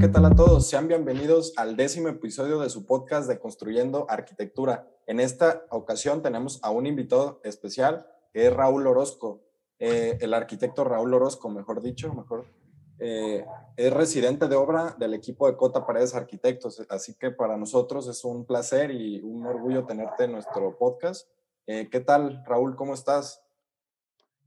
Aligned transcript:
¿qué 0.00 0.08
tal 0.08 0.24
a 0.24 0.34
todos? 0.34 0.66
Sean 0.66 0.88
bienvenidos 0.88 1.52
al 1.58 1.76
décimo 1.76 2.08
episodio 2.08 2.58
de 2.58 2.70
su 2.70 2.86
podcast 2.86 3.28
de 3.28 3.38
Construyendo 3.38 4.06
Arquitectura. 4.08 4.88
En 5.06 5.20
esta 5.20 5.66
ocasión 5.68 6.22
tenemos 6.22 6.58
a 6.62 6.70
un 6.70 6.86
invitado 6.86 7.38
especial 7.44 8.06
que 8.32 8.46
es 8.46 8.52
Raúl 8.52 8.86
Orozco, 8.86 9.42
eh, 9.78 10.16
el 10.22 10.32
arquitecto 10.32 10.84
Raúl 10.84 11.12
Orozco, 11.12 11.50
mejor 11.50 11.82
dicho, 11.82 12.14
mejor. 12.14 12.46
Eh, 12.98 13.44
es 13.76 13.92
residente 13.92 14.48
de 14.48 14.56
obra 14.56 14.96
del 14.98 15.12
equipo 15.12 15.46
de 15.46 15.58
Cota 15.58 15.86
Paredes 15.86 16.14
Arquitectos, 16.14 16.82
así 16.88 17.14
que 17.18 17.30
para 17.30 17.58
nosotros 17.58 18.08
es 18.08 18.24
un 18.24 18.46
placer 18.46 18.90
y 18.92 19.20
un 19.20 19.44
orgullo 19.44 19.84
tenerte 19.84 20.24
en 20.24 20.32
nuestro 20.32 20.78
podcast. 20.78 21.28
Eh, 21.66 21.90
¿Qué 21.90 22.00
tal, 22.00 22.42
Raúl? 22.46 22.74
¿Cómo 22.74 22.94
estás? 22.94 23.42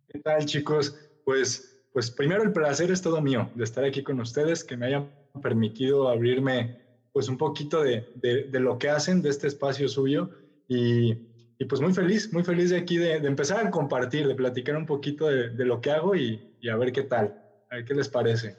¿Qué 0.08 0.18
tal, 0.18 0.46
chicos? 0.46 0.98
Pues 1.24 1.70
pues 1.94 2.10
primero 2.10 2.42
el 2.42 2.52
placer 2.52 2.90
es 2.90 3.04
todo 3.04 3.22
mío 3.22 3.52
de 3.54 3.64
estar 3.64 3.84
aquí 3.84 4.04
con 4.04 4.20
ustedes, 4.20 4.64
que 4.64 4.76
me 4.76 4.88
hayan 4.88 5.12
permitido 5.42 6.10
abrirme 6.10 6.82
pues 7.12 7.30
un 7.30 7.38
poquito 7.38 7.84
de, 7.84 8.12
de, 8.16 8.60
lo 8.60 8.78
que 8.78 8.90
hacen, 8.90 9.22
de 9.22 9.30
este 9.30 9.48
espacio 9.48 9.88
suyo 9.88 10.32
y, 10.68 11.12
y, 11.60 11.66
pues 11.66 11.80
muy 11.80 11.94
feliz, 11.94 12.34
muy 12.34 12.44
feliz 12.44 12.72
de 12.72 12.78
aquí 12.78 12.98
de, 12.98 13.20
de 13.20 13.28
empezar 13.28 13.66
a 13.66 13.70
compartir, 13.70 14.28
de 14.28 14.36
platicar 14.36 14.76
un 14.76 14.88
poquito 14.88 15.28
de, 15.28 15.66
lo 15.66 15.80
que 15.80 15.92
hago 15.92 16.16
y, 16.16 16.56
y, 16.60 16.70
a 16.70 16.76
ver 16.76 16.92
qué 16.92 17.04
tal, 17.04 17.40
a 17.70 17.76
ver 17.76 17.86
qué 17.86 17.94
les 17.94 18.10
parece. 18.10 18.58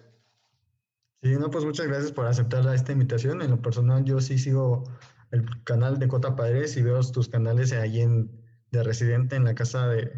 Sí, 1.23 1.31
no, 1.37 1.51
pues 1.51 1.65
muchas 1.65 1.87
gracias 1.87 2.13
por 2.13 2.27
aceptar 2.27 2.73
esta 2.73 2.93
invitación. 2.93 3.43
En 3.43 3.51
lo 3.51 3.61
personal 3.61 4.05
yo 4.05 4.21
sí 4.21 4.39
sigo 4.39 4.85
el 5.33 5.45
canal 5.65 5.99
de 5.99 6.07
Cota 6.07 6.37
Padres 6.37 6.77
y 6.77 6.83
veo 6.83 7.01
tus 7.01 7.29
canales 7.29 7.73
ahí 7.73 8.03
en, 8.03 8.31
de 8.71 8.83
residente 8.85 9.35
en 9.35 9.45
la 9.45 9.55
casa 9.55 9.89
de, 9.89 10.13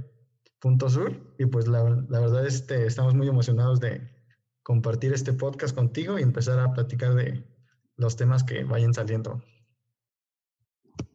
Punto 0.58 0.88
Sur. 0.88 1.12
Y 1.38 1.46
pues 1.46 1.68
la, 1.68 2.04
la 2.08 2.20
verdad 2.20 2.46
este, 2.46 2.86
estamos 2.86 3.14
muy 3.14 3.28
emocionados 3.28 3.80
de 3.80 4.15
compartir 4.66 5.12
este 5.12 5.32
podcast 5.32 5.76
contigo 5.76 6.18
y 6.18 6.24
empezar 6.24 6.58
a 6.58 6.72
platicar 6.72 7.14
de 7.14 7.44
los 7.96 8.16
temas 8.16 8.42
que 8.42 8.64
vayan 8.64 8.92
saliendo. 8.92 9.40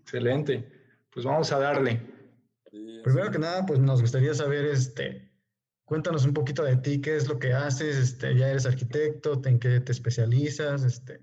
Excelente. 0.03 0.71
Pues 1.11 1.25
vamos 1.25 1.51
a 1.51 1.59
darle. 1.59 1.99
Primero 3.03 3.29
que 3.29 3.39
nada, 3.39 3.65
pues 3.65 3.77
nos 3.77 3.99
gustaría 3.99 4.33
saber, 4.33 4.63
este, 4.67 5.33
cuéntanos 5.83 6.23
un 6.23 6.33
poquito 6.33 6.63
de 6.63 6.77
ti, 6.77 7.01
qué 7.01 7.17
es 7.17 7.27
lo 7.27 7.39
que 7.39 7.51
haces, 7.51 7.97
este, 7.97 8.37
ya 8.37 8.47
eres 8.47 8.65
arquitecto, 8.65 9.41
en 9.43 9.59
qué 9.59 9.81
te 9.81 9.91
especializas, 9.91 10.85
este, 10.85 11.19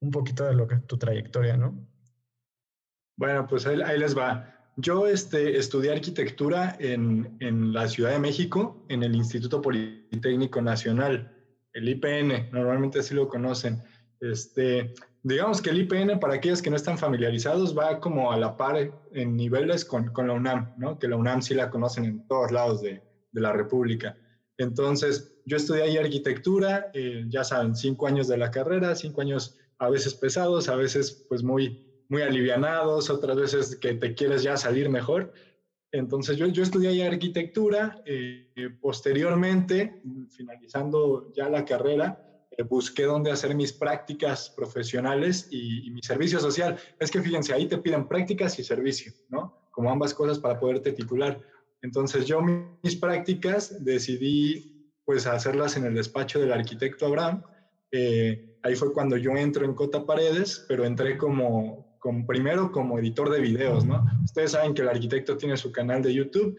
un 0.00 0.10
poquito 0.10 0.44
de 0.44 0.54
lo 0.54 0.68
que 0.68 0.76
tu 0.80 0.98
trayectoria, 0.98 1.56
¿no? 1.56 1.88
Bueno, 3.16 3.46
pues 3.46 3.66
ahí, 3.66 3.80
ahí 3.80 3.98
les 3.98 4.14
va. 4.14 4.68
Yo 4.76 5.06
este, 5.06 5.56
estudié 5.56 5.92
arquitectura 5.92 6.76
en, 6.78 7.38
en, 7.40 7.72
la 7.72 7.88
Ciudad 7.88 8.10
de 8.10 8.18
México, 8.18 8.84
en 8.90 9.02
el 9.02 9.14
Instituto 9.16 9.62
Politécnico 9.62 10.60
Nacional, 10.60 11.33
el 11.74 11.88
IPN, 11.88 12.50
normalmente 12.52 13.00
así 13.00 13.14
lo 13.14 13.28
conocen. 13.28 13.82
Este, 14.20 14.94
digamos 15.22 15.60
que 15.60 15.70
el 15.70 15.82
IPN, 15.82 16.18
para 16.18 16.34
aquellos 16.34 16.62
que 16.62 16.70
no 16.70 16.76
están 16.76 16.96
familiarizados, 16.96 17.76
va 17.76 18.00
como 18.00 18.32
a 18.32 18.38
la 18.38 18.56
par 18.56 18.90
en 19.12 19.36
niveles 19.36 19.84
con, 19.84 20.12
con 20.12 20.28
la 20.28 20.34
UNAM, 20.34 20.74
¿no? 20.78 20.98
que 20.98 21.08
la 21.08 21.16
UNAM 21.16 21.42
sí 21.42 21.54
la 21.54 21.70
conocen 21.70 22.04
en 22.04 22.26
todos 22.26 22.50
lados 22.50 22.80
de, 22.80 23.02
de 23.32 23.40
la 23.40 23.52
República. 23.52 24.16
Entonces, 24.56 25.36
yo 25.44 25.56
estudié 25.56 25.82
ahí 25.82 25.96
arquitectura, 25.98 26.90
eh, 26.94 27.24
ya 27.28 27.44
saben, 27.44 27.74
cinco 27.74 28.06
años 28.06 28.28
de 28.28 28.38
la 28.38 28.50
carrera, 28.50 28.94
cinco 28.94 29.20
años 29.20 29.58
a 29.78 29.90
veces 29.90 30.14
pesados, 30.14 30.68
a 30.68 30.76
veces 30.76 31.26
pues 31.28 31.42
muy 31.42 31.84
muy 32.08 32.22
alivianados, 32.22 33.10
otras 33.10 33.36
veces 33.36 33.76
que 33.76 33.94
te 33.94 34.14
quieres 34.14 34.42
ya 34.42 34.56
salir 34.56 34.88
mejor. 34.88 35.32
Entonces 35.94 36.36
yo, 36.36 36.48
yo 36.48 36.64
estudié 36.64 36.96
ya 36.96 37.06
arquitectura, 37.06 38.02
eh, 38.04 38.48
posteriormente, 38.80 40.02
finalizando 40.28 41.32
ya 41.32 41.48
la 41.48 41.64
carrera, 41.64 42.20
eh, 42.50 42.64
busqué 42.64 43.04
dónde 43.04 43.30
hacer 43.30 43.54
mis 43.54 43.72
prácticas 43.72 44.50
profesionales 44.56 45.46
y, 45.52 45.88
mi 45.92 46.02
servicio 46.02 46.40
social. 46.40 46.76
Es 46.98 47.12
que 47.12 47.22
fíjense, 47.22 47.54
ahí 47.54 47.68
te 47.68 47.78
piden 47.78 48.08
prácticas 48.08 48.58
y 48.58 48.64
servicio, 48.64 49.12
¿no? 49.28 49.68
Como 49.70 49.88
ambas 49.88 50.14
cosas 50.14 50.40
para 50.40 50.58
poderte 50.58 50.90
titular. 50.90 51.40
Entonces 51.80 52.26
yo 52.26 52.40
mis 52.42 52.96
prácticas 52.96 53.84
decidí 53.84 54.90
pues 55.04 55.28
hacerlas 55.28 55.76
en 55.76 55.84
el 55.84 55.94
despacho 55.94 56.40
del 56.40 56.52
arquitecto 56.52 57.06
Abraham. 57.06 57.44
Eh, 57.92 58.58
ahí 58.64 58.74
fue 58.74 58.92
cuando 58.92 59.16
yo 59.16 59.30
entro 59.36 59.64
en 59.64 59.74
Cota 59.74 60.04
Paredes, 60.04 60.64
pero 60.66 60.84
entré 60.84 61.16
como, 61.16 61.83
primero 62.26 62.70
como 62.70 62.98
editor 62.98 63.30
de 63.30 63.40
videos, 63.40 63.84
¿no? 63.84 64.04
Ustedes 64.22 64.52
saben 64.52 64.74
que 64.74 64.82
el 64.82 64.88
arquitecto 64.88 65.36
tiene 65.36 65.56
su 65.56 65.72
canal 65.72 66.02
de 66.02 66.12
YouTube. 66.12 66.56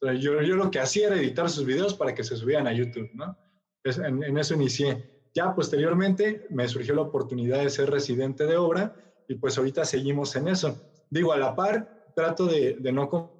yo, 0.00 0.42
yo 0.42 0.56
lo 0.56 0.70
que 0.70 0.78
hacía 0.78 1.08
era 1.08 1.16
editar 1.16 1.48
sus 1.50 1.64
videos 1.64 1.94
para 1.94 2.14
que 2.14 2.24
se 2.24 2.36
subieran 2.36 2.66
a 2.66 2.72
YouTube, 2.72 3.10
¿no? 3.14 3.36
en, 3.84 4.22
en, 4.22 4.38
eso 4.38 4.54
inicié. 4.54 5.04
Ya 5.34 5.54
posteriormente 5.54 6.46
me 6.50 6.68
surgió 6.68 6.94
la 6.94 7.02
oportunidad 7.02 7.62
de 7.62 7.70
ser 7.70 7.90
residente 7.90 8.46
de 8.46 8.56
obra 8.56 8.94
y 9.28 9.34
pues 9.34 9.58
ahorita 9.58 9.84
seguimos 9.84 10.34
en 10.36 10.48
eso. 10.48 10.80
Digo, 11.10 11.32
a 11.32 11.38
la 11.38 11.54
par, 11.54 11.88
trato 12.14 12.46
de, 12.46 12.76
de 12.78 12.92
no 12.92 13.08
con 13.08 13.30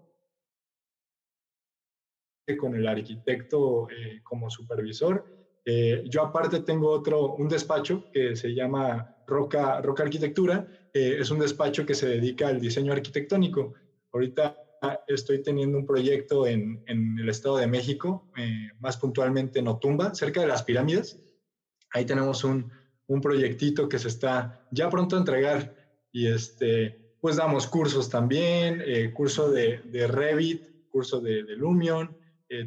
el 2.77 2.87
arquitecto 2.87 3.89
eh, 3.91 4.21
como 4.23 4.49
supervisor. 4.51 5.27
Eh, 5.65 6.05
yo 6.07 6.23
aparte 6.23 6.61
tengo 6.61 6.91
otro, 6.91 7.35
un 7.35 7.49
despacho 7.49 8.05
que 8.13 8.37
se 8.37 8.55
llama 8.55 9.16
Roca, 9.27 9.81
Roca 9.81 10.03
Arquitectura, 10.03 10.67
eh, 10.93 11.19
es 11.21 11.31
un 11.31 11.39
despacho 11.39 11.85
que 11.85 11.95
se 11.95 12.09
dedica 12.09 12.49
al 12.49 12.61
diseño 12.61 12.93
arquitectónico. 12.93 13.75
Ahorita 14.13 14.57
estoy 15.09 15.43
teniendo 15.43 15.77
un 15.79 15.87
proyecto 15.87 16.47
en, 16.47 16.83
en 16.87 17.19
el 17.19 17.29
Estado 17.29 17.57
de 17.57 17.67
México, 17.67 18.31
eh, 18.37 18.71
más 18.79 18.97
puntualmente 18.97 19.59
en 19.59 19.69
Otumba, 19.69 20.15
cerca 20.15 20.41
de 20.41 20.47
las 20.47 20.63
pirámides. 20.63 21.21
Ahí 21.93 22.05
tenemos 22.05 22.45
un, 22.45 22.71
un 23.09 23.21
proyectito 23.21 23.89
que 23.89 23.99
se 23.99 24.09
está 24.09 24.67
ya 24.71 24.89
pronto 24.89 25.17
a 25.17 25.19
entregar 25.19 25.75
y 26.13 26.29
este, 26.29 27.17
pues 27.21 27.37
damos 27.37 27.67
cursos 27.67 28.09
también, 28.09 28.83
eh, 28.87 29.13
curso 29.13 29.51
de, 29.51 29.81
de, 29.85 30.07
Revit, 30.07 30.89
curso 30.89 31.21
de, 31.21 31.43
de 31.43 31.57
Lumion. 31.57 32.17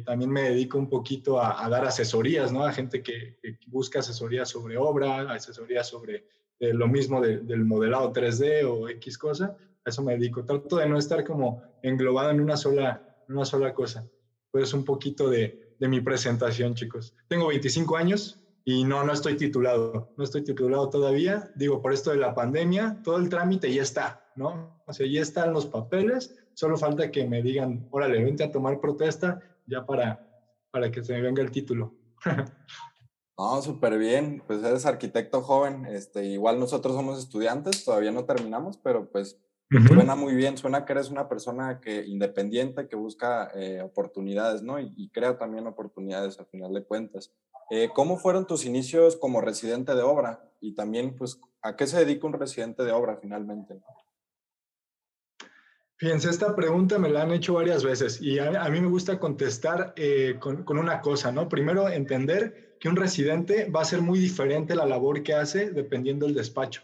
también 0.04 0.30
me 0.30 0.42
dedico 0.42 0.78
un 0.78 0.88
poquito 0.88 1.40
a, 1.40 1.64
a, 1.64 1.68
dar 1.68 1.84
asesorías, 1.84 2.52
¿no? 2.52 2.64
A 2.64 2.72
gente 2.72 3.02
que, 3.02 3.38
que 3.42 3.58
busca 3.66 4.00
asesorías 4.00 4.48
sobre 4.48 4.76
obra, 4.76 5.32
asesorías 5.32 5.88
sobre 5.88 6.26
lo 6.60 6.88
mismo 6.88 7.20
del 7.20 7.64
modelado 7.64 8.12
3D 8.12 8.64
o 8.64 8.88
X 8.88 9.16
cosa, 9.18 9.56
a 9.84 9.90
eso 9.90 10.02
me 10.02 10.12
dedico. 10.12 10.44
Trato 10.44 10.76
de 10.76 10.88
no 10.88 10.98
estar 10.98 11.24
como 11.24 11.62
englobado 11.82 12.30
en 12.30 12.40
una 12.40 12.56
sola, 12.56 13.02
una 13.28 13.44
sola 13.44 13.72
cosa. 13.72 14.06
Pues 14.50 14.74
un 14.74 14.84
poquito 14.84 15.30
de, 15.30 15.74
de 15.78 15.88
mi 15.88 16.00
presentación, 16.00 16.74
chicos. 16.74 17.14
Tengo 17.28 17.48
25 17.48 17.96
años 17.96 18.40
y 18.64 18.84
no, 18.84 19.02
no 19.04 19.12
estoy 19.12 19.36
titulado. 19.36 20.12
No 20.16 20.24
estoy 20.24 20.44
titulado 20.44 20.90
todavía. 20.90 21.50
Digo, 21.54 21.80
por 21.80 21.92
esto 21.92 22.10
de 22.10 22.18
la 22.18 22.34
pandemia, 22.34 23.00
todo 23.02 23.16
el 23.16 23.28
trámite 23.28 23.72
ya 23.72 23.82
está, 23.82 24.30
¿no? 24.36 24.82
O 24.86 24.92
sea, 24.92 25.06
ya 25.06 25.22
están 25.22 25.52
los 25.52 25.66
papeles. 25.66 26.36
Solo 26.54 26.76
falta 26.76 27.10
que 27.10 27.26
me 27.26 27.42
digan, 27.42 27.88
órale, 27.90 28.22
vente 28.22 28.44
a 28.44 28.50
tomar 28.50 28.80
protesta 28.80 29.40
ya 29.66 29.86
para, 29.86 30.26
para 30.70 30.90
que 30.90 31.02
se 31.02 31.14
me 31.14 31.22
venga 31.22 31.42
el 31.42 31.50
título. 31.50 31.94
No, 33.38 33.62
súper 33.62 33.98
bien. 33.98 34.42
Pues 34.46 34.62
eres 34.62 34.86
arquitecto 34.86 35.42
joven. 35.42 35.86
Este, 35.86 36.26
igual 36.26 36.60
nosotros 36.60 36.94
somos 36.94 37.18
estudiantes, 37.18 37.84
todavía 37.84 38.12
no 38.12 38.24
terminamos, 38.24 38.76
pero 38.76 39.10
pues 39.10 39.38
suena 39.88 40.14
muy 40.14 40.34
bien. 40.34 40.58
Suena 40.58 40.84
que 40.84 40.92
eres 40.92 41.10
una 41.10 41.28
persona 41.28 41.80
que 41.80 42.04
independiente, 42.06 42.88
que 42.88 42.96
busca 42.96 43.50
eh, 43.54 43.80
oportunidades, 43.82 44.62
¿no? 44.62 44.78
Y, 44.78 45.10
crea 45.10 45.38
también 45.38 45.66
oportunidades 45.66 46.38
a 46.38 46.44
final 46.44 46.72
de 46.74 46.84
cuentas. 46.84 47.32
Eh, 47.70 47.88
¿Cómo 47.94 48.18
fueron 48.18 48.46
tus 48.46 48.66
inicios 48.66 49.16
como 49.16 49.40
residente 49.40 49.94
de 49.94 50.02
obra? 50.02 50.44
Y 50.60 50.74
también, 50.74 51.16
pues, 51.16 51.40
¿a 51.62 51.76
qué 51.76 51.86
se 51.86 51.98
dedica 51.98 52.26
un 52.26 52.32
residente 52.32 52.84
de 52.84 52.92
obra 52.92 53.16
finalmente? 53.20 53.80
Fíjense, 55.96 56.30
esta 56.30 56.56
pregunta 56.56 56.98
me 56.98 57.10
la 57.10 57.22
han 57.22 57.30
hecho 57.30 57.54
varias 57.54 57.84
veces 57.84 58.22
y 58.22 58.38
a, 58.38 58.68
mí 58.70 58.80
me 58.80 58.88
gusta 58.88 59.20
contestar 59.20 59.92
eh, 59.96 60.36
con, 60.40 60.64
con, 60.64 60.78
una 60.78 61.02
cosa, 61.02 61.30
¿no? 61.30 61.46
Primero, 61.46 61.90
entender 61.90 62.69
que 62.80 62.88
un 62.88 62.96
residente 62.96 63.70
va 63.70 63.82
a 63.82 63.84
ser 63.84 64.00
muy 64.00 64.18
diferente 64.18 64.74
la 64.74 64.86
labor 64.86 65.22
que 65.22 65.34
hace 65.34 65.70
dependiendo 65.70 66.26
del 66.26 66.34
despacho. 66.34 66.82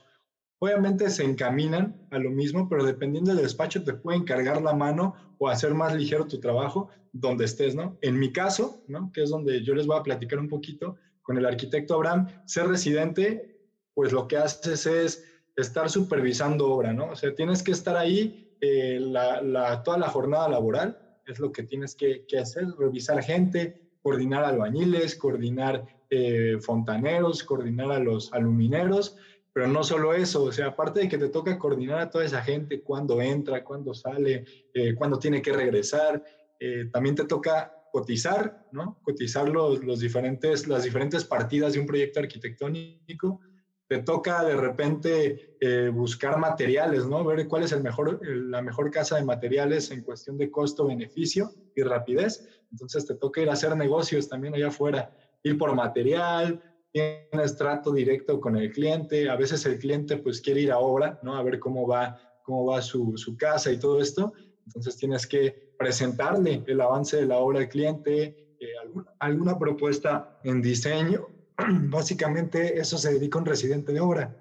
Obviamente 0.58 1.10
se 1.10 1.24
encaminan 1.24 2.06
a 2.10 2.18
lo 2.18 2.30
mismo, 2.30 2.68
pero 2.68 2.84
dependiendo 2.84 3.32
del 3.32 3.42
despacho 3.42 3.82
te 3.82 3.94
pueden 3.94 4.24
cargar 4.24 4.62
la 4.62 4.74
mano 4.74 5.14
o 5.38 5.48
hacer 5.48 5.74
más 5.74 5.94
ligero 5.94 6.26
tu 6.26 6.38
trabajo 6.38 6.90
donde 7.12 7.46
estés, 7.46 7.74
¿no? 7.74 7.98
En 8.02 8.18
mi 8.18 8.30
caso, 8.30 8.84
¿no? 8.88 9.10
Que 9.12 9.22
es 9.22 9.30
donde 9.30 9.64
yo 9.64 9.74
les 9.74 9.86
voy 9.86 9.98
a 9.98 10.02
platicar 10.02 10.38
un 10.38 10.48
poquito 10.48 10.96
con 11.22 11.38
el 11.38 11.46
arquitecto 11.46 11.94
Abraham, 11.94 12.28
ser 12.44 12.68
residente, 12.68 13.58
pues 13.94 14.12
lo 14.12 14.28
que 14.28 14.36
haces 14.36 14.86
es 14.86 15.24
estar 15.56 15.90
supervisando 15.90 16.70
obra, 16.70 16.92
¿no? 16.92 17.10
O 17.10 17.16
sea, 17.16 17.34
tienes 17.34 17.62
que 17.62 17.72
estar 17.72 17.96
ahí 17.96 18.56
eh, 18.60 18.98
la, 19.00 19.82
toda 19.82 19.98
la 19.98 20.08
jornada 20.08 20.48
laboral, 20.48 21.18
es 21.26 21.38
lo 21.38 21.52
que 21.52 21.62
tienes 21.62 21.94
que, 21.94 22.26
que 22.26 22.38
hacer, 22.38 22.66
revisar 22.78 23.22
gente, 23.22 23.85
coordinar 24.06 24.44
albañiles, 24.44 25.16
coordinar 25.16 25.84
eh, 26.10 26.58
fontaneros, 26.60 27.42
coordinar 27.42 27.90
a 27.90 27.98
los 27.98 28.32
alumineros, 28.32 29.16
pero 29.52 29.66
no 29.66 29.82
solo 29.82 30.14
eso, 30.14 30.44
o 30.44 30.52
sea, 30.52 30.68
aparte 30.68 31.00
de 31.00 31.08
que 31.08 31.18
te 31.18 31.28
toca 31.28 31.58
coordinar 31.58 31.98
a 31.98 32.08
toda 32.08 32.24
esa 32.24 32.40
gente, 32.40 32.82
cuándo 32.82 33.20
entra, 33.20 33.64
cuándo 33.64 33.94
sale, 33.94 34.44
eh, 34.72 34.94
cuándo 34.94 35.18
tiene 35.18 35.42
que 35.42 35.52
regresar, 35.52 36.22
eh, 36.60 36.88
también 36.92 37.16
te 37.16 37.24
toca 37.24 37.74
cotizar, 37.90 38.68
¿no? 38.70 39.00
Cotizar 39.02 39.48
los, 39.48 39.82
los, 39.82 39.98
diferentes, 39.98 40.68
las 40.68 40.84
diferentes 40.84 41.24
partidas 41.24 41.72
de 41.72 41.80
un 41.80 41.86
proyecto 41.86 42.20
arquitectónico. 42.20 43.40
Te 43.88 44.02
toca 44.02 44.44
de 44.44 44.56
repente 44.56 45.40
eh, 45.60 45.90
buscar 45.92 46.38
materiales, 46.38 47.06
¿no? 47.06 47.24
Ver 47.24 47.46
cuál 47.46 47.62
es 47.62 47.72
el 47.72 47.82
mejor, 47.82 48.18
la 48.22 48.60
mejor 48.62 48.90
casa 48.90 49.16
de 49.16 49.24
materiales 49.24 49.90
en 49.90 50.02
cuestión 50.02 50.36
de 50.38 50.50
costo, 50.50 50.86
beneficio 50.86 51.52
y 51.74 51.82
rapidez. 51.82 52.42
Entonces 52.70 53.06
te 53.06 53.14
toca 53.14 53.40
ir 53.40 53.48
a 53.48 53.52
hacer 53.52 53.76
negocios 53.76 54.28
también 54.28 54.54
allá 54.54 54.68
afuera, 54.68 55.10
ir 55.42 55.56
por 55.56 55.74
material, 55.74 56.60
tienes 56.92 57.56
trato 57.56 57.92
directo 57.92 58.40
con 58.40 58.56
el 58.56 58.72
cliente, 58.72 59.28
a 59.28 59.36
veces 59.36 59.64
el 59.66 59.78
cliente 59.78 60.16
pues 60.16 60.40
quiere 60.40 60.62
ir 60.62 60.72
a 60.72 60.78
obra, 60.78 61.18
¿no? 61.22 61.36
A 61.36 61.42
ver 61.42 61.58
cómo 61.58 61.86
va, 61.86 62.16
cómo 62.42 62.66
va 62.66 62.82
su, 62.82 63.12
su 63.16 63.36
casa 63.36 63.70
y 63.70 63.78
todo 63.78 64.00
esto. 64.00 64.32
Entonces 64.66 64.96
tienes 64.96 65.26
que 65.26 65.54
presentarle 65.76 66.64
el 66.66 66.80
avance 66.80 67.18
de 67.18 67.26
la 67.26 67.38
obra 67.38 67.60
al 67.60 67.68
cliente, 67.68 68.34
eh, 68.58 68.66
alguna, 68.82 69.12
alguna 69.20 69.58
propuesta 69.58 70.28
en 70.42 70.60
diseño 70.60 71.35
básicamente 71.90 72.78
eso 72.78 72.98
se 72.98 73.12
dedica 73.12 73.38
a 73.38 73.42
un 73.42 73.46
residente 73.46 73.92
de 73.92 74.00
obra. 74.00 74.36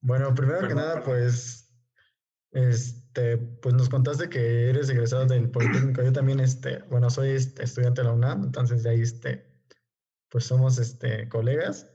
Bueno, 0.00 0.34
primero 0.34 0.66
que 0.68 0.74
nada, 0.74 1.02
pues, 1.02 1.72
este, 2.52 3.36
pues 3.36 3.74
nos 3.74 3.88
contaste 3.88 4.28
que 4.28 4.70
eres 4.70 4.88
egresado 4.88 5.26
del 5.26 5.50
Politécnico. 5.50 6.02
Yo 6.02 6.12
también, 6.12 6.40
este, 6.40 6.82
bueno, 6.90 7.10
soy 7.10 7.30
este, 7.30 7.64
estudiante 7.64 8.02
de 8.02 8.08
la 8.08 8.14
UNAM, 8.14 8.44
entonces 8.44 8.82
de 8.82 8.90
ahí, 8.90 9.00
este, 9.00 9.44
pues 10.28 10.44
somos, 10.44 10.78
este, 10.78 11.28
colegas. 11.28 11.90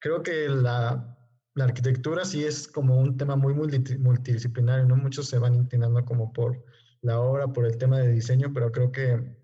Creo 0.00 0.22
que 0.22 0.48
la, 0.48 1.18
la 1.54 1.64
arquitectura 1.64 2.24
sí 2.24 2.44
es 2.44 2.68
como 2.68 2.98
un 2.98 3.16
tema 3.16 3.34
muy 3.34 3.52
multidisciplinario, 3.52 4.86
¿no? 4.86 4.96
Muchos 4.96 5.28
se 5.28 5.38
van 5.38 5.54
inclinando 5.54 6.04
como 6.04 6.32
por 6.32 6.64
la 7.00 7.20
obra, 7.20 7.48
por 7.48 7.66
el 7.66 7.76
tema 7.78 7.98
de 7.98 8.12
diseño, 8.12 8.52
pero 8.52 8.70
creo 8.70 8.92
que 8.92 9.36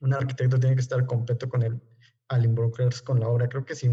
un 0.00 0.14
arquitecto 0.14 0.60
tiene 0.60 0.76
que 0.76 0.82
estar 0.82 1.04
completo 1.06 1.48
con 1.48 1.62
el 1.62 1.80
al 2.28 2.44
involucrarse 2.44 3.02
con 3.04 3.20
la 3.20 3.28
obra. 3.28 3.48
Creo 3.48 3.64
que 3.64 3.74
si, 3.74 3.90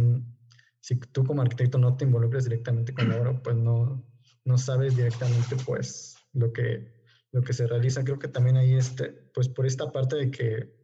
si 0.80 0.96
tú 0.98 1.24
como 1.24 1.42
arquitecto 1.42 1.78
no 1.78 1.98
te 1.98 2.06
involucres 2.06 2.44
directamente 2.46 2.94
con 2.94 3.10
la 3.10 3.20
obra, 3.20 3.40
pues 3.44 3.56
no, 3.56 4.06
no 4.46 4.58
sabes 4.58 4.96
directamente 4.96 5.56
pues 5.66 6.16
lo 6.34 6.52
que, 6.54 6.94
lo 7.32 7.42
que 7.42 7.54
se 7.54 7.68
realiza. 7.68 8.04
Creo 8.04 8.20
que 8.20 8.28
también 8.28 8.58
hay 8.58 8.76
este, 8.76 9.10
pues 9.34 9.50
por 9.50 9.66
esta 9.66 9.92
parte 9.92 10.16
de 10.16 10.32
que 10.32 10.76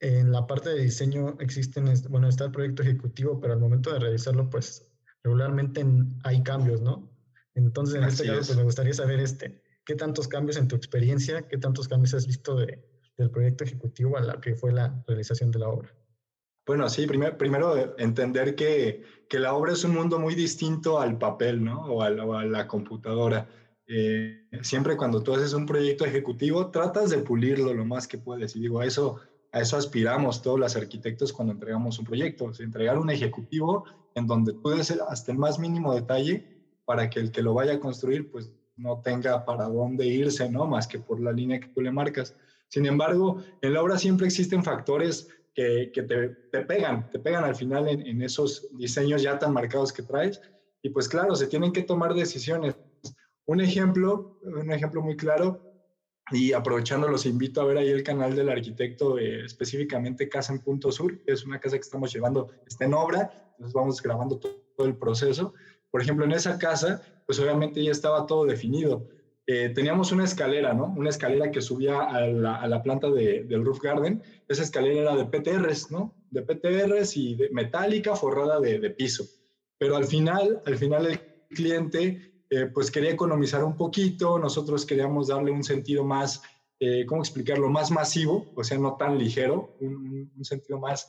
en 0.00 0.30
la 0.30 0.46
parte 0.46 0.70
de 0.70 0.82
diseño 0.82 1.36
existen, 1.40 1.92
bueno, 2.08 2.28
está 2.28 2.44
el 2.44 2.52
proyecto 2.52 2.82
ejecutivo, 2.82 3.40
pero 3.40 3.52
al 3.52 3.60
momento 3.60 3.92
de 3.92 3.98
realizarlo, 3.98 4.48
pues 4.48 4.88
regularmente 5.24 5.84
hay 6.22 6.42
cambios, 6.42 6.80
¿no? 6.80 7.10
Entonces, 7.54 7.96
en 7.96 8.04
este 8.04 8.26
caso, 8.26 8.46
pues 8.46 8.56
me 8.56 8.62
gustaría 8.62 8.94
saber 8.94 9.18
este, 9.18 9.60
qué 9.84 9.96
tantos 9.96 10.28
cambios 10.28 10.56
en 10.56 10.68
tu 10.68 10.76
experiencia, 10.76 11.48
qué 11.48 11.58
tantos 11.58 11.88
cambios 11.88 12.14
has 12.14 12.26
visto 12.26 12.54
de, 12.54 12.84
del 13.16 13.30
proyecto 13.30 13.64
ejecutivo 13.64 14.16
a 14.16 14.20
la 14.20 14.40
que 14.40 14.54
fue 14.54 14.72
la 14.72 15.02
realización 15.08 15.50
de 15.50 15.58
la 15.58 15.68
obra. 15.68 15.92
Bueno, 16.68 16.86
sí, 16.90 17.06
primero, 17.06 17.38
primero 17.38 17.98
entender 17.98 18.54
que, 18.54 19.02
que, 19.26 19.38
la 19.38 19.54
obra 19.54 19.72
es 19.72 19.84
un 19.84 19.94
mundo 19.94 20.18
muy 20.18 20.34
distinto 20.34 21.00
al 21.00 21.16
papel, 21.16 21.64
¿no? 21.64 21.86
O 21.86 22.02
a, 22.02 22.10
la 22.10 22.68
computadora. 22.68 23.48
Eh, 23.86 24.46
siempre 24.60 24.94
cuando 24.98 25.22
tú 25.22 25.32
haces 25.32 25.54
un 25.54 25.64
proyecto 25.64 26.04
ejecutivo, 26.04 26.70
tratas 26.70 27.08
de 27.08 27.20
pulirlo 27.20 27.72
lo 27.72 27.86
más 27.86 28.06
que 28.06 28.18
puedes. 28.18 28.54
Y 28.54 28.60
digo, 28.60 28.80
a 28.80 28.84
eso, 28.84 29.18
a 29.50 29.60
eso 29.62 29.78
aspiramos 29.78 30.42
todos 30.42 30.60
los 30.60 30.76
arquitectos 30.76 31.32
cuando 31.32 31.54
entregamos 31.54 31.98
un 31.98 32.04
proyecto. 32.04 32.44
O 32.44 32.52
entregar 32.58 32.98
un 32.98 33.08
ejecutivo 33.08 33.86
en 34.14 34.26
donde 34.26 34.52
tú 34.52 34.68
des 34.68 34.90
hasta 34.90 35.32
el 35.32 35.38
más 35.38 35.58
mínimo 35.58 35.94
detalle 35.94 36.66
para 36.84 37.08
que 37.08 37.20
el 37.20 37.32
que 37.32 37.40
lo 37.40 37.54
vaya 37.54 37.76
a 37.76 37.80
construir, 37.80 38.30
pues 38.30 38.52
no 38.76 39.00
tenga 39.00 39.46
para 39.46 39.64
dónde 39.70 40.04
irse, 40.04 40.50
¿no? 40.50 40.66
Más 40.66 40.86
que 40.86 40.98
por 40.98 41.18
la 41.18 41.32
línea 41.32 41.60
que 41.60 41.68
tú 41.68 41.80
le 41.80 41.90
marcas. 41.90 42.36
Sin 42.68 42.84
embargo, 42.84 43.42
en 43.62 43.72
la 43.72 43.82
obra 43.82 43.96
siempre 43.96 44.26
existen 44.26 44.62
factores 44.62 45.28
que, 45.92 46.02
te, 46.02 46.28
te, 46.52 46.64
pegan, 46.64 47.10
te 47.10 47.18
pegan 47.18 47.42
al 47.42 47.56
final 47.56 47.88
en, 47.88 48.06
en, 48.06 48.22
esos 48.22 48.68
diseños 48.76 49.22
ya 49.22 49.38
tan 49.38 49.52
marcados 49.52 49.92
que 49.92 50.04
traes. 50.04 50.40
Y 50.82 50.90
pues 50.90 51.08
claro, 51.08 51.34
se 51.34 51.48
tienen 51.48 51.72
que 51.72 51.82
tomar 51.82 52.14
decisiones. 52.14 52.76
Un 53.44 53.60
ejemplo, 53.60 54.38
un 54.42 54.72
ejemplo 54.72 55.02
muy 55.02 55.16
claro, 55.16 55.60
y 56.30 56.52
aprovechando 56.52 57.08
los 57.08 57.26
invito 57.26 57.60
a 57.60 57.64
ver 57.64 57.78
ahí 57.78 57.88
el 57.88 58.02
canal 58.02 58.36
del 58.36 58.50
arquitecto, 58.50 59.18
específicamente 59.18 60.28
Casa 60.28 60.52
en 60.52 60.60
Punto 60.60 60.92
Sur, 60.92 61.18
es 61.26 61.44
una 61.44 61.58
casa 61.58 61.76
que 61.76 61.82
estamos 61.82 62.12
llevando, 62.12 62.50
está 62.66 62.84
en 62.84 62.94
obra, 62.94 63.30
entonces 63.52 63.72
vamos 63.72 64.02
grabando 64.02 64.38
todo 64.38 64.86
el 64.86 64.96
proceso. 64.96 65.54
Por 65.90 66.02
ejemplo, 66.02 66.24
en 66.24 66.32
esa 66.32 66.58
casa, 66.58 67.00
pues 67.26 67.40
obviamente 67.40 67.82
ya 67.82 67.90
estaba 67.90 68.26
todo 68.26 68.44
definido 68.44 69.08
eh, 69.50 69.70
teníamos 69.70 70.12
una 70.12 70.24
escalera, 70.24 70.74
¿no? 70.74 70.92
Una 70.94 71.08
escalera 71.08 71.50
que 71.50 71.62
subía 71.62 72.02
a 72.02 72.26
la, 72.26 72.82
planta 72.82 73.10
del 73.10 73.64
roof 73.64 73.80
garden. 73.80 74.22
Esa 74.46 74.62
escalera 74.62 75.00
era 75.00 75.16
de 75.16 75.24
PTRs, 75.24 75.90
¿no? 75.90 76.14
De 76.30 76.42
PTRs 76.42 77.16
y 77.16 77.34
de 77.34 77.48
metálica 77.48 78.14
forrada 78.14 78.60
de, 78.60 78.90
piso. 78.90 79.24
Pero 79.78 79.96
al 79.96 80.04
final, 80.04 80.60
al 80.66 80.76
final 80.76 81.06
el 81.06 81.20
cliente 81.48 82.42
eh, 82.50 82.66
pues 82.66 82.90
quería 82.90 83.10
economizar 83.10 83.64
un 83.64 83.74
poquito, 83.74 84.38
nosotros 84.38 84.84
queríamos 84.84 85.28
darle 85.28 85.50
un 85.50 85.64
sentido 85.64 86.04
más, 86.04 86.42
eh, 86.78 87.06
¿cómo 87.06 87.22
explicarlo? 87.22 87.70
Más 87.70 87.90
masivo, 87.90 88.52
o 88.54 88.62
sea, 88.62 88.76
no 88.76 88.98
tan 88.98 89.16
ligero, 89.16 89.78
un, 89.80 90.30
un 90.36 90.44
sentido 90.44 90.78
más, 90.78 91.08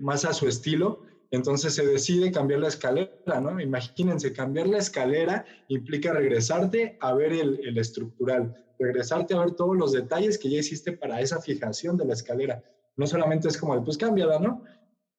más 0.00 0.24
a 0.24 0.32
su 0.32 0.48
estilo. 0.48 1.02
Entonces 1.30 1.74
se 1.74 1.86
decide 1.86 2.32
cambiar 2.32 2.60
la 2.60 2.68
escalera, 2.68 3.40
¿no? 3.40 3.60
Imagínense, 3.60 4.32
cambiar 4.32 4.66
la 4.66 4.78
escalera 4.78 5.44
implica 5.68 6.12
regresarte 6.12 6.98
a 7.00 7.14
ver 7.14 7.32
el, 7.32 7.78
estructural, 7.78 8.54
regresarte 8.78 9.34
a 9.34 9.40
ver 9.40 9.52
todos 9.52 9.76
los 9.76 9.92
detalles 9.92 10.38
que 10.38 10.50
ya 10.50 10.58
hiciste 10.58 10.92
para 10.92 11.20
esa 11.20 11.40
fijación 11.40 11.96
de 11.96 12.04
la 12.04 12.14
escalera. 12.14 12.64
No 12.96 13.06
solamente 13.06 13.46
es 13.46 13.56
como, 13.56 13.82
pues 13.84 13.96
cámbiala, 13.96 14.40
¿no? 14.40 14.64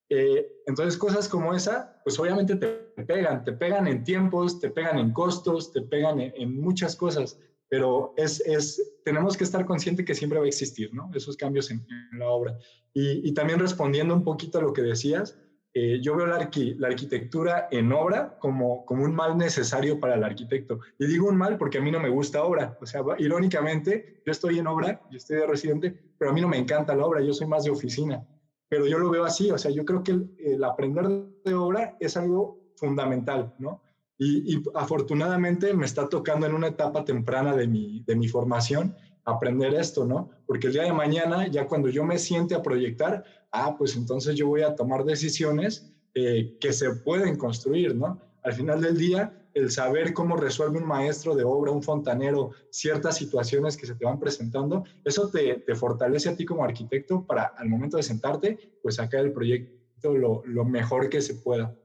Eh, 0.09 0.45
entonces 0.65 0.97
cosas 0.97 1.29
como 1.29 1.53
esa, 1.53 2.01
pues 2.03 2.19
obviamente 2.19 2.57
te 2.57 2.67
pegan, 3.05 3.45
te 3.45 3.53
pegan 3.53 3.87
en 3.87 4.03
tiempos, 4.03 4.59
te 4.59 4.69
pegan 4.69 4.99
en 4.99 5.13
costos, 5.13 5.71
te 5.71 5.81
pegan 5.81 6.19
en, 6.19 6.59
muchas 6.59 6.97
cosas, 6.97 7.39
pero 7.69 8.13
es, 8.17 8.41
es, 8.41 8.97
tenemos 9.05 9.37
que 9.37 9.45
estar 9.45 9.65
conscientes 9.65 10.05
que 10.05 10.13
siempre 10.13 10.39
va 10.39 10.43
a 10.43 10.49
existir, 10.49 10.93
¿no? 10.93 11.09
Esos 11.15 11.37
cambios 11.37 11.71
en, 11.71 11.87
la 12.19 12.27
obra. 12.27 12.57
Y 12.93 13.33
también 13.33 13.59
respondiendo 13.59 14.13
un 14.13 14.25
poquito 14.25 14.59
a 14.59 14.61
lo 14.61 14.73
que 14.73 14.81
decías, 14.81 15.37
eh, 15.73 15.99
yo 16.01 16.17
veo 16.17 16.27
la, 16.27 16.37
la, 16.37 16.87
arquitectura 16.87 17.69
en 17.71 17.93
obra 17.93 18.37
como, 18.39 18.85
como 18.85 19.05
un 19.05 19.15
mal 19.15 19.37
necesario 19.37 20.01
para 20.01 20.15
el 20.15 20.23
arquitecto. 20.23 20.79
Y 20.99 21.07
digo 21.07 21.29
un 21.29 21.37
mal 21.37 21.57
porque 21.57 21.77
a 21.77 21.81
mí 21.81 21.89
no 21.89 21.99
me 21.99 22.09
gusta 22.09 22.43
obra. 22.43 22.77
O 22.81 22.85
sea, 22.85 23.01
irónicamente, 23.19 24.21
yo 24.25 24.31
estoy 24.31 24.59
en 24.59 24.67
obra, 24.67 25.01
yo 25.09 25.17
estoy 25.17 25.37
de 25.37 25.47
residente, 25.47 25.97
pero 26.17 26.31
a 26.31 26.33
mí 26.33 26.41
no 26.41 26.49
me 26.49 26.57
encanta 26.57 26.93
la 26.93 27.05
obra, 27.05 27.21
yo 27.21 27.33
soy 27.33 27.47
más 27.47 27.63
de 27.63 27.71
oficina. 27.71 28.27
Pero 28.67 28.85
yo 28.85 28.99
lo 28.99 29.09
veo 29.09 29.23
así, 29.23 29.49
o 29.49 29.57
sea, 29.57 29.71
yo 29.71 29.85
creo 29.85 30.03
que 30.03 30.11
el, 30.11 30.63
aprender 30.63 31.07
de 31.45 31.53
obra 31.53 31.95
es 31.99 32.17
algo 32.17 32.59
fundamental, 32.75 33.53
¿no? 33.57 33.81
Y, 34.17 34.55
y, 34.55 34.63
afortunadamente 34.75 35.73
me 35.73 35.85
está 35.85 36.07
tocando 36.07 36.45
en 36.45 36.53
una 36.53 36.67
etapa 36.67 37.03
temprana 37.03 37.55
de 37.55 37.67
mi, 37.67 38.03
de 38.05 38.15
mi 38.15 38.27
formación 38.27 38.95
aprender 39.25 39.73
esto, 39.73 40.05
¿no? 40.05 40.29
Porque 40.45 40.67
el 40.67 40.73
día 40.73 40.83
de 40.83 40.93
mañana, 40.93 41.47
ya 41.47 41.67
cuando 41.67 41.89
yo 41.89 42.03
me 42.03 42.17
siente 42.17 42.55
a 42.55 42.61
proyectar, 42.61 43.23
ah, 43.51 43.75
pues 43.77 43.95
entonces 43.95 44.35
yo 44.35 44.47
voy 44.47 44.61
a 44.61 44.75
tomar 44.75 45.03
decisiones 45.03 45.91
eh, 46.13 46.57
que 46.59 46.73
se 46.73 46.91
pueden 46.95 47.37
construir, 47.37 47.95
¿no? 47.95 48.19
Al 48.43 48.53
final 48.53 48.81
del 48.81 48.97
día, 48.97 49.33
el 49.53 49.71
saber 49.71 50.13
cómo 50.13 50.35
resuelve 50.35 50.79
un 50.79 50.87
maestro 50.87 51.35
de 51.35 51.43
obra, 51.43 51.71
un 51.71 51.83
fontanero, 51.83 52.51
ciertas 52.69 53.17
situaciones 53.17 53.77
que 53.77 53.85
se 53.85 53.95
te 53.95 54.05
van 54.05 54.19
presentando, 54.19 54.83
eso 55.03 55.29
te, 55.29 55.63
fortalece 55.75 56.29
a 56.29 56.35
ti 56.35 56.45
como 56.45 56.63
arquitecto 56.63 57.25
para 57.25 57.43
al 57.43 57.69
momento 57.69 57.97
de 57.97 58.03
sentarte, 58.03 58.79
pues 58.81 58.95
sacar 58.95 59.21
el 59.21 59.31
proyecto 59.31 60.17
lo, 60.17 60.41
lo 60.45 60.65
mejor 60.65 61.09
que 61.09 61.21
se 61.21 61.35
pueda. 61.35 61.75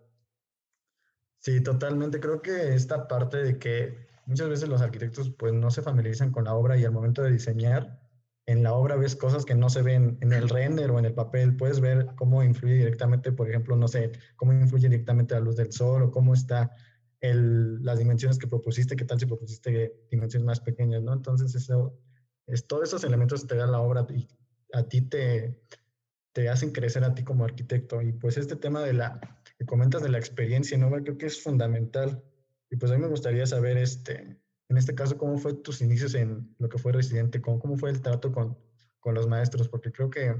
Sí, 1.38 1.62
totalmente. 1.62 2.18
Creo 2.18 2.40
que 2.42 2.74
esta 2.74 3.06
parte 3.06 3.36
de 3.36 3.58
que 3.58 4.06
muchas 4.26 4.48
veces 4.48 4.68
los 4.68 4.82
arquitectos 4.82 5.30
pues 5.30 5.52
no 5.52 5.70
se 5.70 5.82
familiarizan 5.82 6.32
con 6.32 6.44
la 6.44 6.54
obra 6.54 6.76
y 6.76 6.84
al 6.84 6.92
momento 6.92 7.22
de 7.22 7.30
diseñar, 7.30 8.00
en 8.46 8.62
la 8.62 8.72
obra 8.74 8.96
ves 8.96 9.16
cosas 9.16 9.44
que 9.44 9.54
no 9.54 9.68
se 9.68 9.82
ven 9.82 10.18
en 10.20 10.32
el 10.32 10.48
render 10.48 10.90
o 10.92 10.98
en 10.98 11.04
el 11.04 11.14
papel. 11.14 11.56
Puedes 11.56 11.80
ver 11.80 12.06
cómo 12.14 12.44
influye 12.44 12.74
directamente, 12.74 13.32
por 13.32 13.48
ejemplo, 13.48 13.76
no 13.76 13.88
sé, 13.88 14.12
cómo 14.36 14.52
influye 14.52 14.88
directamente 14.88 15.34
la 15.34 15.40
luz 15.40 15.56
del 15.56 15.72
sol 15.72 16.04
o 16.04 16.10
cómo 16.12 16.32
está 16.32 16.72
el, 17.20 17.82
las 17.84 17.98
dimensiones 17.98 18.38
que 18.38 18.46
propusiste, 18.46 18.94
qué 18.94 19.04
tal 19.04 19.18
si 19.18 19.26
propusiste 19.26 20.06
dimensiones 20.10 20.46
más 20.46 20.60
pequeñas, 20.60 21.02
¿no? 21.02 21.12
Entonces, 21.12 21.54
eso, 21.56 21.98
es, 22.46 22.66
todos 22.68 22.84
esos 22.84 23.02
elementos 23.02 23.46
te 23.46 23.56
dan 23.56 23.72
la 23.72 23.80
obra 23.80 24.06
y 24.10 24.28
a 24.72 24.84
ti 24.84 25.02
te, 25.02 25.60
te 26.32 26.48
hacen 26.48 26.70
crecer 26.70 27.02
a 27.02 27.14
ti 27.14 27.24
como 27.24 27.44
arquitecto. 27.44 28.00
Y 28.00 28.12
pues 28.12 28.36
este 28.36 28.54
tema 28.54 28.80
de 28.82 28.92
la, 28.92 29.42
que 29.58 29.66
comentas 29.66 30.02
de 30.02 30.08
la 30.08 30.18
experiencia, 30.18 30.78
¿no? 30.78 30.90
Creo 30.90 31.18
que 31.18 31.26
es 31.26 31.42
fundamental 31.42 32.22
y 32.70 32.76
pues 32.76 32.92
a 32.92 32.94
mí 32.94 33.00
me 33.00 33.08
gustaría 33.08 33.46
saber, 33.46 33.76
este, 33.76 34.38
en 34.68 34.76
este 34.76 34.94
caso, 34.94 35.16
cómo 35.16 35.38
fue 35.38 35.54
tus 35.54 35.80
inicios 35.80 36.14
en 36.14 36.54
lo 36.58 36.68
que 36.68 36.78
fue 36.78 36.92
residente, 36.92 37.40
cómo, 37.40 37.58
cómo 37.58 37.76
fue 37.76 37.90
el 37.90 38.02
trato 38.02 38.32
con, 38.32 38.58
los 39.04 39.28
maestros, 39.28 39.68
porque 39.68 39.92
creo 39.92 40.10
que 40.10 40.34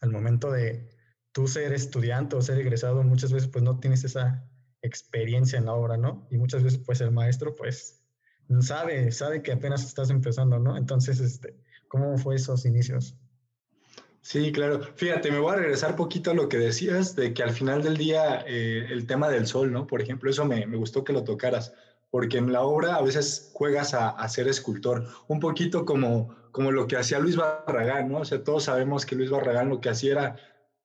al 0.00 0.10
momento 0.10 0.50
de 0.50 0.90
tú 1.30 1.46
ser 1.46 1.72
estudiante 1.72 2.34
o 2.34 2.42
ser 2.42 2.58
egresado, 2.58 3.04
muchas 3.04 3.32
veces 3.32 3.48
pues 3.48 3.62
no 3.62 3.78
tienes 3.78 4.02
esa 4.02 4.50
experiencia 4.82 5.60
en 5.60 5.66
la 5.66 5.74
obra, 5.74 5.96
¿no? 5.96 6.26
Y 6.28 6.38
muchas 6.38 6.64
veces 6.64 6.80
pues 6.80 7.00
el 7.00 7.12
maestro 7.12 7.54
pues 7.54 8.02
sabe, 8.60 9.12
sabe 9.12 9.42
que 9.42 9.52
apenas 9.52 9.84
estás 9.84 10.10
empezando, 10.10 10.58
¿no? 10.58 10.76
Entonces, 10.76 11.20
este, 11.20 11.54
¿cómo 11.86 12.18
fue 12.18 12.34
esos 12.34 12.64
inicios? 12.64 13.16
Sí, 14.20 14.52
claro. 14.52 14.80
Fíjate, 14.96 15.30
me 15.30 15.38
voy 15.38 15.54
a 15.54 15.56
regresar 15.56 15.96
poquito 15.96 16.30
a 16.30 16.34
lo 16.34 16.48
que 16.48 16.58
decías, 16.58 17.16
de 17.16 17.32
que 17.32 17.42
al 17.42 17.52
final 17.52 17.82
del 17.82 17.96
día 17.96 18.44
eh, 18.46 18.86
el 18.90 19.06
tema 19.06 19.30
del 19.30 19.46
sol, 19.46 19.72
¿no? 19.72 19.86
Por 19.86 20.02
ejemplo, 20.02 20.30
eso 20.30 20.44
me, 20.44 20.66
gustó 20.76 21.04
que 21.04 21.12
lo 21.12 21.24
tocaras, 21.24 21.72
porque 22.10 22.38
en 22.38 22.52
la 22.52 22.62
obra 22.62 22.96
a 22.96 23.02
veces 23.02 23.50
juegas 23.52 23.94
a, 23.94 24.10
a, 24.10 24.28
ser 24.28 24.48
escultor, 24.48 25.06
un 25.28 25.40
poquito 25.40 25.84
como, 25.84 26.34
como 26.52 26.72
lo 26.72 26.86
que 26.86 26.96
hacía 26.96 27.18
Luis 27.18 27.36
Barragán, 27.36 28.10
¿no? 28.10 28.18
O 28.18 28.24
sea, 28.24 28.42
todos 28.42 28.64
sabemos 28.64 29.04
que 29.04 29.16
Luis 29.16 29.30
Barragán 29.30 29.68
lo 29.68 29.80
que 29.80 29.90
hacía 29.90 30.12
era 30.12 30.36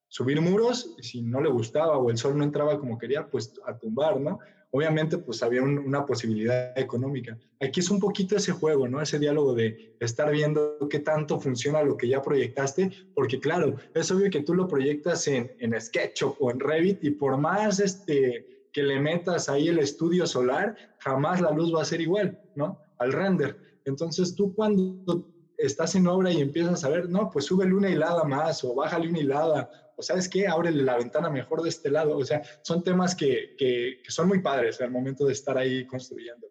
subir 0.08 0.42
muros, 0.42 0.96
y 0.98 1.04
si 1.04 1.22
no 1.22 1.42
le 1.42 1.50
gustaba 1.50 1.98
o 1.98 2.10
el 2.10 2.18
sol 2.18 2.38
no 2.38 2.44
entraba 2.44 2.80
como 2.80 2.98
quería, 2.98 3.28
pues 3.28 3.54
a 3.66 3.78
tumbar, 3.78 4.20
¿no? 4.20 4.40
obviamente 4.74 5.20
pues 5.20 5.44
había 5.44 5.62
una 5.62 6.04
posibilidad 6.04 6.78
económica. 6.78 7.38
Aquí 7.62 7.80
es 7.80 7.92
un 7.92 8.00
poquito 8.00 8.36
ese 8.36 8.54
juego, 8.54 8.88
¿no? 8.88 9.02
Ese 9.02 9.20
diálogo 9.20 9.54
de 9.54 9.96
estar 10.00 10.32
viendo 10.32 10.80
qué 10.90 10.98
tanto 10.98 11.40
funciona 11.40 11.84
lo 11.84 11.96
que 11.96 12.08
ya 12.08 12.24
proyectaste, 12.24 12.90
porque 13.14 13.40
claro, 13.40 13.76
es 13.94 14.10
obvio 14.10 14.32
que 14.32 14.42
tú 14.42 14.56
lo 14.56 14.68
proyectas 14.68 15.28
en, 15.28 15.52
en 15.60 15.80
SketchUp 15.80 16.38
o 16.40 16.50
en 16.50 16.60
Revit 16.60 17.04
y 17.04 17.12
por 17.12 17.38
más 17.38 17.80
este, 17.80 18.63
que 18.74 18.84
le 18.84 19.00
metas 19.00 19.48
ahí 19.48 19.70
el 19.70 19.80
estudio 19.80 20.28
solar, 20.28 20.76
jamás 21.00 21.40
la 21.40 21.52
luz 21.52 21.74
va 21.74 21.84
a 21.84 21.86
ser 21.86 22.02
igual, 22.02 22.42
¿no? 22.56 22.80
Al 22.98 23.14
render. 23.14 23.80
Entonces 23.86 24.36
tú 24.36 24.54
cuando 24.54 25.30
estás 25.58 25.96
en 25.96 26.08
obra 26.08 26.32
y 26.32 26.42
empiezas 26.42 26.84
a 26.84 26.90
ver, 26.90 27.10
no, 27.10 27.30
pues 27.30 27.46
súbele 27.46 27.74
una 27.74 27.90
hilada 27.90 28.24
más 28.24 28.64
o 28.64 28.74
bájale 28.76 29.08
una 29.08 29.20
hilada 29.20 29.70
o 29.96 30.02
sabes 30.02 30.28
qué, 30.28 30.48
ábrele 30.48 30.84
la 30.84 30.98
ventana 30.98 31.30
mejor 31.30 31.62
de 31.62 31.70
este 31.70 31.90
lado. 31.90 32.18
O 32.18 32.26
sea, 32.26 32.42
son 32.64 32.84
temas 32.84 33.16
que, 33.16 33.56
que, 33.58 34.00
son 34.08 34.28
muy 34.28 34.40
padres 34.40 34.82
al 34.82 34.92
momento 34.92 35.26
de 35.26 35.34
estar 35.34 35.58
ahí 35.58 35.86
construyendo. 35.86 36.48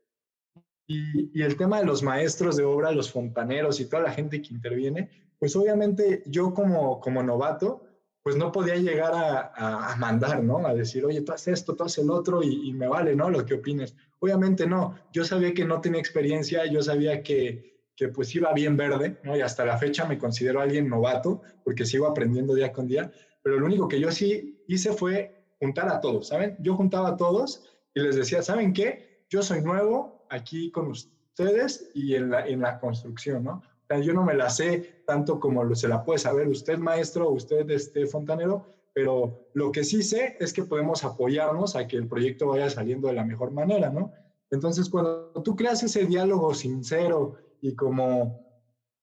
Y, 0.87 1.39
y, 1.39 1.43
el 1.43 1.57
tema 1.57 1.81
de 1.81 1.87
los 1.87 2.03
maestros 2.03 2.57
de 2.57 2.65
obra, 2.65 2.93
los 2.93 3.11
fontaneros 3.11 3.81
y 3.81 3.87
toda 3.87 4.03
la 4.03 4.13
gente 4.13 4.43
que 4.43 4.55
interviene, 4.55 5.11
pues 5.39 5.57
obviamente 5.57 6.23
yo 6.27 6.55
como, 6.55 7.01
como 7.01 7.23
novato, 7.23 7.83
pues 8.23 8.37
no 8.37 8.53
podía 8.53 8.77
llegar 8.77 9.13
a, 9.15 9.93
a, 9.93 9.97
mandar, 9.97 10.43
¿no? 10.45 10.65
A 10.65 10.75
decir, 10.75 11.05
oye, 11.05 11.23
tú 11.23 11.33
haces 11.33 11.61
esto, 11.61 11.75
tú 11.75 11.85
haces 11.85 12.05
el 12.05 12.11
otro 12.11 12.43
y, 12.43 12.69
y, 12.69 12.73
me 12.73 12.87
vale, 12.87 13.17
¿no? 13.17 13.29
Lo 13.31 13.45
que 13.45 13.55
opines. 13.55 13.97
Obviamente 14.21 14.67
no. 14.67 14.97
Yo 15.13 15.25
sabía 15.25 15.53
que 15.53 15.65
no 15.65 15.81
tenía 15.81 15.99
experiencia, 15.99 16.65
yo 16.67 16.83
sabía 16.83 17.23
que, 17.23 17.73
que 17.97 18.09
pues 18.09 18.35
iba 18.35 18.53
bien 18.53 18.77
verde, 18.77 19.19
¿no? 19.25 19.37
Y 19.37 19.41
hasta 19.41 19.65
la 19.65 19.77
fecha 19.77 20.05
me 20.05 20.19
considero 20.19 20.61
alguien 20.61 20.89
novato 20.89 21.43
porque 21.65 21.85
sigo 21.85 22.07
aprendiendo 22.07 22.55
día 22.55 22.73
con 22.73 22.87
día, 22.87 23.11
pero 23.43 23.59
lo 23.59 23.67
único 23.67 23.89
que 23.89 24.01
yo 24.01 24.13
sí 24.13 24.65
hice 24.69 24.93
fue 24.93 25.57
juntar 25.59 25.89
a 25.89 26.01
todos, 26.01 26.29
¿saben? 26.29 26.57
Yo 26.61 26.77
juntaba 26.77 27.11
a 27.11 27.17
todos 27.17 27.65
y 27.95 28.01
les 28.01 28.17
decía, 28.17 28.43
¿saben 28.43 28.73
qué? 28.73 29.25
Yo 29.29 29.43
soy 29.43 29.63
nuevo 29.63 30.27
aquí 30.31 30.71
con 30.71 30.89
ustedes 30.89 31.91
y 31.95 32.15
en 32.15 32.31
la, 32.31 32.47
en 32.47 32.61
la 32.61 32.79
construcción, 32.79 33.45
¿no? 33.45 33.63
Yo 34.01 34.15
no 34.15 34.25
me 34.25 34.35
la 34.35 34.51
sé 34.51 35.03
tanto 35.07 35.41
como 35.41 35.75
se 35.75 35.89
la 35.89 36.05
puede 36.05 36.19
saber 36.19 36.49
usted, 36.49 36.79
maestro, 36.79 37.31
usted, 37.31 37.69
este, 37.71 38.07
fontanero, 38.07 38.67
pero 38.93 39.49
lo 39.55 39.73
que 39.73 39.85
sí 39.85 40.03
sé 40.03 40.37
es 40.41 40.53
que 40.53 40.65
podemos 40.65 41.05
apoyarnos 41.05 41.77
a 41.77 41.87
que 41.87 41.97
el 41.97 42.09
proyecto 42.09 42.49
vaya 42.49 42.69
saliendo 42.71 43.09
de 43.09 43.15
la 43.15 43.25
mejor 43.25 43.51
manera, 43.51 43.91
¿no? 43.91 44.13
Entonces, 44.51 44.89
cuando 44.91 45.33
tú 45.43 45.57
creas 45.57 45.83
ese 45.83 46.05
diálogo 46.05 46.53
sincero 46.55 47.37
y 47.61 47.75
como 47.75 48.43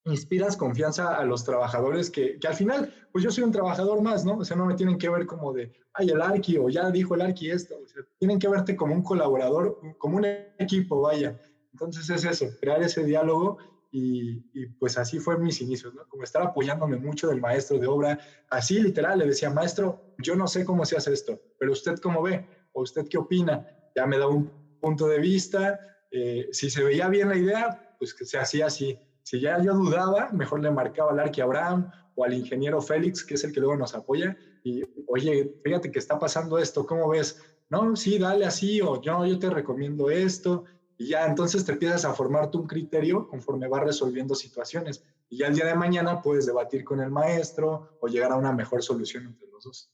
inspiras 0.06 0.56
confianza 0.56 1.16
a 1.16 1.26
los 1.26 1.44
trabajadores 1.44 2.10
que, 2.10 2.40
que, 2.40 2.48
al 2.48 2.54
final, 2.54 2.94
pues 3.12 3.24
yo 3.24 3.32
soy 3.32 3.44
un 3.44 3.52
trabajador 3.52 4.02
más, 4.02 4.26
¿no? 4.26 4.38
O 4.38 4.46
sea, 4.46 4.56
no 4.56 4.66
me 4.66 4.76
tienen 4.76 4.98
que 4.98 5.10
ver 5.10 5.26
como 5.26 5.54
de, 5.54 5.72
ay, 5.94 6.10
el 6.10 6.22
Arqui 6.22 6.58
o 6.58 6.70
ya 6.70 6.90
dijo 6.92 7.16
el 7.16 7.22
Arqui 7.22 7.52
esto, 7.52 7.76
o 7.84 7.88
sea, 7.88 8.04
tienen 8.18 8.40
que 8.40 8.48
verte 8.48 8.76
como 8.76 8.94
un 8.94 9.04
colaborador, 9.04 9.80
como 9.98 10.18
un 10.18 10.26
equipo, 10.58 11.02
vaya. 11.02 11.40
Entonces 11.72 12.10
es 12.10 12.26
eso, 12.26 12.48
crear 12.60 12.82
ese 12.82 13.04
diálogo 13.04 13.58
y, 13.92 14.42
pues 14.78 14.98
así 14.98 15.20
fue 15.20 15.38
mis 15.38 15.62
inicios. 15.62 15.94
Como 16.08 16.24
estar 16.24 16.44
apoyándome 16.44 16.98
mucho 16.98 17.28
del 17.28 17.42
maestro 17.42 17.80
de 17.80 17.88
obra, 17.88 18.20
así 18.50 18.80
literal, 18.80 19.20
le 19.20 19.26
decía, 19.28 19.50
maestro, 19.50 20.04
yo 20.18 20.36
no 20.36 20.48
sé 20.48 20.66
cómo 20.66 20.86
se 20.86 20.98
hace 20.98 21.14
esto, 21.14 21.42
pero 21.58 21.72
usted 21.72 21.96
cómo 21.98 22.22
ve, 22.22 22.48
o 22.72 22.84
usted 22.84 23.06
qué 23.10 23.18
opina, 23.18 23.66
ya 23.96 24.06
me 24.06 24.18
da 24.18 24.28
un 24.28 24.54
punto 24.80 25.08
de 25.08 25.20
vista, 25.20 25.80
eh, 26.12 26.48
si 26.52 26.70
se 26.70 26.84
veía 26.84 27.08
bien 27.10 27.30
la 27.30 27.38
idea, 27.38 27.80
pues 27.98 28.14
que 28.14 28.26
se 28.26 28.38
hacía 28.38 28.68
así 28.68 29.00
si 29.30 29.40
ya 29.40 29.62
yo 29.62 29.76
dudaba, 29.76 30.32
mejor 30.32 30.60
le 30.60 30.72
marcaba 30.72 31.12
al 31.12 31.20
Arqui 31.20 31.40
Abraham 31.42 31.88
o 32.16 32.24
al 32.24 32.34
ingeniero 32.34 32.82
Félix, 32.82 33.24
que 33.24 33.36
es 33.36 33.44
el 33.44 33.52
que 33.52 33.60
luego 33.60 33.76
nos 33.76 33.94
apoya, 33.94 34.36
y 34.64 34.82
oye, 35.06 35.54
fíjate 35.64 35.92
que 35.92 36.00
está 36.00 36.18
pasando 36.18 36.58
esto, 36.58 36.84
¿cómo 36.84 37.08
ves? 37.10 37.38
No, 37.70 37.96
sí, 37.96 38.18
dale 38.18 38.46
así, 38.46 38.82
o 38.82 39.00
yo, 39.00 39.24
yo 39.28 39.38
te 39.38 39.52
recomiendo 39.52 40.10
esto, 40.10 40.64
y 41.00 41.08
ya 41.08 41.26
entonces 41.26 41.66
te 41.66 41.72
empiezas 41.72 42.06
a 42.06 42.14
formar 42.14 42.52
tu 42.52 42.60
un 42.60 42.68
criterio 42.68 43.28
conforme 43.28 43.68
vas 43.68 43.84
resolviendo 43.84 44.36
situaciones. 44.36 45.04
Y 45.30 45.38
ya 45.38 45.48
el 45.48 45.56
día 45.56 45.66
de 45.66 45.74
mañana 45.74 46.22
puedes 46.22 46.46
debatir 46.46 46.84
con 46.84 47.00
el 47.00 47.10
maestro 47.10 47.98
o 48.00 48.08
llegar 48.08 48.32
a 48.32 48.36
una 48.36 48.52
mejor 48.52 48.84
solución 48.84 49.26
entre 49.26 49.48
los 49.48 49.64
dos. 49.64 49.92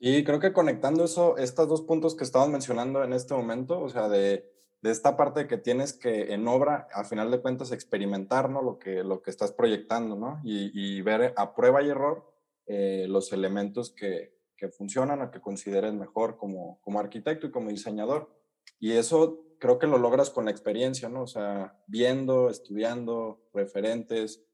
Y 0.00 0.24
creo 0.24 0.40
que 0.40 0.52
conectando 0.52 1.04
eso, 1.04 1.36
estos 1.36 1.68
dos 1.68 1.82
puntos 1.82 2.16
que 2.16 2.24
estamos 2.24 2.48
mencionando 2.48 3.04
en 3.04 3.12
este 3.12 3.34
momento, 3.34 3.78
o 3.80 3.88
sea, 3.88 4.08
de 4.08 4.52
de 4.82 4.90
esta 4.90 5.16
parte 5.16 5.46
que 5.46 5.58
tienes 5.58 5.92
que 5.92 6.34
en 6.34 6.46
obra, 6.48 6.88
a 6.92 7.04
final 7.04 7.30
de 7.30 7.40
cuentas, 7.40 7.70
experimentar 7.70 8.50
¿no? 8.50 8.62
lo, 8.62 8.78
que, 8.80 9.04
lo 9.04 9.22
que 9.22 9.30
estás 9.30 9.52
proyectando 9.52 10.16
¿no? 10.16 10.40
y, 10.42 11.00
ver 11.02 11.32
a 11.36 11.54
prueba 11.54 11.82
y 11.82 11.88
error 11.88 12.28
eh, 12.66 13.06
los 13.08 13.32
elementos 13.32 13.92
que, 13.92 14.36
que, 14.56 14.68
funcionan 14.68 15.22
o 15.22 15.30
que 15.30 15.40
consideres 15.40 15.94
mejor 15.94 16.36
como, 16.36 16.80
como 16.82 16.98
arquitecto 16.98 17.46
y 17.46 17.50
como 17.52 17.70
diseñador. 17.70 18.34
Y 18.80 18.92
eso 18.92 19.44
creo 19.62 19.78
que 19.78 19.86
lo 19.86 19.96
logras 19.96 20.28
con 20.30 20.46
la 20.46 20.50
experiencia, 20.50 21.08
¿no? 21.08 21.22
O 21.22 21.26
sea, 21.28 21.78
viendo, 21.86 22.50
estudiando, 22.50 23.48
referentes. 23.54 24.44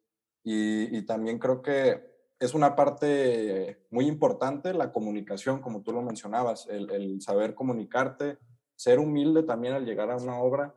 Y, 0.45 0.95
y 0.95 1.07
también 1.07 1.39
creo 1.39 1.63
que 1.63 2.05
es 2.39 2.53
una 2.53 2.77
parte 2.77 3.87
muy 3.91 4.07
importante 4.07 4.75
la 4.75 4.93
comunicación, 4.93 5.63
como 5.63 5.83
tú 5.83 5.93
lo 5.93 6.03
mencionabas, 6.03 6.69
el, 6.69 6.91
el 6.91 7.23
saber 7.23 7.55
comunicarte, 7.55 8.37
ser 8.77 8.99
humilde 8.99 9.45
también 9.45 9.73
al 9.73 9.87
llegar 9.87 10.11
a 10.11 10.19
una 10.19 10.41
obra 10.41 10.75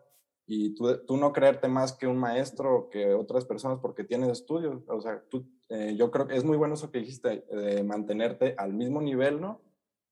y 0.48 0.76
tú, 0.76 1.06
tú, 1.06 1.18
no 1.18 1.34
creerte 1.34 1.68
más 1.68 1.92
que 1.92 2.08
un 2.08 2.18
maestro 2.18 2.90
que 2.90 3.14
otras 3.14 3.44
personas 3.44 3.80
porque 3.82 4.06
tienes 4.06 4.30
estudios. 4.30 4.82
O 4.88 5.02
sea, 5.02 5.22
tú, 5.30 5.46
eh, 5.68 5.94
yo 5.98 6.10
creo 6.10 6.26
que 6.26 6.38
es 6.38 6.46
muy 6.46 6.56
bueno 6.56 6.76
eso 6.76 6.90
que 6.90 7.00
dijiste, 7.00 7.46
de 7.52 7.84
mantenerte 7.84 8.56
al 8.58 8.72
mismo 8.72 9.02
nivel, 9.02 9.42
¿no? 9.42 9.60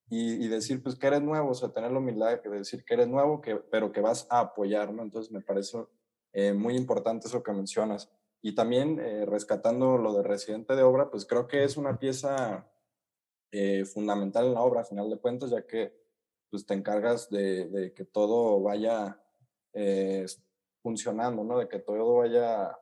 Y, 0.09 0.43
y, 0.43 0.47
decir, 0.47 0.81
pues, 0.81 0.95
que 0.95 1.07
eres 1.07 1.21
nuevo, 1.21 1.51
o 1.51 1.53
sea, 1.53 1.69
tener 1.69 1.91
la 1.91 1.99
humildad 1.99 2.41
de 2.41 2.49
decir 2.49 2.83
que 2.83 2.95
eres 2.95 3.07
nuevo, 3.07 3.41
que, 3.41 3.55
pero 3.55 3.91
que 3.91 4.01
vas 4.01 4.25
a 4.29 4.39
apoyar, 4.39 4.91
¿no? 4.91 5.03
Entonces, 5.03 5.31
me 5.31 5.41
parece 5.41 5.85
eh, 6.33 6.53
muy 6.53 6.75
importante 6.75 7.27
eso 7.27 7.43
que 7.43 7.53
mencionas. 7.53 8.09
Y 8.41 8.55
también, 8.55 8.99
eh, 8.99 9.25
rescatando 9.25 9.97
lo 9.97 10.13
de 10.13 10.23
residente 10.23 10.75
de 10.75 10.83
obra, 10.83 11.11
pues 11.11 11.25
creo 11.25 11.47
que 11.47 11.63
es 11.63 11.77
una 11.77 11.99
pieza 11.99 12.67
fundamental 13.91 14.45
en 14.45 14.53
la 14.53 14.61
obra, 14.61 14.81
a 14.81 14.85
final 14.85 15.09
de 15.09 15.17
cuentas, 15.17 15.49
ya 15.49 15.65
que 15.65 15.99
pues 16.49 16.65
te 16.65 16.73
encargas 16.73 17.29
de, 17.29 17.93
que 17.95 18.05
todo 18.05 18.61
vaya 18.61 19.21
eh, 19.73 20.25
funcionando, 20.81 21.43
¿no? 21.43 21.59
De 21.59 21.67
que 21.67 21.79
todo 21.79 22.17
vaya 22.17 22.77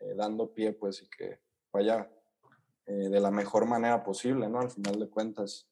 eh, 0.00 0.14
dando 0.16 0.52
pie, 0.52 0.72
pues, 0.72 1.02
y 1.02 1.08
que 1.08 1.40
vaya 1.72 2.10
eh, 2.86 3.08
de 3.08 3.20
la 3.20 3.30
mejor 3.30 3.66
manera 3.66 4.02
posible, 4.02 4.48
¿no? 4.48 4.60
Al 4.60 4.70
final 4.70 4.98
de 4.98 5.08
cuentas. 5.08 5.66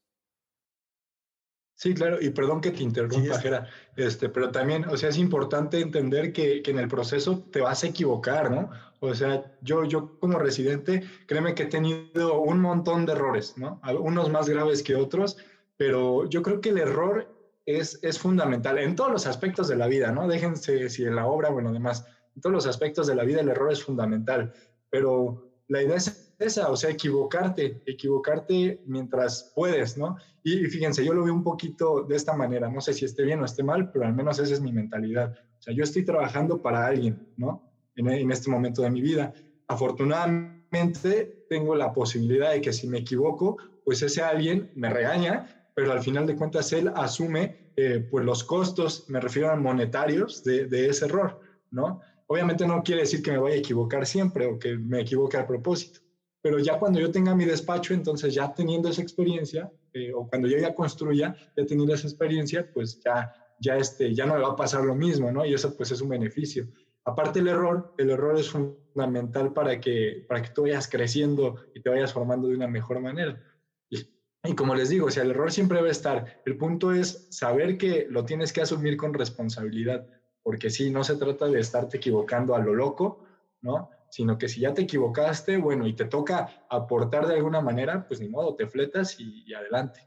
Sí, 1.77 1.93
claro, 1.93 2.17
y 2.19 2.31
perdón 2.31 2.63
que 2.63 2.71
te 2.71 2.83
interrumpa, 2.83 3.39
Jera, 3.39 3.69
este, 3.97 4.31
pero 4.31 4.51
también, 4.51 4.87
o 4.87 4.97
sea, 4.97 5.11
es 5.11 5.19
importante 5.19 5.79
entender 5.79 6.33
que, 6.33 6.63
que, 6.63 6.71
en 6.71 6.79
el 6.79 6.89
proceso 6.89 7.45
te 7.53 7.61
vas 7.61 7.85
a 7.85 7.89
equivocar, 7.89 8.51
¿no? 8.51 8.71
O 9.01 9.15
sea, 9.15 9.45
yo, 9.61 9.85
yo 9.85 10.19
como 10.19 10.39
residente, 10.39 11.03
créeme 11.27 11.55
que 11.55 11.65
he 11.65 11.67
tenido 11.67 12.41
un 12.41 12.63
montón 12.63 13.05
de 13.05 13.13
errores, 13.13 13.59
¿no? 13.59 13.79
Unos 14.01 14.31
más 14.31 14.49
graves 14.49 14.83
que 14.83 14.97
otros, 14.97 15.37
pero 15.77 16.27
yo 16.31 16.41
creo 16.41 16.63
que 16.63 16.71
el 16.71 16.79
error 16.79 17.29
es, 17.67 17.99
es 18.03 18.19
fundamental 18.19 18.79
en 18.79 18.97
todos 18.97 19.13
los 19.13 19.27
aspectos 19.27 19.69
de 19.69 19.77
la 19.77 19.87
vida, 19.87 20.13
¿no? 20.13 20.27
Déjense 20.29 20.89
si 20.89 21.05
en 21.05 21.15
la 21.15 21.27
obra 21.27 21.51
o 21.51 21.59
en 21.59 21.67
lo 21.67 21.73
demás, 21.73 22.07
en 22.35 22.41
todos 22.41 22.55
los 22.55 22.67
aspectos 22.67 23.07
de 23.07 23.17
la 23.17 23.25
vida 23.25 23.43
el 23.43 23.51
error 23.51 23.71
es 23.71 23.83
fundamental, 23.83 24.55
pero 24.89 25.53
la 25.69 25.83
idea 25.83 25.97
es 25.97 26.26
esa, 26.39 26.71
o 26.71 26.77
sea, 26.77 26.91
equivocarte, 26.91 27.83
equivocarte 27.87 28.83
mientras 28.87 29.53
puedes, 29.55 29.97
¿no? 29.97 30.17
Y, 30.43 30.67
fíjense, 30.67 31.05
yo 31.05 31.15
lo 31.15 31.25
veo 31.25 31.35
un 31.35 31.43
poquito 31.43 32.03
de 32.03 32.17
esta 32.17 32.35
manera, 32.35 32.71
no 32.71 32.81
sé 32.81 32.93
si 32.93 33.05
esté 33.05 33.25
bien 33.25 33.41
o 33.41 33.45
esté 33.45 33.63
mal, 33.63 33.91
pero 33.91 34.07
al 34.07 34.15
menos 34.15 34.39
esa 34.39 34.55
es 34.55 34.61
mi 34.61 34.73
mentalidad. 34.73 35.33
O 35.59 35.63
sea, 35.63 35.75
yo 35.75 35.83
estoy 35.83 36.05
trabajando 36.05 36.61
para 36.61 36.87
alguien, 36.87 37.29
¿no? 37.37 37.73
En, 37.97 38.09
en 38.09 38.31
este 38.31 38.51
momento 38.51 38.83
de 38.83 38.91
mi 38.91 39.01
vida. 39.01 39.33
Afortunadamente 39.67 41.47
tengo 41.49 41.75
la 41.75 41.93
posibilidad 41.93 42.53
de 42.53 42.61
que 42.61 42.73
si 42.73 42.87
me 42.87 42.99
equivoco, 42.99 43.57
pues 43.85 44.03
ese 44.03 44.23
alguien 44.23 44.71
me 44.75 44.91
regaña, 44.91 45.71
pero 45.75 45.93
al 45.93 46.03
final 46.03 46.27
de 46.27 46.37
cuentas 46.37 46.73
él 46.73 46.91
asume 46.95 47.67
eh, 47.77 48.07
pues 48.11 48.25
los 48.25 48.43
costos, 48.43 49.05
me 49.09 49.21
refiero 49.21 49.51
a 49.51 49.57
monetarios, 49.57 50.43
de, 50.43 50.65
de, 50.67 50.89
ese 50.89 51.05
error, 51.05 51.39
¿no? 51.71 52.01
Obviamente 52.27 52.67
no 52.67 52.83
quiere 52.83 53.03
decir 53.03 53.23
que 53.23 53.33
me 53.33 53.39
vaya 53.39 53.57
a 53.57 53.59
equivocar 53.59 54.07
siempre 54.07 54.47
o 54.47 54.59
que 54.59 54.79
me 54.79 55.03
equivoque 55.03 55.37
a 55.37 55.47
propósito, 55.47 56.01
pero 56.47 56.61
ya 56.61 56.79
cuando 56.79 57.01
yo 57.01 57.11
tenga 57.11 57.35
mi 57.35 57.45
despacho, 57.45 57.93
entonces 57.93 58.33
ya 58.33 58.55
teniendo 58.55 58.89
esa 58.89 59.03
experiencia, 59.03 59.69
eh, 59.93 60.13
o 60.15 60.29
cuando 60.29 60.47
yo 60.47 60.57
ya 60.57 60.77
construya, 60.77 61.35
ya 61.57 61.67
teniendo 61.67 61.93
esa 61.93 62.07
experiencia, 62.07 62.71
pues 62.73 63.01
ya, 63.03 63.35
ya, 63.59 63.77
este, 63.77 64.15
ya 64.15 64.27
no 64.27 64.35
me 64.35 64.43
va 64.43 64.51
a 64.51 64.55
pasar 64.55 64.85
lo 64.85 64.95
mismo, 64.95 65.33
¿no? 65.33 65.45
Y 65.45 65.55
eso 65.55 65.77
pues 65.77 65.91
es 65.91 66.01
un 66.01 66.09
beneficio. 66.09 66.69
aparte 67.05 67.41
el 67.41 67.49
error, 67.49 67.93
el 67.99 68.11
error 68.11 68.39
es 68.39 68.49
fundamental 68.49 69.53
para 69.53 69.81
que, 69.81 70.25
para 70.29 70.41
que 70.41 70.51
tú 70.51 70.63
vayas 70.63 70.87
creciendo 70.87 71.57
y 71.75 71.81
te 71.81 71.91
vayas 71.91 72.13
formando 72.13 72.47
de 72.47 72.55
una 72.55 72.69
mejor 72.69 73.01
manera. 73.01 73.43
Y, 73.91 74.55
como 74.55 74.77
les 74.77 74.89
digo, 74.89 75.07
o 75.07 75.09
el 75.09 75.31
error 75.31 75.51
siempre 75.51 75.81
va 75.81 75.89
a 75.89 75.91
estar. 75.91 76.43
El 76.47 76.57
punto 76.57 76.93
es 76.93 77.27
saber 77.31 77.77
que 77.77 78.07
lo 78.09 78.25
tienes 78.25 78.53
que 78.53 78.61
asumir 78.61 78.97
con 78.97 79.13
responsabilidad, 79.13 80.07
porque 80.45 80.71
sí, 80.71 80.93
no 80.93 81.03
se 81.03 81.17
trata 81.17 81.47
de 81.47 81.59
estarte 81.59 81.97
equivocando 81.97 82.55
a 82.55 82.61
lo 82.61 82.73
loco, 82.73 83.25
¿no? 83.63 83.91
Sino 84.17 84.39
que 84.39 84.49
si 84.49 84.61
ya 84.61 84.73
te 84.73 84.81
equivocaste, 84.81 85.59
bueno, 85.59 85.87
y 85.87 85.95
te 85.95 86.07
toca 86.07 86.65
aportar 86.71 87.27
de 87.27 87.35
alguna 87.35 87.61
manera, 87.61 88.09
pues 88.09 88.19
ni 88.19 88.31
modo, 88.31 88.57
te 88.57 88.67
fletas 88.67 89.21
y 89.21 89.53
adelante. 89.53 90.01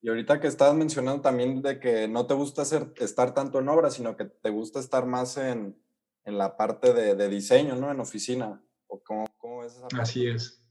Y 0.00 0.08
ahorita 0.08 0.40
que 0.40 0.46
estabas 0.46 0.74
mencionando 0.74 1.20
también 1.20 1.60
de 1.60 1.78
que 1.78 2.08
no 2.08 2.26
te 2.26 2.32
gusta 2.32 2.62
hacer, 2.62 2.90
estar 2.96 3.34
tanto 3.34 3.58
en 3.58 3.68
obra, 3.68 3.90
sino 3.90 4.16
que 4.16 4.24
te 4.24 4.48
gusta 4.48 4.80
estar 4.80 5.04
más 5.04 5.36
en, 5.36 5.78
en 6.24 6.38
la 6.38 6.56
parte 6.56 6.94
de, 6.94 7.14
de, 7.14 7.28
diseño, 7.28 7.76
¿no? 7.76 7.90
En 7.90 8.00
oficina. 8.00 8.64
¿O 8.86 8.98
cómo, 9.02 9.26
cómo 9.36 9.62
es 9.62 9.72
esa 9.72 9.82
parte? 9.82 10.00
Así 10.00 10.26
es. 10.26 10.64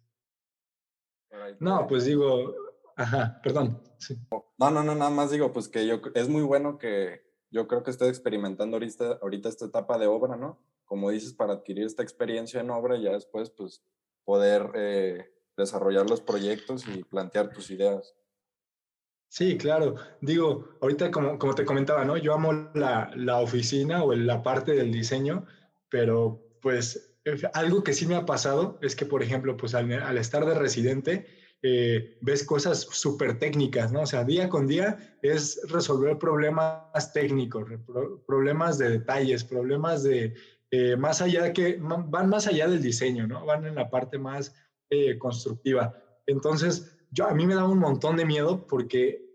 No, 1.59 1.85
pues 1.85 2.05
digo, 2.05 2.55
ajá, 2.95 3.39
perdón. 3.43 3.83
Sí. 3.99 4.17
No, 4.57 4.71
no, 4.71 4.83
no, 4.83 4.95
nada 4.95 5.11
más 5.11 5.29
digo, 5.29 5.53
pues 5.53 5.69
que 5.69 5.85
yo, 5.85 6.01
es 6.15 6.27
muy 6.27 6.41
bueno 6.41 6.79
que 6.79 7.21
yo 7.51 7.67
creo 7.67 7.83
que 7.83 7.91
estoy 7.91 8.09
experimentando 8.09 8.77
ahorita, 8.77 9.19
ahorita 9.21 9.47
esta 9.47 9.65
etapa 9.65 9.99
de 9.99 10.07
obra, 10.07 10.37
¿no? 10.37 10.59
Como 10.89 11.12
dices, 11.12 11.34
para 11.34 11.53
adquirir 11.53 11.86
esta 11.86 12.01
experiencia 12.01 12.62
en 12.62 12.72
obra 12.72 12.98
y 12.98 13.03
ya 13.03 13.12
después, 13.12 13.51
pues, 13.51 13.84
poder 14.25 14.72
eh, 14.74 15.31
desarrollar 15.55 16.10
los 16.10 16.19
proyectos 16.19 16.86
y 16.88 17.03
plantear 17.03 17.53
tus 17.53 17.69
ideas. 17.69 18.15
Sí, 19.29 19.55
claro. 19.58 19.96
Digo, 20.19 20.69
ahorita 20.81 21.12
como, 21.12 21.38
como 21.38 21.53
te 21.53 21.63
comentaba, 21.63 22.03
¿no? 22.05 22.17
Yo 22.17 22.34
amo 22.34 22.72
la, 22.74 23.12
la, 23.15 23.38
oficina 23.38 24.03
o 24.03 24.15
la 24.15 24.41
parte 24.41 24.74
del 24.74 24.91
diseño, 24.91 25.46
pero 25.89 26.43
pues 26.60 27.15
algo 27.53 27.84
que 27.84 27.93
sí 27.93 28.08
me 28.08 28.15
ha 28.15 28.25
pasado 28.25 28.79
es 28.81 28.96
que, 28.96 29.05
por 29.05 29.22
ejemplo, 29.22 29.55
pues 29.55 29.75
al, 29.75 29.91
al 29.93 30.17
estar 30.17 30.43
de 30.46 30.55
residente, 30.55 31.27
eh, 31.62 32.17
ves 32.22 32.46
cosas 32.46 32.88
súper 32.89 33.38
técnicas, 33.38 33.91
¿no? 33.91 34.01
O 34.01 34.05
sea, 34.05 34.24
día 34.24 34.48
con 34.48 34.65
día 34.65 35.17
es 35.22 35.60
resolver 35.69 36.17
problemas 36.17 37.12
técnicos, 37.12 37.69
problemas 38.25 38.77
de 38.77 38.91
detalles, 38.91 39.43
problemas 39.43 40.03
de 40.03 40.34
eh, 40.71 40.95
más 40.95 41.21
allá 41.21 41.51
que 41.51 41.77
van 41.79 42.29
más 42.29 42.47
allá 42.47 42.67
del 42.67 42.81
diseño, 42.81 43.27
¿no? 43.27 43.45
Van 43.45 43.65
en 43.65 43.75
la 43.75 43.89
parte 43.89 44.17
más 44.17 44.53
eh, 44.89 45.17
constructiva. 45.17 45.95
Entonces, 46.27 46.97
yo, 47.11 47.27
a 47.27 47.33
mí 47.33 47.47
me 47.47 47.55
daba 47.55 47.69
un 47.69 47.79
montón 47.79 48.17
de 48.17 48.25
miedo 48.25 48.67
porque 48.67 49.25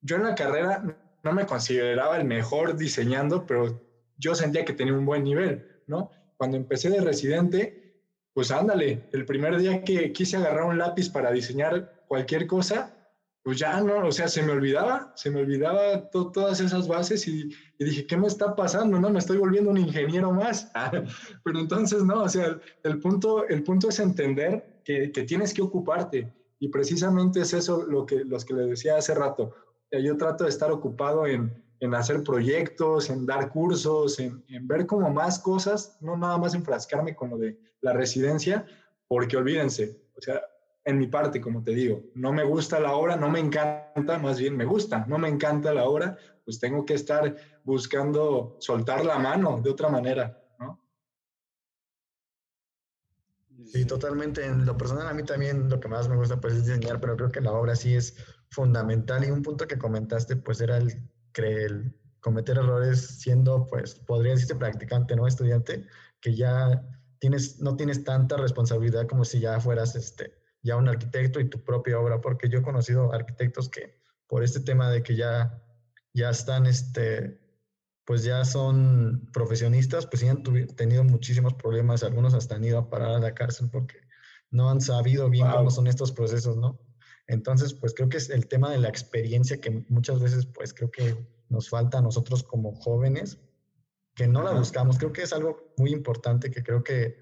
yo 0.00 0.16
en 0.16 0.24
la 0.24 0.34
carrera 0.34 0.82
no 1.22 1.32
me 1.32 1.46
consideraba 1.46 2.16
el 2.18 2.24
mejor 2.24 2.76
diseñando, 2.76 3.46
pero 3.46 3.80
yo 4.18 4.34
sentía 4.34 4.64
que 4.64 4.72
tenía 4.72 4.92
un 4.92 5.06
buen 5.06 5.24
nivel, 5.24 5.82
¿no? 5.86 6.10
Cuando 6.36 6.56
empecé 6.56 6.90
de 6.90 7.00
residente, 7.00 8.02
pues 8.34 8.50
ándale, 8.50 9.08
el 9.12 9.24
primer 9.24 9.58
día 9.58 9.82
que 9.84 10.12
quise 10.12 10.36
agarrar 10.36 10.64
un 10.64 10.78
lápiz 10.78 11.10
para 11.10 11.32
diseñar 11.32 12.04
cualquier 12.06 12.46
cosa, 12.46 13.01
pues 13.42 13.58
ya 13.58 13.80
no, 13.80 14.06
o 14.06 14.12
sea, 14.12 14.28
se 14.28 14.42
me 14.42 14.52
olvidaba, 14.52 15.12
se 15.16 15.30
me 15.30 15.40
olvidaba 15.40 16.08
todas 16.10 16.60
esas 16.60 16.86
bases 16.86 17.26
y, 17.26 17.50
dije, 17.78 18.06
¿qué 18.06 18.16
me 18.16 18.28
está 18.28 18.54
pasando? 18.54 19.00
No, 19.00 19.10
me 19.10 19.18
estoy 19.18 19.38
volviendo 19.38 19.70
un 19.70 19.78
ingeniero 19.78 20.32
más. 20.32 20.70
Pero 21.44 21.58
entonces, 21.58 22.04
no, 22.04 22.22
o 22.22 22.28
sea, 22.28 22.60
el 22.84 23.00
punto, 23.00 23.46
el 23.48 23.64
punto 23.64 23.88
es 23.88 23.98
entender 23.98 24.80
que, 24.84 25.10
que 25.10 25.24
tienes 25.24 25.52
que 25.52 25.62
ocuparte 25.62 26.32
y 26.60 26.68
precisamente 26.68 27.40
es 27.40 27.52
eso 27.52 27.82
lo 27.82 28.06
que, 28.06 28.24
los 28.24 28.44
que 28.44 28.54
les 28.54 28.68
decía 28.68 28.96
hace 28.96 29.14
rato. 29.14 29.52
Yo 29.90 30.16
trato 30.16 30.44
de 30.44 30.50
estar 30.50 30.70
ocupado 30.70 31.26
en, 31.26 31.52
en 31.80 31.94
hacer 31.94 32.22
proyectos, 32.22 33.10
en 33.10 33.26
dar 33.26 33.50
cursos, 33.50 34.20
en, 34.20 34.44
en, 34.48 34.68
ver 34.68 34.86
como 34.86 35.10
más 35.10 35.40
cosas, 35.40 35.98
no 36.00 36.16
nada 36.16 36.38
más 36.38 36.54
enfrascarme 36.54 37.16
con 37.16 37.30
lo 37.30 37.38
de 37.38 37.58
la 37.80 37.92
residencia, 37.92 38.64
porque 39.08 39.36
olvídense, 39.36 40.00
o 40.16 40.20
sea, 40.20 40.40
en 40.84 40.98
mi 40.98 41.06
parte, 41.06 41.40
como 41.40 41.62
te 41.62 41.72
digo, 41.72 42.02
no 42.14 42.32
me 42.32 42.44
gusta 42.44 42.80
la 42.80 42.92
obra, 42.92 43.16
no 43.16 43.30
me 43.30 43.38
encanta, 43.38 44.18
más 44.18 44.38
bien 44.38 44.56
me 44.56 44.64
gusta, 44.64 45.04
no 45.06 45.18
me 45.18 45.28
encanta 45.28 45.72
la 45.72 45.84
obra, 45.84 46.16
pues 46.44 46.58
tengo 46.58 46.84
que 46.84 46.94
estar 46.94 47.36
buscando 47.64 48.56
soltar 48.58 49.04
la 49.04 49.18
mano 49.18 49.60
de 49.62 49.70
otra 49.70 49.88
manera. 49.88 50.38
Sí, 53.66 53.84
totalmente. 53.84 54.44
En 54.44 54.66
lo 54.66 54.76
personal, 54.76 55.06
a 55.06 55.14
mí 55.14 55.22
también 55.22 55.68
lo 55.68 55.80
que 55.80 55.88
más 55.88 56.08
me 56.08 56.16
gusta 56.16 56.40
pues, 56.40 56.54
es 56.54 56.66
diseñar, 56.66 57.00
pero 57.00 57.16
creo 57.16 57.30
que 57.30 57.40
la 57.40 57.52
obra 57.52 57.76
sí 57.76 57.94
es 57.94 58.14
fundamental. 58.50 59.24
Y 59.24 59.30
un 59.30 59.42
punto 59.42 59.66
que 59.66 59.78
comentaste, 59.78 60.36
pues 60.36 60.60
era 60.60 60.76
el, 60.78 61.08
el 61.34 61.96
cometer 62.20 62.58
errores 62.58 63.20
siendo, 63.20 63.66
pues, 63.66 63.94
podría 63.94 64.32
decirse 64.32 64.56
practicante, 64.56 65.16
¿no? 65.16 65.26
Estudiante, 65.26 65.86
que 66.20 66.34
ya 66.34 66.82
tienes, 67.18 67.60
no 67.60 67.76
tienes 67.76 68.04
tanta 68.04 68.36
responsabilidad 68.36 69.06
como 69.06 69.24
si 69.24 69.40
ya 69.40 69.60
fueras 69.60 69.94
este, 69.96 70.41
ya 70.62 70.76
un 70.76 70.88
arquitecto 70.88 71.40
y 71.40 71.50
tu 71.50 71.62
propia 71.62 71.98
obra, 71.98 72.20
porque 72.20 72.48
yo 72.48 72.60
he 72.60 72.62
conocido 72.62 73.12
arquitectos 73.12 73.68
que 73.68 74.00
por 74.26 74.42
este 74.42 74.60
tema 74.60 74.90
de 74.90 75.02
que 75.02 75.16
ya, 75.16 75.62
ya 76.14 76.30
están 76.30 76.66
este, 76.66 77.40
pues 78.04 78.24
ya 78.24 78.44
son 78.44 79.28
profesionistas, 79.32 80.06
pues 80.06 80.20
sí 80.20 80.28
han 80.28 80.42
tenido 80.76 81.04
muchísimos 81.04 81.54
problemas, 81.54 82.02
algunos 82.02 82.34
hasta 82.34 82.54
han 82.54 82.64
ido 82.64 82.78
a 82.78 82.88
parar 82.88 83.10
a 83.10 83.18
la 83.18 83.34
cárcel 83.34 83.68
porque 83.70 83.98
no 84.50 84.70
han 84.70 84.80
sabido 84.80 85.28
bien 85.28 85.48
cómo 85.50 85.70
son 85.70 85.86
estos 85.86 86.12
procesos, 86.12 86.56
¿no? 86.56 86.80
Entonces, 87.26 87.74
pues 87.74 87.94
creo 87.94 88.08
que 88.08 88.16
es 88.16 88.30
el 88.30 88.48
tema 88.48 88.70
de 88.70 88.78
la 88.78 88.88
experiencia 88.88 89.60
que 89.60 89.84
muchas 89.88 90.20
veces, 90.20 90.46
pues 90.46 90.74
creo 90.74 90.90
que 90.90 91.16
nos 91.48 91.68
falta 91.68 91.98
a 91.98 92.02
nosotros 92.02 92.42
como 92.42 92.74
jóvenes, 92.74 93.38
que 94.14 94.26
no 94.26 94.42
la 94.42 94.52
buscamos. 94.52 94.98
Creo 94.98 95.12
que 95.12 95.22
es 95.22 95.32
algo 95.32 95.72
muy 95.76 95.92
importante 95.92 96.50
que 96.50 96.62
creo 96.62 96.82
que 96.82 97.16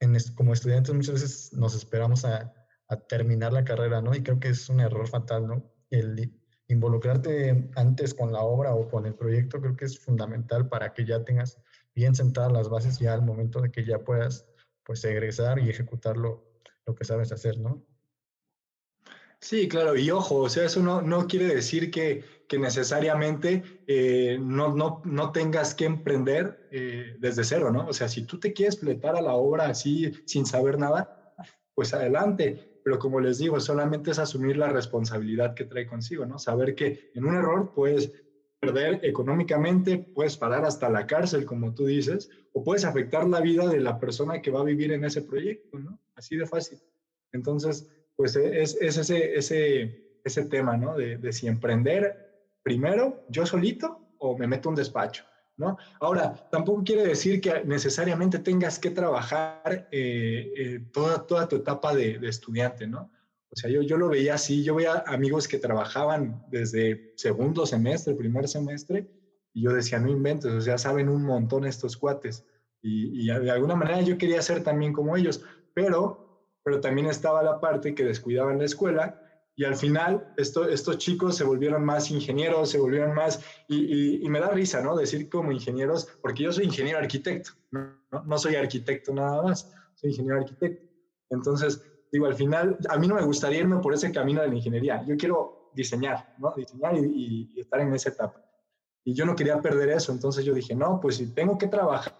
en, 0.00 0.16
como 0.34 0.52
estudiantes 0.52 0.94
muchas 0.94 1.14
veces 1.14 1.52
nos 1.52 1.74
esperamos 1.74 2.24
a, 2.24 2.52
a, 2.88 2.96
terminar 2.96 3.52
la 3.52 3.64
carrera, 3.64 4.00
¿no? 4.02 4.14
Y 4.14 4.22
creo 4.22 4.40
que 4.40 4.48
es 4.48 4.68
un 4.68 4.80
error 4.80 5.08
fatal, 5.08 5.46
¿no? 5.46 5.62
El, 5.90 6.32
involucrarte 6.68 7.70
antes 7.76 8.14
con 8.14 8.32
la 8.32 8.42
obra 8.42 8.74
o 8.74 8.88
con 8.88 9.06
el 9.06 9.14
proyecto 9.14 9.60
creo 9.60 9.74
que 9.74 9.86
es 9.86 9.98
fundamental 9.98 10.68
para 10.68 10.92
que 10.92 11.06
ya 11.06 11.24
tengas 11.24 11.58
bien 11.94 12.14
sentadas 12.14 12.52
las 12.52 12.68
bases 12.68 12.98
ya 12.98 13.14
al 13.14 13.22
momento 13.22 13.60
de 13.60 13.70
que 13.70 13.84
ya 13.84 14.00
puedas 14.00 14.46
pues 14.84 15.02
egresar 15.04 15.58
y 15.58 15.70
ejecutar 15.70 16.16
lo, 16.16 16.44
lo 16.86 16.94
que 16.94 17.04
sabes 17.04 17.32
hacer, 17.32 17.58
¿no? 17.58 17.84
Sí, 19.40 19.68
claro, 19.68 19.96
y 19.96 20.10
ojo, 20.10 20.36
o 20.36 20.48
sea, 20.48 20.64
eso 20.64 20.82
no, 20.82 21.00
no 21.00 21.28
quiere 21.28 21.46
decir 21.46 21.92
que, 21.92 22.24
que 22.48 22.58
necesariamente 22.58 23.62
eh, 23.86 24.36
no, 24.40 24.74
no, 24.74 25.00
no, 25.04 25.30
tengas 25.30 25.74
que 25.76 25.84
emprender 25.84 26.68
eh, 26.72 27.16
desde 27.20 27.44
cero, 27.44 27.70
¿no? 27.70 27.86
O 27.86 27.92
sea, 27.92 28.08
si 28.08 28.22
tú 28.22 28.40
te 28.40 28.52
quieres 28.52 28.80
fletar 28.80 29.14
a 29.14 29.22
la 29.22 29.34
obra 29.34 29.68
así 29.68 30.12
sin 30.26 30.44
saber 30.44 30.76
nada, 30.76 31.34
pues 31.72 31.94
adelante, 31.94 32.77
pero 32.88 32.98
como 32.98 33.20
les 33.20 33.36
digo, 33.36 33.60
solamente 33.60 34.12
es 34.12 34.18
asumir 34.18 34.56
la 34.56 34.70
responsabilidad 34.70 35.52
que 35.52 35.66
trae 35.66 35.86
consigo, 35.86 36.24
¿no? 36.24 36.38
Saber 36.38 36.74
que 36.74 37.10
en 37.14 37.26
un 37.26 37.34
error 37.34 37.74
puedes 37.74 38.10
perder 38.58 39.00
económicamente, 39.02 39.98
puedes 39.98 40.38
parar 40.38 40.64
hasta 40.64 40.88
la 40.88 41.06
cárcel, 41.06 41.44
como 41.44 41.74
tú 41.74 41.84
dices, 41.84 42.30
o 42.54 42.64
puedes 42.64 42.86
afectar 42.86 43.28
la 43.28 43.42
vida 43.42 43.68
de 43.68 43.80
la 43.80 44.00
persona 44.00 44.40
que 44.40 44.50
va 44.50 44.60
a 44.60 44.64
vivir 44.64 44.90
en 44.92 45.04
ese 45.04 45.20
proyecto, 45.20 45.78
¿no? 45.78 45.98
Así 46.14 46.34
de 46.38 46.46
fácil. 46.46 46.78
Entonces, 47.32 47.86
pues 48.16 48.36
e, 48.36 48.62
es, 48.62 48.78
es 48.80 48.96
ese, 48.96 49.36
ese, 49.36 50.20
ese 50.24 50.46
tema, 50.46 50.78
¿no? 50.78 50.96
De, 50.96 51.18
de 51.18 51.30
si 51.30 51.46
emprender 51.46 52.48
primero 52.62 53.26
yo 53.28 53.44
solito 53.44 54.14
o 54.16 54.38
me 54.38 54.46
meto 54.46 54.70
un 54.70 54.76
despacho. 54.76 55.24
¿No? 55.58 55.76
Ahora, 56.00 56.48
tampoco 56.50 56.82
quiere 56.84 57.04
decir 57.04 57.40
que 57.40 57.64
necesariamente 57.64 58.38
tengas 58.38 58.78
que 58.78 58.90
trabajar 58.90 59.88
eh, 59.90 60.52
eh, 60.56 60.80
toda, 60.92 61.26
toda 61.26 61.48
tu 61.48 61.56
etapa 61.56 61.94
de, 61.94 62.18
estudiante, 62.22 62.86
¿no? 62.86 63.10
O 63.50 63.56
sea, 63.56 63.70
yo, 63.70 63.96
lo 63.96 64.08
veía 64.08 64.34
así, 64.34 64.62
yo 64.62 64.76
veía 64.76 65.02
amigos 65.06 65.48
que 65.48 65.58
trabajaban 65.58 66.44
desde 66.48 67.12
segundo 67.16 67.66
semestre, 67.66 68.14
primer 68.14 68.46
semestre, 68.46 69.10
y 69.52 69.62
yo 69.62 69.72
decía, 69.72 69.98
no 69.98 70.08
inventes, 70.08 70.52
o 70.52 70.60
sea, 70.60 70.78
saben 70.78 71.08
un 71.08 71.24
montón 71.24 71.64
estos 71.64 71.96
cuates. 71.96 72.44
Y, 72.80 73.24
y 73.24 73.26
de 73.26 73.50
alguna 73.50 73.74
manera 73.74 74.00
yo 74.02 74.16
quería 74.16 74.40
ser 74.42 74.62
también 74.62 74.92
como 74.92 75.16
ellos, 75.16 75.44
pero, 75.74 76.44
pero 76.62 76.80
también 76.80 77.08
estaba 77.08 77.42
la 77.42 77.58
parte 77.58 77.94
que 77.94 78.04
descuidaban 78.04 78.58
la 78.58 78.66
escuela 78.66 79.27
y 79.58 79.64
al 79.64 79.74
final 79.74 80.32
esto, 80.36 80.68
estos 80.68 80.98
chicos 80.98 81.36
se 81.36 81.42
volvieron 81.42 81.84
más 81.84 82.12
ingenieros, 82.12 82.70
se 82.70 82.78
volvieron 82.78 83.12
más, 83.12 83.44
y, 83.66 84.24
y, 84.24 84.28
me 84.28 84.38
da 84.38 84.50
risa, 84.50 84.80
¿no? 84.80 84.96
Decir 84.96 85.28
como 85.28 85.50
ingenieros, 85.50 86.06
porque 86.22 86.44
yo 86.44 86.52
soy 86.52 86.66
ingeniero 86.66 87.00
arquitecto, 87.00 87.50
¿no? 87.72 87.92
no 88.24 88.38
soy 88.38 88.54
arquitecto 88.54 89.12
nada 89.12 89.42
más, 89.42 89.68
soy 89.96 90.10
ingeniero 90.10 90.38
arquitecto. 90.38 90.86
Entonces, 91.28 91.82
digo, 92.12 92.26
al 92.26 92.36
final, 92.36 92.78
a 92.88 92.98
mí 92.98 93.08
no 93.08 93.16
me 93.16 93.24
gustaría 93.24 93.58
irme 93.58 93.80
por 93.80 93.92
ese 93.92 94.12
camino 94.12 94.42
de 94.42 94.48
la 94.48 94.54
ingeniería, 94.54 95.04
yo 95.04 95.16
quiero 95.16 95.72
diseñar, 95.74 96.36
¿no? 96.38 96.54
Diseñar 96.56 96.96
y, 96.96 97.50
y 97.52 97.60
estar 97.60 97.80
en 97.80 97.92
esa 97.92 98.10
etapa. 98.10 98.40
Y 99.02 99.12
yo 99.12 99.26
no 99.26 99.34
quería 99.34 99.60
perder 99.60 99.88
eso, 99.88 100.12
entonces 100.12 100.44
yo 100.44 100.54
dije, 100.54 100.76
no, 100.76 101.00
pues 101.00 101.16
si 101.16 101.34
tengo 101.34 101.58
que 101.58 101.66
trabajar 101.66 102.14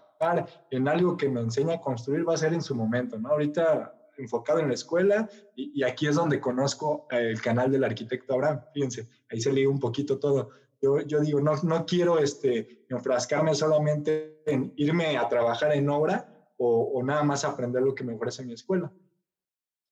en 0.73 0.89
algo 0.89 1.17
que 1.17 1.29
me 1.29 1.41
enseña 1.41 1.77
a 1.77 1.81
construir, 1.81 2.29
va 2.29 2.35
a 2.35 2.37
ser 2.37 2.53
en 2.53 2.63
su 2.63 2.75
momento, 2.75 3.17
¿no? 3.17 3.29
Ahorita 3.29 3.95
enfocado 4.19 4.61
en 4.61 4.69
la 4.69 4.75
escuela 4.75 5.29
y, 5.55 5.83
aquí 5.83 6.07
es 6.07 6.17
donde 6.17 6.41
conozco 6.41 7.07
el 7.11 7.41
canal 7.41 7.71
del 7.71 7.85
arquitecto 7.85 8.35
Abraham. 8.35 8.61
Fíjense, 8.75 9.09
ahí 9.31 9.41
se 9.41 9.53
lee 9.53 9.67
un 9.67 9.81
poquito 9.81 10.19
todo. 10.19 10.51
yo, 10.83 11.01
yo 11.01 11.21
digo, 11.21 11.41
no, 11.41 11.55
no 11.63 11.87
quiero 11.87 12.19
este, 12.19 12.85
enfrascarme 12.89 13.55
solamente 13.55 14.43
en 14.47 14.73
irme 14.77 15.17
a 15.17 15.29
trabajar 15.29 15.73
en 15.75 15.89
obra 15.89 16.29
o, 16.57 16.93
o 16.95 17.03
nada 17.03 17.23
más 17.23 17.45
aprender 17.45 17.83
lo 17.83 17.95
que 17.95 18.05
me 18.05 18.15
ofrece 18.15 18.45
mi 18.45 18.53
escuela. 18.53 18.93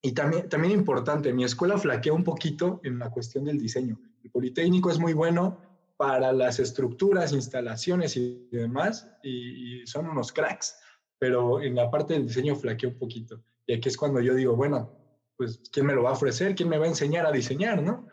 Y 0.02 0.12
también, 0.12 0.48
también 0.48 0.72
importante, 0.72 1.32
mi 1.32 1.44
escuela 1.44 1.78
flaquea 1.78 2.12
un 2.12 2.22
poquito 2.22 2.80
en 2.84 2.98
la 2.98 3.10
cuestión 3.10 3.44
del 3.44 3.58
diseño. 3.58 3.98
El 4.22 4.30
Politécnico 4.30 4.90
es 4.90 4.98
muy 4.98 5.14
bueno 5.14 5.58
para 5.96 6.32
las 6.32 6.60
estructuras, 6.60 7.32
instalaciones 7.32 8.16
y 8.16 8.48
demás, 8.52 9.10
y, 9.22 9.82
y 9.82 9.86
son 9.86 10.06
unos 10.06 10.30
cracks, 10.32 10.78
pero 11.18 11.60
en 11.60 11.74
la 11.74 11.90
parte 11.90 12.14
del 12.14 12.26
diseño 12.26 12.54
flaquea 12.54 12.90
un 12.90 12.98
poquito. 12.98 13.42
Y 13.66 13.74
aquí 13.74 13.88
es 13.88 13.96
cuando 13.96 14.20
yo 14.20 14.34
digo, 14.34 14.54
bueno, 14.54 14.92
pues, 15.36 15.60
¿quién 15.72 15.86
me 15.86 15.94
lo 15.94 16.04
va 16.04 16.10
a 16.10 16.14
ofrecer? 16.14 16.54
¿Quién 16.54 16.68
me 16.68 16.78
va 16.78 16.86
a 16.86 16.88
enseñar 16.88 17.26
a 17.26 17.32
diseñar, 17.32 17.82
no? 17.82 18.06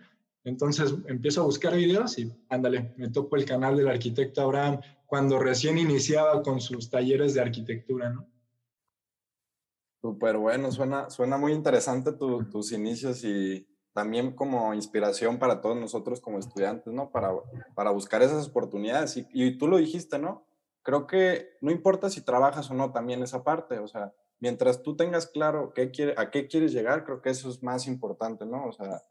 Entonces 0.43 0.93
empiezo 1.07 1.41
a 1.41 1.45
buscar 1.45 1.73
videos 1.73 2.17
y 2.19 2.33
ándale, 2.49 2.93
me 2.97 3.09
topo 3.09 3.37
el 3.37 3.45
canal 3.45 3.77
del 3.77 3.87
arquitecto 3.87 4.41
Abraham 4.41 4.81
cuando 5.05 5.39
recién 5.39 5.77
iniciaba 5.77 6.41
con 6.41 6.59
sus 6.59 6.89
talleres 6.89 7.33
de 7.33 7.41
arquitectura, 7.41 8.09
¿no? 8.09 8.27
Súper 10.01 10.35
bueno, 10.35 10.69
suena, 10.69 11.09
suena 11.09 11.37
muy 11.37 11.53
interesante 11.53 12.11
tus 12.11 12.73
inicios 12.73 13.23
y 13.23 13.65
también 13.93 14.35
como 14.35 14.73
inspiración 14.73 15.39
para 15.39 15.61
todos 15.61 15.77
nosotros 15.77 16.19
como 16.19 16.39
estudiantes, 16.39 16.91
¿no? 16.91 17.09
Para, 17.09 17.31
para 17.73 17.91
buscar 17.91 18.21
esas 18.21 18.47
oportunidades. 18.49 19.15
Y, 19.15 19.27
y 19.31 19.57
tú 19.57 19.69
lo 19.69 19.77
dijiste, 19.77 20.19
¿no? 20.19 20.45
Creo 20.81 21.07
que 21.07 21.51
no 21.61 21.71
importa 21.71 22.09
si 22.09 22.19
trabajas 22.19 22.69
o 22.69 22.73
no 22.73 22.91
también 22.91 23.23
esa 23.23 23.45
parte, 23.45 23.79
o 23.79 23.87
sea, 23.87 24.13
mientras 24.43 24.83
tú 24.83 24.97
tengas 24.97 25.27
claro 25.27 25.71
qué 25.73 25.89
quiere, 25.89 26.15
a 26.17 26.29
qué 26.29 26.49
quieres 26.49 26.73
llegar, 26.73 27.05
creo 27.05 27.21
que 27.21 27.29
eso 27.29 27.49
es 27.49 27.63
más 27.63 27.87
importante, 27.87 28.45
¿no? 28.45 28.65
O 28.65 28.73
sea, 28.73 29.01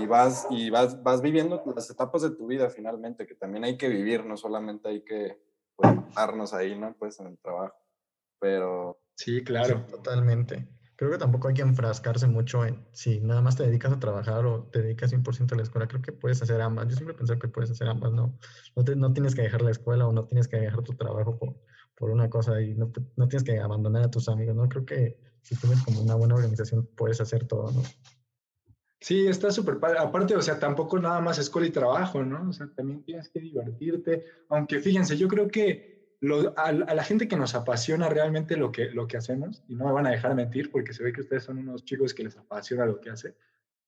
y, 0.00 0.06
vas, 0.06 0.48
y 0.50 0.70
vas, 0.70 1.00
vas 1.04 1.22
viviendo 1.22 1.62
las 1.76 1.88
etapas 1.88 2.22
de 2.22 2.30
tu 2.30 2.48
vida 2.48 2.68
finalmente, 2.68 3.28
que 3.28 3.36
también 3.36 3.62
hay 3.62 3.76
que 3.76 3.88
vivir, 3.88 4.26
no 4.26 4.36
solamente 4.36 4.88
hay 4.88 5.02
que 5.02 5.40
pues, 5.76 5.92
darnos 6.16 6.52
ahí, 6.52 6.76
¿no? 6.76 6.96
Pues 6.98 7.20
en 7.20 7.28
el 7.28 7.38
trabajo. 7.38 7.76
Pero... 8.40 8.98
Sí, 9.14 9.44
claro. 9.44 9.86
totalmente. 9.88 10.66
Creo 10.96 11.12
que 11.12 11.18
tampoco 11.18 11.46
hay 11.46 11.54
que 11.54 11.62
enfrascarse 11.62 12.26
mucho 12.26 12.64
en 12.64 12.84
si 12.90 13.20
nada 13.20 13.40
más 13.40 13.54
te 13.54 13.62
dedicas 13.62 13.92
a 13.92 14.00
trabajar 14.00 14.46
o 14.46 14.64
te 14.64 14.82
dedicas 14.82 15.12
100% 15.12 15.52
a 15.52 15.56
la 15.56 15.62
escuela. 15.62 15.86
Creo 15.86 16.02
que 16.02 16.10
puedes 16.10 16.42
hacer 16.42 16.60
ambas. 16.60 16.88
Yo 16.88 16.96
siempre 16.96 17.14
pensé 17.14 17.38
que 17.38 17.46
puedes 17.46 17.70
hacer 17.70 17.86
ambas, 17.86 18.12
¿no? 18.12 18.36
No, 18.74 18.82
no 18.96 19.12
tienes 19.12 19.36
que 19.36 19.42
dejar 19.42 19.62
la 19.62 19.70
escuela 19.70 20.08
o 20.08 20.12
no 20.12 20.24
tienes 20.24 20.48
que 20.48 20.56
dejar 20.56 20.82
tu 20.82 20.94
trabajo 20.94 21.38
por, 21.38 21.54
por 21.94 22.10
una 22.10 22.28
cosa 22.28 22.60
y 22.60 22.74
no, 22.74 22.92
no 23.16 23.28
tienes 23.28 23.44
que 23.44 23.58
abandonar 23.58 24.04
a 24.04 24.10
tus 24.10 24.28
amigos, 24.28 24.54
¿no? 24.54 24.68
Creo 24.68 24.84
que 24.84 25.16
si 25.42 25.56
tienes 25.56 25.82
como 25.82 26.02
una 26.02 26.14
buena 26.14 26.34
organización 26.34 26.88
puedes 26.96 27.20
hacer 27.20 27.46
todo, 27.46 27.70
¿no? 27.70 27.82
Sí, 29.00 29.26
está 29.26 29.50
súper 29.50 29.78
padre. 29.78 29.98
Aparte, 29.98 30.34
o 30.34 30.40
sea, 30.40 30.58
tampoco 30.58 30.98
nada 30.98 31.20
más 31.20 31.38
escuela 31.38 31.68
y 31.68 31.70
trabajo, 31.70 32.24
¿no? 32.24 32.48
O 32.48 32.52
sea, 32.54 32.70
también 32.74 33.02
tienes 33.04 33.28
que 33.28 33.38
divertirte. 33.38 34.24
Aunque 34.48 34.80
fíjense, 34.80 35.18
yo 35.18 35.28
creo 35.28 35.48
que 35.48 36.16
lo, 36.20 36.54
a, 36.56 36.72
la 36.72 37.04
gente 37.04 37.28
que 37.28 37.36
nos 37.36 37.54
apasiona 37.54 38.08
realmente 38.08 38.56
lo 38.56 38.72
que, 38.72 38.86
lo 38.86 39.06
que 39.06 39.18
hacemos, 39.18 39.62
y 39.68 39.74
no 39.74 39.84
me 39.84 39.92
van 39.92 40.06
a 40.06 40.10
dejar 40.10 40.34
mentir 40.34 40.70
porque 40.70 40.94
se 40.94 41.04
ve 41.04 41.12
que 41.12 41.20
ustedes 41.20 41.44
son 41.44 41.58
unos 41.58 41.84
chicos 41.84 42.14
que 42.14 42.24
les 42.24 42.38
apasiona 42.38 42.86
lo 42.86 42.98
que 42.98 43.10
hacen, 43.10 43.34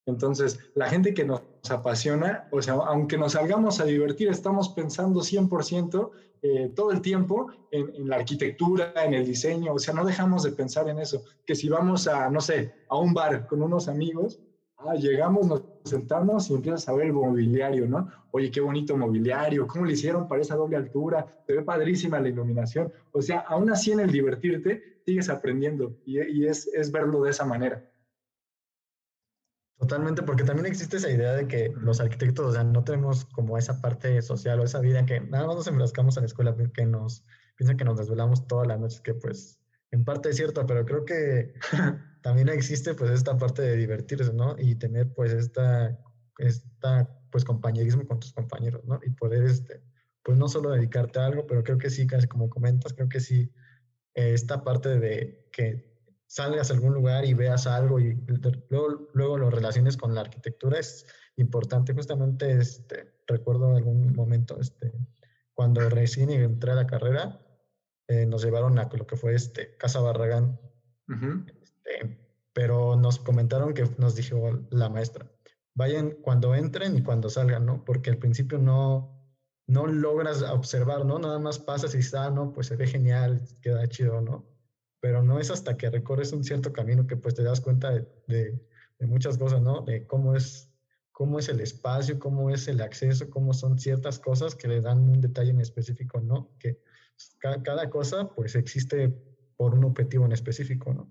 entonces, 0.07 0.61
la 0.75 0.89
gente 0.89 1.13
que 1.13 1.25
nos 1.25 1.43
apasiona, 1.69 2.49
o 2.53 2.63
sea, 2.63 2.75
aunque 2.75 3.19
nos 3.19 3.33
salgamos 3.33 3.81
a 3.81 3.85
divertir, 3.85 4.29
estamos 4.29 4.69
pensando 4.69 5.21
100% 5.21 6.11
eh, 6.43 6.73
todo 6.77 6.93
el 6.93 7.01
tiempo 7.01 7.49
en, 7.73 8.09
la 8.09 8.17
arquitectura, 8.17 8.93
en 9.05 9.15
el 9.15 9.27
diseño, 9.27 9.75
o 9.75 9.79
sea, 9.81 9.95
no 9.95 10.05
dejamos 10.05 10.45
de 10.45 10.53
pensar 10.53 10.89
en 10.89 11.01
eso. 11.01 11.25
Que 11.45 11.57
si 11.57 11.69
vamos 11.69 12.07
a, 12.07 12.31
no 12.31 12.41
sé, 12.41 12.73
a 12.89 12.97
un 12.97 13.13
bar 13.15 13.49
con 13.49 13.63
unos 13.63 13.89
amigos, 13.89 14.39
ah, 14.79 14.95
llegamos, 14.95 15.45
nos 15.49 15.63
sentamos 15.85 16.51
y 16.51 16.55
empiezas 16.55 16.89
a 16.89 16.93
ver 16.93 17.07
el 17.07 17.13
mobiliario, 17.13 17.89
¿no? 17.89 18.09
Oye, 18.31 18.53
qué 18.53 18.61
bonito 18.61 18.97
mobiliario, 18.97 19.67
¿cómo 19.67 19.87
le 19.87 19.95
hicieron 19.95 20.29
para 20.29 20.43
esa 20.43 20.55
doble 20.55 20.77
altura? 20.77 21.43
Se 21.49 21.53
ve 21.53 21.63
padrísima 21.63 22.21
la 22.21 22.29
iluminación. 22.29 22.93
O 23.11 23.21
sea, 23.21 23.41
aún 23.41 23.71
así 23.71 23.91
en 23.91 24.01
el 24.01 24.13
divertirte, 24.13 25.01
sigues 25.05 25.29
aprendiendo 25.29 25.97
y, 26.05 26.21
y 26.21 26.47
es, 26.47 26.69
es 26.69 26.93
verlo 26.93 27.23
de 27.23 27.31
esa 27.31 27.45
manera. 27.45 27.83
Totalmente, 29.79 30.23
porque 30.23 30.45
también 30.45 30.67
existe 30.67 30.97
esa 30.97 31.11
idea 31.11 31.35
de 31.35 31.47
que 31.47 31.71
los 31.77 32.01
arquitectos, 32.01 32.47
o 32.47 32.53
sea, 32.53 32.65
no 32.65 32.83
tenemos 32.83 33.27
como 33.27 33.59
esa 33.59 33.81
parte 33.83 34.23
social 34.23 34.59
o 34.61 34.65
esa 34.65 34.81
vida 34.81 35.05
que 35.05 35.21
nada 35.21 35.47
más 35.47 35.57
nos 35.57 35.67
enfrascamos 35.67 36.17
a 36.17 36.21
la 36.21 36.27
escuela, 36.27 36.57
que 36.73 36.87
nos 36.87 37.25
piensan 37.57 37.77
que 37.77 37.85
nos 37.85 37.99
desvelamos 37.99 38.47
todas 38.47 38.67
las 38.67 38.81
noches, 38.81 39.01
que 39.01 39.15
pues 39.15 39.61
en 39.91 40.05
parte 40.05 40.31
es 40.31 40.37
cierto, 40.37 40.67
pero 40.67 40.85
creo 40.87 41.05
que 41.05 41.55
también 42.23 42.49
existe 42.49 42.95
pues 42.95 43.11
esta 43.11 43.37
parte 43.37 43.63
de 43.63 43.77
divertirse, 43.77 44.33
¿no? 44.33 44.57
Y 44.59 44.77
tener 44.77 45.13
pues 45.13 45.33
esta, 45.33 45.99
esta 46.39 47.09
pues 47.31 47.45
compañerismo 47.45 48.07
con 48.07 48.19
tus 48.19 48.33
compañeros, 48.33 48.83
¿no? 48.87 48.99
Y 49.05 49.11
poder, 49.11 49.45
este, 49.45 49.83
pues 50.23 50.39
no 50.39 50.49
solo 50.49 50.71
dedicarte 50.71 51.19
a 51.19 51.27
algo, 51.27 51.47
pero 51.47 51.63
creo 51.63 51.77
que 51.77 51.91
sí, 51.91 52.07
casi 52.07 52.27
como 52.27 52.49
comentas, 52.49 52.95
creo 52.95 53.09
que 53.09 53.21
sí, 53.21 53.53
eh, 54.15 54.33
esta 54.33 54.65
parte 54.65 54.99
de 54.99 55.49
que 55.53 55.96
salgas 56.27 56.71
a 56.71 56.75
algún 56.75 56.95
lugar 56.95 57.25
y 57.25 57.35
veas 57.35 57.67
algo 57.67 58.01
y 58.01 58.15
luego, 58.69 59.09
luego 59.15 59.39
lo 59.39 59.51
relaciones 59.51 59.97
con 59.97 60.15
la 60.15 60.23
arquitectura 60.23 60.79
es 60.79 61.07
importante. 61.37 61.95
Justamente 61.95 62.53
este, 62.53 63.21
recuerdo 63.27 63.75
algún 63.75 64.15
momento 64.15 64.59
este, 64.61 64.93
cuando 65.55 65.89
recién 65.89 66.31
entré 66.31 66.73
a 66.73 66.77
la 66.77 66.87
carrera, 66.87 67.41
eh, 68.09 68.27
nos 68.27 68.43
llevaron 68.45 68.79
a 68.79 68.89
lo 68.93 69.07
que 69.07 69.17
fue 69.17 69.35
este, 69.35 69.77
Casa 69.77 70.01
Barragán. 70.01 70.61
Uh 71.09 71.13
-huh. 71.13 71.53
este, 71.63 72.19
pero 72.53 72.97
nos 72.97 73.19
comentaron 73.19 73.75
que 73.75 73.85
nos 73.99 74.17
dijo 74.17 74.67
la 74.71 74.89
maestra, 74.89 75.31
vayan 75.75 76.13
cuando 76.23 76.55
entren 76.55 76.97
y 76.97 77.03
cuando 77.03 77.29
salgan, 77.29 77.67
¿no? 77.67 77.85
Porque 77.85 78.11
al 78.11 78.19
principio 78.19 78.59
no, 78.59 79.17
no 79.67 79.87
logras 79.87 80.43
observar, 80.43 81.05
¿no? 81.05 81.19
Nada 81.19 81.39
más 81.39 81.59
pasas 81.59 81.95
y 81.95 81.99
está, 81.99 82.27
ah, 82.27 82.31
no, 82.31 82.53
pues 82.53 82.69
se 82.69 82.77
ve 82.77 82.87
genial, 82.87 83.43
queda 83.61 83.87
chido, 83.89 84.21
¿no? 84.21 84.56
Pero 85.07 85.23
no 85.23 85.39
es 85.39 85.53
hasta 85.53 85.77
que 85.77 85.89
recorres 85.89 86.33
un 86.33 86.43
cierto 86.43 86.73
camino 86.73 87.07
que 87.07 87.17
pues 87.17 87.37
te 87.37 87.45
das 87.45 87.61
cuenta 87.61 87.93
de, 88.27 88.61
muchas 88.99 89.39
cosas, 89.39 89.63
¿no? 89.63 89.83
De 89.83 90.05
cómo 90.05 90.35
es, 90.35 90.69
cómo 91.13 91.39
es 91.39 91.49
el 91.49 91.61
espacio, 91.61 92.19
cómo 92.19 92.51
es 92.51 92.67
el 92.67 92.81
acceso, 92.81 93.31
cómo 93.31 93.55
son 93.55 93.79
ciertas 93.79 94.19
cosas 94.19 94.57
que 94.57 94.67
le 94.67 94.81
dan 94.81 94.99
un 94.99 95.21
detalle 95.21 95.51
en 95.51 95.61
específico, 95.61 96.21
¿no? 96.21 96.51
Que 96.59 96.81
cada, 97.39 97.63
cada 97.63 97.89
cosa 97.89 98.29
pues 98.35 98.57
existe 98.57 99.17
por 99.57 99.75
un 99.75 99.85
objetivo 99.85 100.25
en 100.25 100.33
específico, 100.33 100.93
¿no? 100.93 101.09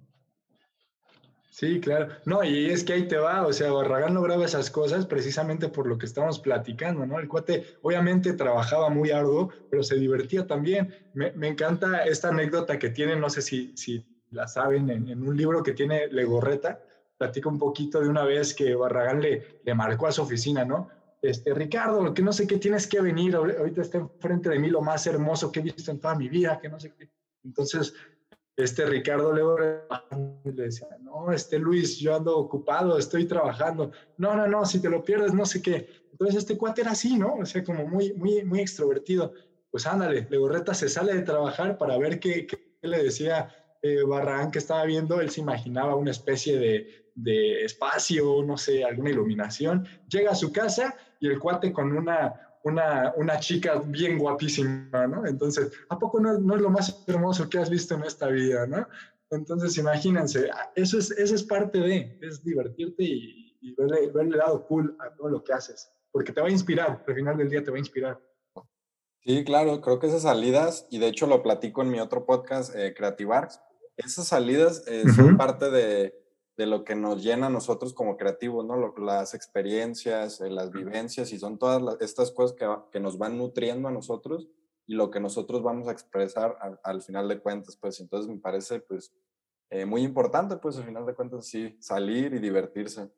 Sí, 1.57 1.79
claro. 1.79 2.09
No, 2.25 2.43
y 2.43 2.65
es 2.69 2.83
que 2.83 2.91
ahí 2.91 3.07
te 3.07 3.15
va, 3.15 3.47
o 3.47 3.53
sea, 3.53 3.71
Barragán 3.71 4.13
lograba 4.13 4.43
esas 4.43 4.69
cosas 4.69 5.05
precisamente 5.05 5.69
por 5.69 5.87
lo 5.87 5.97
que 5.97 6.05
estamos 6.05 6.37
platicando, 6.39 7.05
¿no? 7.05 7.17
El 7.17 7.29
cuate 7.29 7.63
obviamente 7.81 8.33
trabajaba 8.33 8.89
muy 8.89 9.11
arduo, 9.11 9.49
pero 9.69 9.81
se 9.81 9.95
divertía 9.95 10.45
también. 10.45 10.93
Me, 11.13 11.31
me 11.31 11.47
encanta 11.47 12.03
esta 12.03 12.27
anécdota 12.27 12.77
que 12.77 12.89
tiene, 12.89 13.15
no 13.15 13.29
sé 13.29 13.41
si, 13.41 13.71
si 13.77 14.05
la 14.31 14.49
saben, 14.49 14.89
en, 14.89 15.07
en, 15.07 15.25
un 15.25 15.37
libro 15.37 15.63
que 15.63 15.71
tiene 15.71 16.07
Legorreta, 16.09 16.81
platica 17.17 17.47
un 17.47 17.57
poquito 17.57 18.01
de 18.01 18.09
una 18.09 18.25
vez 18.25 18.53
que 18.53 18.75
Barragán 18.75 19.21
le, 19.21 19.61
le 19.63 19.73
marcó 19.75 20.07
a 20.07 20.11
su 20.11 20.23
oficina, 20.23 20.65
¿no? 20.65 20.89
Este, 21.21 21.53
Ricardo, 21.53 22.13
que 22.13 22.21
no 22.21 22.33
sé 22.33 22.47
qué 22.47 22.57
tienes 22.57 22.85
que 22.85 22.99
venir, 22.99 23.33
ahorita 23.33 23.81
está 23.81 23.99
enfrente 23.99 24.49
de 24.49 24.59
mí 24.59 24.67
lo 24.67 24.81
más 24.81 25.07
hermoso 25.07 25.53
que 25.53 25.61
he 25.61 25.63
visto 25.63 25.89
en 25.89 26.01
toda 26.01 26.15
mi 26.15 26.27
vida, 26.27 26.59
que 26.61 26.67
no 26.67 26.81
sé 26.81 26.93
qué. 26.93 27.09
Entonces, 27.45 27.93
este 28.57 28.85
Ricardo 28.85 29.33
le 29.33 30.51
decía, 30.51 30.87
no, 31.01 31.31
este 31.31 31.59
Luis, 31.59 31.97
yo 31.97 32.15
ando 32.15 32.37
ocupado, 32.37 32.97
estoy 32.97 33.25
trabajando. 33.25 33.91
No, 34.17 34.35
no, 34.35 34.47
no, 34.47 34.65
si 34.65 34.81
te 34.81 34.89
lo 34.89 35.03
pierdes, 35.03 35.33
no 35.33 35.45
sé 35.45 35.61
qué. 35.61 35.89
Entonces 36.11 36.37
este 36.37 36.57
cuate 36.57 36.81
era 36.81 36.91
así, 36.91 37.17
¿no? 37.17 37.35
O 37.35 37.45
sea, 37.45 37.63
como 37.63 37.85
muy, 37.85 38.13
muy, 38.13 38.43
muy 38.45 38.61
extrovertido. 38.61 39.33
Pues 39.69 39.85
ándale, 39.85 40.25
Legorreta 40.29 40.73
se 40.73 40.87
sale 40.87 41.13
de 41.13 41.23
trabajar 41.23 41.77
para 41.77 41.97
ver 41.97 42.19
qué, 42.19 42.47
qué 42.47 42.57
le 42.81 43.03
decía 43.03 43.53
eh, 43.81 44.03
Barragán 44.03 44.51
que 44.51 44.59
estaba 44.59 44.85
viendo. 44.85 45.19
Él 45.19 45.29
se 45.29 45.41
imaginaba 45.41 45.95
una 45.95 46.11
especie 46.11 46.57
de, 46.57 47.11
de 47.15 47.63
espacio, 47.65 48.41
no 48.43 48.57
sé, 48.57 48.85
alguna 48.85 49.09
iluminación. 49.09 49.85
Llega 50.07 50.31
a 50.31 50.35
su 50.35 50.53
casa 50.53 50.95
y 51.19 51.27
el 51.27 51.39
cuate 51.39 51.73
con 51.73 51.91
una, 51.91 52.44
una, 52.65 53.13
una, 53.15 53.39
chica 53.39 53.81
bien 53.85 54.17
guapísima, 54.17 55.07
¿no? 55.07 55.25
Entonces, 55.25 55.71
¿a 55.89 55.97
poco 55.97 56.19
no, 56.19 56.37
no, 56.39 56.55
es 56.55 56.61
lo 56.61 56.69
más 56.71 57.03
hermoso 57.07 57.47
que 57.47 57.59
has 57.59 57.69
visto 57.69 57.93
en 57.95 58.03
esta 58.03 58.27
vida, 58.27 58.65
¿no? 58.65 58.87
Entonces, 59.29 59.77
imagínense, 59.77 60.49
eso 60.75 60.97
es, 60.97 61.11
eso 61.11 61.35
es 61.35 61.43
parte 61.43 61.79
de, 61.79 62.17
es 62.21 62.43
divertirte 62.43 63.03
y, 63.03 63.57
y 63.61 63.75
verle, 63.75 64.11
verle 64.11 64.31
el 64.31 64.37
lado 64.39 64.65
cool 64.65 64.97
a 64.99 65.15
todo 65.15 65.29
lo 65.29 65.43
que 65.43 65.53
haces, 65.53 65.91
porque 66.11 66.33
te 66.33 66.41
va 66.41 66.47
a 66.47 66.51
inspirar, 66.51 67.03
al 67.07 67.15
final 67.15 67.37
del 67.37 67.49
día 67.49 67.63
te 67.63 67.69
va 67.69 67.77
a 67.77 67.79
inspirar. 67.79 68.19
Sí, 69.23 69.43
claro, 69.43 69.81
creo 69.81 69.99
que 69.99 70.07
esas 70.07 70.23
salidas, 70.23 70.87
y 70.89 70.97
de 70.97 71.07
hecho 71.07 71.27
lo 71.27 71.43
platico 71.43 71.83
en 71.83 71.89
mi 71.89 71.99
otro 71.99 72.25
podcast, 72.25 72.75
eh, 72.75 72.93
Creative 72.95 73.33
Arts, 73.33 73.61
esas 73.95 74.27
salidas 74.27 74.83
eh, 74.87 75.03
uh 75.05 75.07
-huh. 75.07 75.15
son 75.15 75.37
parte 75.37 75.69
de, 75.69 76.24
de 76.57 76.65
lo 76.65 76.83
que 76.83 76.95
nos 76.95 77.21
llena 77.21 77.47
a 77.47 77.49
nosotros 77.49 77.93
como 77.93 78.17
creativos, 78.17 78.65
¿no? 78.65 78.77
Lo, 78.77 78.93
las 78.97 79.33
experiencias, 79.33 80.39
eh, 80.41 80.49
las 80.49 80.71
vivencias 80.71 81.31
y 81.33 81.39
son 81.39 81.57
todas 81.57 81.81
las, 81.81 82.01
estas 82.01 82.31
cosas 82.31 82.55
que, 82.55 82.67
que, 82.91 82.99
nos 82.99 83.17
van 83.17 83.37
nutriendo 83.37 83.89
a 83.89 83.91
nosotros 83.91 84.47
y 84.87 84.95
lo 84.95 85.11
que 85.11 85.19
nosotros 85.19 85.63
vamos 85.63 85.87
a 85.87 85.91
expresar 85.91 86.57
al, 86.61 86.79
al 86.83 87.01
final 87.01 87.27
de 87.27 87.39
cuentas, 87.39 87.75
pues 87.75 87.99
entonces 87.99 88.31
me 88.31 88.39
parece 88.39 88.79
pues 88.79 89.13
eh, 89.69 89.85
muy 89.85 90.03
importante, 90.03 90.55
pues 90.57 90.77
al 90.77 90.85
final 90.85 91.05
de 91.05 91.15
cuentas 91.15 91.45
sí, 91.47 91.75
salir 91.79 92.33
y 92.33 92.39
divertirse. 92.39 93.09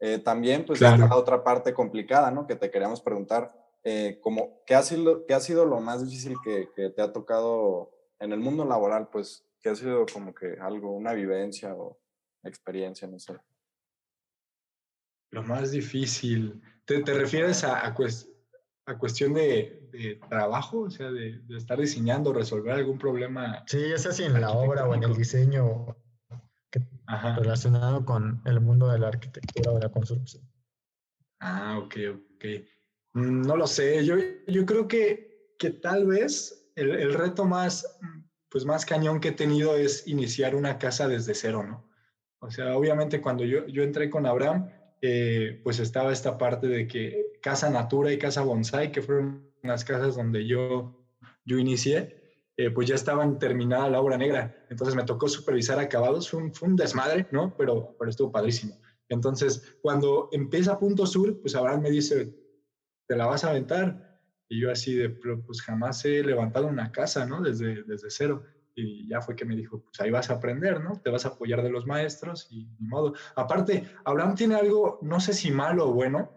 Eh, 0.00 0.18
también 0.18 0.66
pues 0.66 0.80
claro. 0.80 0.96
está 0.96 1.08
la 1.08 1.16
otra 1.16 1.44
parte 1.44 1.72
complicada, 1.72 2.30
¿no? 2.30 2.46
Que 2.46 2.56
te 2.56 2.70
queríamos 2.70 3.00
preguntar, 3.00 3.54
eh, 3.84 4.18
como, 4.20 4.62
¿qué 4.66 4.74
ha, 4.74 4.82
sido, 4.82 5.24
¿qué 5.26 5.34
ha 5.34 5.40
sido 5.40 5.64
lo 5.64 5.80
más 5.80 6.04
difícil 6.04 6.36
que, 6.44 6.68
que, 6.74 6.90
te 6.90 7.02
ha 7.02 7.12
tocado 7.12 7.92
en 8.18 8.32
el 8.32 8.40
mundo 8.40 8.64
laboral? 8.64 9.08
Pues, 9.10 9.46
¿qué 9.60 9.70
ha 9.70 9.76
sido 9.76 10.04
como 10.12 10.34
que 10.34 10.56
algo, 10.60 10.90
una 10.90 11.12
vivencia 11.12 11.74
o 11.74 12.01
experiencia, 12.48 13.06
no 13.08 13.18
sé? 13.18 13.36
Lo 15.30 15.42
más 15.42 15.70
difícil, 15.70 16.60
¿te, 16.84 17.02
te 17.02 17.14
refieres 17.14 17.64
a, 17.64 17.86
a, 17.86 17.94
a 18.86 18.98
cuestión 18.98 19.32
de, 19.32 19.88
de, 19.90 20.20
trabajo? 20.28 20.80
O 20.80 20.90
sea, 20.90 21.10
de, 21.10 21.38
de, 21.38 21.56
estar 21.56 21.78
diseñando, 21.78 22.32
resolver 22.32 22.74
algún 22.74 22.98
problema. 22.98 23.64
Sí, 23.66 23.88
ya 23.88 23.98
sea 23.98 24.12
si 24.12 24.24
en 24.24 24.40
la 24.40 24.50
obra 24.50 24.86
o 24.86 24.94
en 24.94 25.02
el 25.04 25.14
diseño 25.14 25.96
que, 26.70 26.80
relacionado 27.36 28.04
con 28.04 28.42
el 28.44 28.60
mundo 28.60 28.88
de 28.88 28.98
la 28.98 29.08
arquitectura 29.08 29.72
o 29.72 29.74
de 29.76 29.80
la 29.80 29.90
construcción. 29.90 30.46
Ah, 31.40 31.78
ok, 31.78 31.96
ok. 32.36 32.44
Mm, 33.14 33.42
no 33.42 33.56
lo 33.56 33.66
sé, 33.66 34.04
yo, 34.04 34.16
yo 34.46 34.66
creo 34.66 34.86
que, 34.86 35.54
que 35.58 35.70
tal 35.70 36.06
vez 36.06 36.70
el, 36.76 36.90
el, 36.90 37.14
reto 37.14 37.44
más, 37.44 37.98
pues 38.48 38.64
más 38.64 38.86
cañón 38.86 39.20
que 39.20 39.28
he 39.28 39.32
tenido 39.32 39.76
es 39.76 40.06
iniciar 40.06 40.54
una 40.54 40.78
casa 40.78 41.08
desde 41.08 41.34
cero, 41.34 41.62
¿no? 41.62 41.91
O 42.42 42.50
sea, 42.50 42.76
obviamente 42.76 43.20
cuando 43.20 43.44
yo, 43.44 43.66
yo 43.68 43.84
entré 43.84 44.10
con 44.10 44.26
Abraham, 44.26 44.68
eh, 45.00 45.60
pues 45.62 45.78
estaba 45.78 46.12
esta 46.12 46.36
parte 46.36 46.66
de 46.66 46.88
que 46.88 47.38
Casa 47.40 47.70
Natura 47.70 48.12
y 48.12 48.18
Casa 48.18 48.42
Bonsai, 48.42 48.90
que 48.90 49.00
fueron 49.00 49.48
las 49.62 49.84
casas 49.84 50.16
donde 50.16 50.44
yo, 50.44 51.06
yo 51.44 51.58
inicié, 51.58 52.20
eh, 52.56 52.70
pues 52.70 52.88
ya 52.88 52.96
estaban 52.96 53.38
terminada 53.38 53.88
la 53.88 54.00
obra 54.00 54.18
negra. 54.18 54.66
Entonces 54.70 54.96
me 54.96 55.04
tocó 55.04 55.28
supervisar 55.28 55.78
acabados, 55.78 56.28
fue 56.28 56.42
un, 56.42 56.52
fue 56.52 56.68
un 56.68 56.74
desmadre, 56.74 57.28
¿no? 57.30 57.54
Pero, 57.56 57.94
pero 57.96 58.10
estuvo 58.10 58.32
padrísimo. 58.32 58.76
Entonces, 59.08 59.76
cuando 59.80 60.28
empieza 60.32 60.80
Punto 60.80 61.06
Sur, 61.06 61.40
pues 61.40 61.54
Abraham 61.54 61.82
me 61.82 61.90
dice, 61.90 62.34
¿te 63.06 63.14
la 63.14 63.26
vas 63.26 63.44
a 63.44 63.50
aventar? 63.50 64.20
Y 64.48 64.60
yo 64.60 64.72
así 64.72 64.96
de, 64.96 65.10
pues 65.10 65.62
jamás 65.62 66.04
he 66.04 66.24
levantado 66.24 66.66
una 66.66 66.90
casa, 66.90 67.24
¿no? 67.24 67.40
Desde, 67.40 67.84
desde 67.84 68.10
cero. 68.10 68.42
Y 68.74 69.08
ya 69.08 69.20
fue 69.20 69.36
que 69.36 69.44
me 69.44 69.56
dijo, 69.56 69.82
pues 69.82 70.00
ahí 70.00 70.10
vas 70.10 70.30
a 70.30 70.34
aprender, 70.34 70.80
¿no? 70.80 71.00
Te 71.00 71.10
vas 71.10 71.24
a 71.26 71.28
apoyar 71.28 71.62
de 71.62 71.70
los 71.70 71.86
maestros 71.86 72.46
y 72.50 72.66
ni 72.78 72.88
modo. 72.88 73.14
Aparte, 73.36 73.86
Abraham 74.04 74.34
tiene 74.34 74.54
algo, 74.54 74.98
no 75.02 75.20
sé 75.20 75.34
si 75.34 75.50
malo 75.50 75.88
o 75.88 75.92
bueno, 75.92 76.30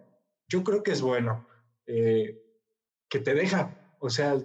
yo 0.48 0.64
creo 0.64 0.84
que 0.84 0.92
es 0.92 1.02
bueno, 1.02 1.48
eh, 1.88 2.42
que 3.10 3.20
te 3.20 3.34
deja, 3.34 3.96
o 4.00 4.10
sea, 4.10 4.38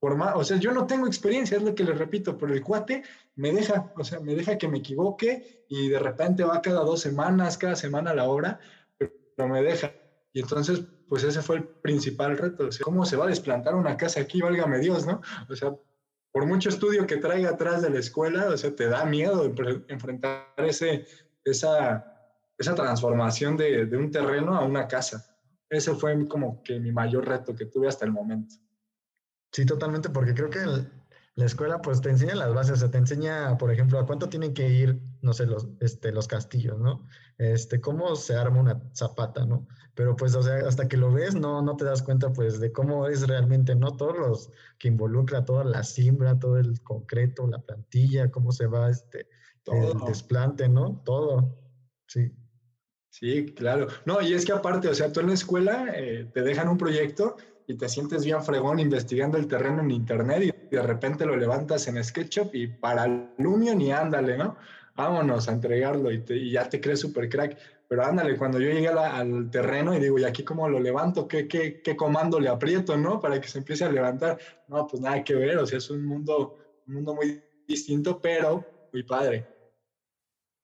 por 0.00 0.16
más, 0.16 0.34
o 0.36 0.44
sea, 0.44 0.58
yo 0.58 0.72
no 0.72 0.86
tengo 0.86 1.06
experiencia, 1.06 1.56
es 1.56 1.62
lo 1.62 1.74
que 1.74 1.84
le 1.84 1.92
repito, 1.92 2.38
pero 2.38 2.54
el 2.54 2.62
cuate 2.62 3.02
me 3.34 3.52
deja, 3.52 3.92
o 3.96 4.04
sea, 4.04 4.20
me 4.20 4.34
deja 4.34 4.56
que 4.56 4.68
me 4.68 4.78
equivoque 4.78 5.64
y 5.68 5.88
de 5.88 5.98
repente 5.98 6.44
va 6.44 6.62
cada 6.62 6.80
dos 6.80 7.00
semanas, 7.00 7.58
cada 7.58 7.74
semana 7.74 8.10
a 8.10 8.14
la 8.14 8.28
hora, 8.28 8.60
pero 8.96 9.48
me 9.48 9.62
deja. 9.62 9.92
Y 10.32 10.40
entonces, 10.40 10.82
pues 11.08 11.24
ese 11.24 11.42
fue 11.42 11.56
el 11.56 11.64
principal 11.64 12.38
reto, 12.38 12.66
o 12.68 12.72
sea, 12.72 12.84
¿cómo 12.84 13.04
se 13.04 13.16
va 13.16 13.24
a 13.24 13.28
desplantar 13.28 13.74
una 13.74 13.96
casa 13.96 14.20
aquí? 14.20 14.40
Válgame 14.40 14.78
Dios, 14.78 15.06
¿no? 15.06 15.20
O 15.48 15.56
sea, 15.56 15.74
por 16.32 16.46
mucho 16.46 16.68
estudio 16.68 17.06
que 17.06 17.16
traiga 17.16 17.50
atrás 17.50 17.82
de 17.82 17.90
la 17.90 17.98
escuela, 17.98 18.48
o 18.48 18.56
sea, 18.56 18.74
te 18.74 18.88
da 18.88 19.04
miedo 19.04 19.52
enfrentar 19.88 20.52
ese, 20.58 21.06
esa, 21.44 22.04
esa 22.56 22.74
transformación 22.74 23.56
de, 23.56 23.86
de 23.86 23.96
un 23.96 24.10
terreno 24.10 24.54
a 24.54 24.64
una 24.64 24.86
casa. 24.86 25.36
Ese 25.70 25.94
fue 25.94 26.26
como 26.28 26.62
que 26.62 26.78
mi 26.80 26.92
mayor 26.92 27.26
reto 27.26 27.54
que 27.54 27.66
tuve 27.66 27.88
hasta 27.88 28.04
el 28.04 28.12
momento. 28.12 28.54
Sí, 29.52 29.64
totalmente, 29.64 30.10
porque 30.10 30.34
creo 30.34 30.50
que 30.50 30.60
la 31.38 31.44
escuela 31.44 31.80
pues 31.80 32.00
te 32.00 32.10
enseña 32.10 32.34
las 32.34 32.52
bases, 32.52 32.72
o 32.72 32.76
sea, 32.78 32.90
te 32.90 32.98
enseña, 32.98 33.56
por 33.58 33.70
ejemplo, 33.70 34.00
a 34.00 34.06
cuánto 34.06 34.28
tienen 34.28 34.52
que 34.54 34.68
ir, 34.68 35.00
no 35.22 35.32
sé, 35.32 35.46
los, 35.46 35.68
este, 35.78 36.10
los 36.10 36.26
castillos, 36.26 36.80
¿no? 36.80 37.06
Este, 37.38 37.80
cómo 37.80 38.16
se 38.16 38.34
arma 38.34 38.58
una 38.58 38.82
zapata, 38.92 39.46
¿no? 39.46 39.68
Pero 39.94 40.16
pues, 40.16 40.34
o 40.34 40.42
sea, 40.42 40.66
hasta 40.66 40.88
que 40.88 40.96
lo 40.96 41.12
ves, 41.12 41.36
no, 41.36 41.62
no 41.62 41.76
te 41.76 41.84
das 41.84 42.02
cuenta 42.02 42.32
pues 42.32 42.58
de 42.58 42.72
cómo 42.72 43.06
es 43.06 43.28
realmente, 43.28 43.76
¿no? 43.76 43.96
Todos 43.96 44.18
los 44.18 44.50
que 44.80 44.88
involucra, 44.88 45.44
toda 45.44 45.62
la 45.62 45.84
siembra, 45.84 46.40
todo 46.40 46.58
el 46.58 46.82
concreto, 46.82 47.46
la 47.46 47.60
plantilla, 47.60 48.32
cómo 48.32 48.50
se 48.50 48.66
va 48.66 48.90
este, 48.90 49.28
todo. 49.62 49.92
el 49.92 50.08
desplante, 50.08 50.68
¿no? 50.68 51.02
Todo, 51.04 51.56
sí. 52.08 52.32
Sí, 53.10 53.54
claro. 53.54 53.86
No, 54.06 54.20
y 54.20 54.34
es 54.34 54.44
que 54.44 54.50
aparte, 54.50 54.88
o 54.88 54.94
sea, 54.94 55.12
tú 55.12 55.20
en 55.20 55.28
la 55.28 55.34
escuela 55.34 55.86
eh, 55.94 56.28
te 56.34 56.42
dejan 56.42 56.68
un 56.68 56.78
proyecto 56.78 57.36
y 57.68 57.76
te 57.76 57.88
sientes 57.88 58.24
bien 58.24 58.42
fregón 58.42 58.80
investigando 58.80 59.36
el 59.36 59.46
terreno 59.46 59.82
en 59.82 59.90
internet 59.90 60.54
y 60.70 60.74
de 60.74 60.82
repente 60.82 61.26
lo 61.26 61.36
levantas 61.36 61.86
en 61.86 62.02
SketchUp 62.02 62.54
y 62.54 62.66
para 62.66 63.06
Lumion 63.36 63.78
y 63.82 63.92
ándale, 63.92 64.38
¿no? 64.38 64.56
Vámonos 64.96 65.48
a 65.48 65.52
entregarlo 65.52 66.10
y, 66.10 66.20
te, 66.20 66.34
y 66.34 66.52
ya 66.52 66.66
te 66.66 66.80
crees 66.80 67.00
super 67.00 67.28
crack. 67.28 67.58
Pero 67.86 68.04
ándale, 68.04 68.38
cuando 68.38 68.58
yo 68.58 68.70
llegué 68.70 68.92
la, 68.92 69.14
al 69.14 69.50
terreno 69.50 69.94
y 69.94 70.00
digo, 70.00 70.18
¿y 70.18 70.24
aquí 70.24 70.44
cómo 70.44 70.66
lo 70.66 70.80
levanto? 70.80 71.28
¿Qué, 71.28 71.46
¿Qué, 71.46 71.82
qué, 71.82 71.94
comando 71.94 72.40
le 72.40 72.48
aprieto, 72.48 72.96
no? 72.96 73.20
Para 73.20 73.38
que 73.38 73.48
se 73.48 73.58
empiece 73.58 73.84
a 73.84 73.92
levantar. 73.92 74.38
No, 74.66 74.86
pues 74.86 75.02
nada 75.02 75.22
que 75.22 75.34
ver, 75.34 75.58
o 75.58 75.66
sea, 75.66 75.76
es 75.76 75.90
un 75.90 76.06
mundo, 76.06 76.56
un 76.86 76.94
mundo 76.94 77.14
muy 77.14 77.42
distinto, 77.66 78.18
pero 78.18 78.64
muy 78.92 79.02
padre. 79.02 79.46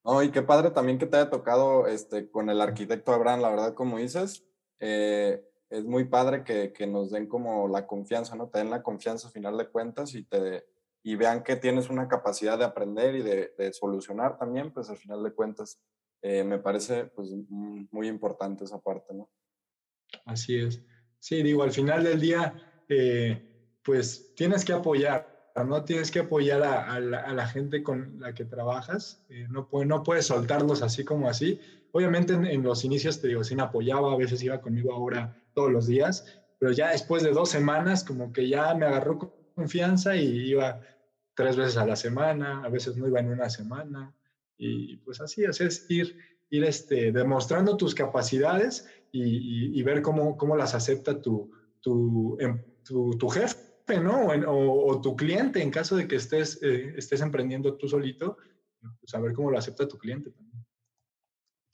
No, 0.05 0.23
y 0.23 0.31
qué 0.31 0.40
padre 0.40 0.71
también 0.71 0.99
que 0.99 1.07
te 1.07 1.19
haya 1.19 1.31
tocado 1.31 1.87
este, 1.87 2.31
con 2.31 2.49
el 2.49 2.62
arquitecto 2.62 3.12
Abraham, 3.12 3.43
la 3.43 3.51
verdad, 3.51 3.75
como 3.75 3.99
dices. 3.99 4.43
Eh, 4.81 5.43
es 5.74 5.84
muy 5.84 6.04
padre 6.04 6.44
que, 6.44 6.72
que, 6.72 6.87
nos 6.87 7.10
den 7.10 7.26
como 7.26 7.66
la 7.68 7.87
confianza, 7.87 8.37
¿no? 8.37 8.48
Te 8.48 8.58
den 8.58 8.70
la 8.70 8.82
confianza 8.82 9.28
a 9.28 9.30
final 9.32 9.58
de 9.58 9.68
cuentas 9.68 10.14
y, 10.14 10.22
te, 10.24 10.64
y 11.02 11.16
vean 11.16 11.42
que 11.42 11.56
tienes 11.56 11.90
una 11.90 12.06
capacidad 12.06 12.56
de 12.56 12.64
aprender 12.64 13.16
y 13.16 13.22
de, 13.22 13.54
de 13.58 13.72
solucionar 13.72 14.38
también, 14.38 14.72
pues 14.72 14.88
al 14.88 14.96
final 14.96 15.22
de 15.22 15.32
cuentas 15.32 15.80
eh, 16.22 16.44
me 16.44 16.58
parece 16.58 17.06
pues 17.06 17.30
muy 17.48 18.08
importante 18.08 18.64
esa 18.64 18.80
parte, 18.80 19.12
¿no? 19.14 19.28
Así 20.24 20.56
es. 20.56 20.80
Sí, 21.18 21.42
digo, 21.42 21.64
al 21.64 21.72
final 21.72 22.04
del 22.04 22.20
día, 22.20 22.54
eh, 22.88 23.76
pues 23.82 24.32
tienes 24.37 24.64
que 24.64 24.72
apoyar, 24.72 25.50
¿no? 25.66 25.84
Tienes 25.84 26.10
que 26.10 26.20
apoyar 26.20 26.62
a, 26.62 26.94
a, 26.94 27.00
la, 27.00 27.18
a 27.20 27.32
la, 27.32 27.46
gente 27.48 27.82
con 27.82 28.20
la 28.20 28.32
que 28.32 28.44
trabajas, 28.44 29.24
eh, 29.28 29.46
no, 29.50 29.68
puede, 29.68 29.87
no 29.87 30.02
puedes 30.02 30.26
soltarlos 30.26 30.82
así 30.82 31.04
como 31.04 31.28
así. 31.28 31.60
Obviamente 31.92 32.32
en, 32.32 32.46
en, 32.46 32.62
los 32.62 32.84
inicios, 32.84 33.20
te 33.20 33.28
digo, 33.28 33.42
sí 33.42 33.56
me 33.56 33.62
apoyaba, 33.62 34.12
a 34.12 34.16
veces 34.16 34.42
iba 34.42 34.60
conmigo 34.60 34.92
ahora 34.92 35.43
todos 35.55 35.71
los 35.71 35.87
días, 35.87 36.43
pero 36.59 36.73
ya 36.73 36.90
después 36.90 37.23
de 37.23 37.31
dos 37.31 37.49
semanas 37.49 38.05
como 38.05 38.33
que 38.33 38.49
ya 38.49 38.75
me 38.75 38.87
agarró 38.87 39.19
confianza 39.55 40.17
y 40.17 40.51
iba 40.51 40.81
tres 41.35 41.57
veces 41.57 41.77
a 41.77 41.87
la 41.87 41.97
semana, 41.97 42.62
a 42.64 42.69
veces 42.69 42.97
no 42.97 43.07
iba 43.07 43.21
en 43.21 43.29
una 43.29 43.49
semana 43.49 44.14
y 44.57 44.97
pues 44.99 45.21
así, 45.21 45.45
así 45.45 45.64
es 45.64 45.87
ir, 45.90 46.17
ir 46.51 46.64
este, 46.64 47.12
demostrando 47.12 47.77
tus 47.77 47.95
capacidades 47.95 48.88
y, 49.11 49.81
ver 49.83 50.03
cómo, 50.03 50.37
cómo, 50.37 50.57
las 50.57 50.75
acepta 50.75 51.23
tu, 51.23 51.53
tu, 51.81 52.37
em, 52.40 52.61
tu, 52.83 53.29
jefe, 53.29 54.01
¿no? 54.03 54.27
O, 54.49 55.01
tu 55.01 55.14
cliente 55.14 55.62
en 55.62 55.71
caso 55.71 55.97
de 55.97 56.09
que 56.09 56.17
estés, 56.17 56.61
eh, 56.62 56.95
estés 56.97 57.21
emprendiendo 57.21 57.77
tú 57.77 57.87
solito, 57.87 58.38
pues 59.01 59.14
a 59.14 59.21
ver 59.21 59.33
cómo 59.33 59.53
lo 59.53 59.59
acepta 59.59 59.87
tu 59.87 59.99
cliente. 59.99 60.33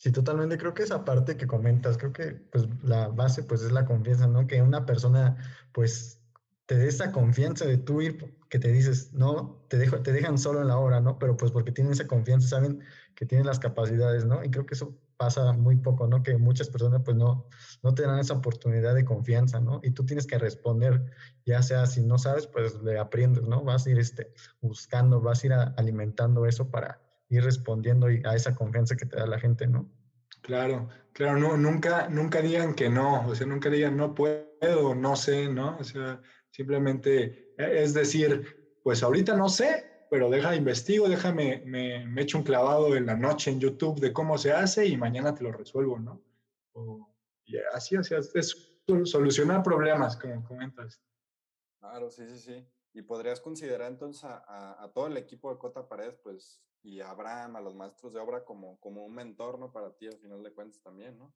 Sí, 0.00 0.10
totalmente. 0.12 0.56
Creo 0.56 0.72
que 0.72 0.82
esa 0.82 1.04
parte 1.04 1.36
que 1.36 1.46
comentas, 1.46 1.98
creo 1.98 2.10
que 2.14 2.32
pues 2.32 2.66
la 2.82 3.08
base 3.08 3.42
pues 3.42 3.60
es 3.60 3.70
la 3.70 3.84
confianza, 3.84 4.26
¿no? 4.26 4.46
Que 4.46 4.62
una 4.62 4.86
persona 4.86 5.36
pues 5.72 6.22
te 6.64 6.76
dé 6.76 6.88
esa 6.88 7.12
confianza 7.12 7.66
de 7.66 7.76
tú 7.76 8.00
ir, 8.00 8.38
que 8.48 8.58
te 8.58 8.72
dices, 8.72 9.12
no, 9.12 9.62
te, 9.68 9.76
dejan 9.76 10.38
solo 10.38 10.62
en 10.62 10.68
la 10.68 10.78
obra, 10.78 11.00
¿no? 11.02 11.18
Pero 11.18 11.36
pues 11.36 11.52
porque 11.52 11.70
tienen 11.70 11.92
esa 11.92 12.06
confianza, 12.06 12.48
saben 12.48 12.80
que 13.14 13.26
tienen 13.26 13.46
las 13.46 13.58
capacidades, 13.58 14.24
¿no? 14.24 14.42
Y 14.42 14.50
creo 14.50 14.64
que 14.64 14.72
eso 14.72 14.96
pasa 15.18 15.52
muy 15.52 15.76
poco, 15.76 16.06
¿no? 16.06 16.22
Que 16.22 16.38
muchas 16.38 16.70
personas 16.70 17.02
pues 17.04 17.18
no, 17.18 17.46
no 17.82 17.94
te 17.94 18.04
dan 18.04 18.20
esa 18.20 18.32
oportunidad 18.32 18.94
de 18.94 19.04
confianza, 19.04 19.60
¿no? 19.60 19.80
Y 19.82 19.90
tú 19.90 20.06
tienes 20.06 20.26
que 20.26 20.38
responder, 20.38 21.12
ya 21.44 21.62
sea 21.62 21.84
si 21.84 22.00
no 22.00 22.16
sabes, 22.16 22.46
pues 22.46 22.80
le 22.82 22.98
aprendes, 22.98 23.42
¿no? 23.42 23.62
Vas 23.64 23.86
a 23.86 23.90
ir 23.90 23.98
este, 23.98 24.32
buscando, 24.62 25.20
vas 25.20 25.44
a 25.44 25.46
ir 25.46 25.52
alimentando 25.52 26.46
eso 26.46 26.70
para 26.70 27.02
ir 27.30 27.44
respondiendo 27.44 28.08
a 28.24 28.34
esa 28.34 28.54
confianza 28.54 28.96
que 28.96 29.06
te 29.06 29.16
da 29.16 29.26
la 29.26 29.38
gente, 29.38 29.66
¿no? 29.66 29.88
Claro, 30.42 30.88
claro, 31.12 31.38
no, 31.38 31.56
nunca, 31.56 32.08
nunca 32.08 32.42
digan 32.42 32.74
que 32.74 32.90
no, 32.90 33.26
o 33.26 33.34
sea, 33.34 33.46
nunca 33.46 33.70
digan 33.70 33.96
no 33.96 34.14
puedo, 34.14 34.94
no 34.94 35.16
sé, 35.16 35.48
¿no? 35.48 35.78
O 35.78 35.84
sea, 35.84 36.20
simplemente 36.50 37.54
e, 37.56 37.82
es 37.82 37.94
decir, 37.94 38.78
pues 38.82 39.02
ahorita 39.02 39.36
no 39.36 39.48
sé, 39.48 40.06
pero 40.10 40.28
deja 40.28 40.56
investigo, 40.56 41.08
déjame, 41.08 41.62
me, 41.66 42.06
me 42.06 42.22
echo 42.22 42.38
un 42.38 42.44
clavado 42.44 42.96
en 42.96 43.06
la 43.06 43.16
noche 43.16 43.50
en 43.50 43.60
YouTube 43.60 44.00
de 44.00 44.12
cómo 44.12 44.38
se 44.38 44.52
hace 44.52 44.86
y 44.86 44.96
mañana 44.96 45.34
te 45.34 45.44
lo 45.44 45.52
resuelvo, 45.52 45.98
¿no? 45.98 46.20
O, 46.72 47.14
y 47.44 47.56
así, 47.72 47.96
o 47.96 48.02
sea, 48.02 48.18
es 48.18 48.72
solucionar 49.04 49.62
problemas, 49.62 50.16
como 50.16 50.42
comentas. 50.42 51.00
Claro, 51.78 52.10
sí, 52.10 52.26
sí, 52.28 52.38
sí. 52.38 52.66
Y 52.92 53.02
podrías 53.02 53.40
considerar 53.40 53.88
entonces 53.88 54.24
a, 54.24 54.38
a, 54.38 54.82
a 54.82 54.92
todo 54.92 55.06
el 55.06 55.16
equipo 55.16 55.52
de 55.52 55.58
Cota 55.58 55.88
Paredes, 55.88 56.16
pues 56.24 56.60
y 56.82 57.00
a 57.00 57.10
Abraham, 57.10 57.56
a 57.56 57.60
los 57.60 57.74
maestros 57.74 58.12
de 58.12 58.20
obra, 58.20 58.44
como, 58.44 58.78
como 58.80 59.04
un 59.04 59.14
mentor, 59.14 59.58
¿no? 59.58 59.72
Para 59.72 59.90
ti, 59.92 60.06
al 60.06 60.18
final 60.18 60.42
de 60.42 60.52
cuentas, 60.52 60.80
también, 60.82 61.18
¿no? 61.18 61.32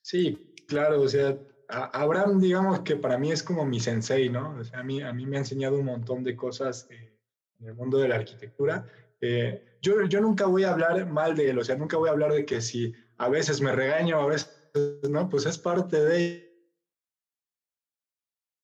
Sí, 0.00 0.54
claro, 0.66 1.00
o 1.00 1.08
sea, 1.08 1.38
Abraham, 1.68 2.40
digamos 2.40 2.80
que 2.80 2.96
para 2.96 3.16
mí 3.16 3.32
es 3.32 3.42
como 3.42 3.64
mi 3.64 3.80
sensei, 3.80 4.28
¿no? 4.28 4.56
O 4.58 4.64
sea, 4.64 4.80
a 4.80 4.82
mí, 4.82 5.00
a 5.02 5.12
mí 5.12 5.26
me 5.26 5.36
ha 5.36 5.40
enseñado 5.40 5.78
un 5.78 5.86
montón 5.86 6.22
de 6.22 6.36
cosas 6.36 6.86
eh, 6.90 7.18
en 7.60 7.68
el 7.68 7.74
mundo 7.74 7.98
de 7.98 8.08
la 8.08 8.16
arquitectura. 8.16 8.86
Eh, 9.20 9.78
yo, 9.80 10.02
yo 10.04 10.20
nunca 10.20 10.46
voy 10.46 10.64
a 10.64 10.72
hablar 10.72 11.06
mal 11.06 11.34
de 11.34 11.50
él, 11.50 11.58
o 11.58 11.64
sea, 11.64 11.76
nunca 11.76 11.96
voy 11.96 12.08
a 12.08 12.12
hablar 12.12 12.32
de 12.32 12.44
que 12.44 12.60
si 12.60 12.92
a 13.16 13.28
veces 13.28 13.60
me 13.60 13.72
regaño, 13.72 14.20
a 14.20 14.26
veces, 14.26 14.50
¿no? 15.08 15.28
Pues 15.28 15.46
es 15.46 15.58
parte 15.58 16.04
de 16.04 16.54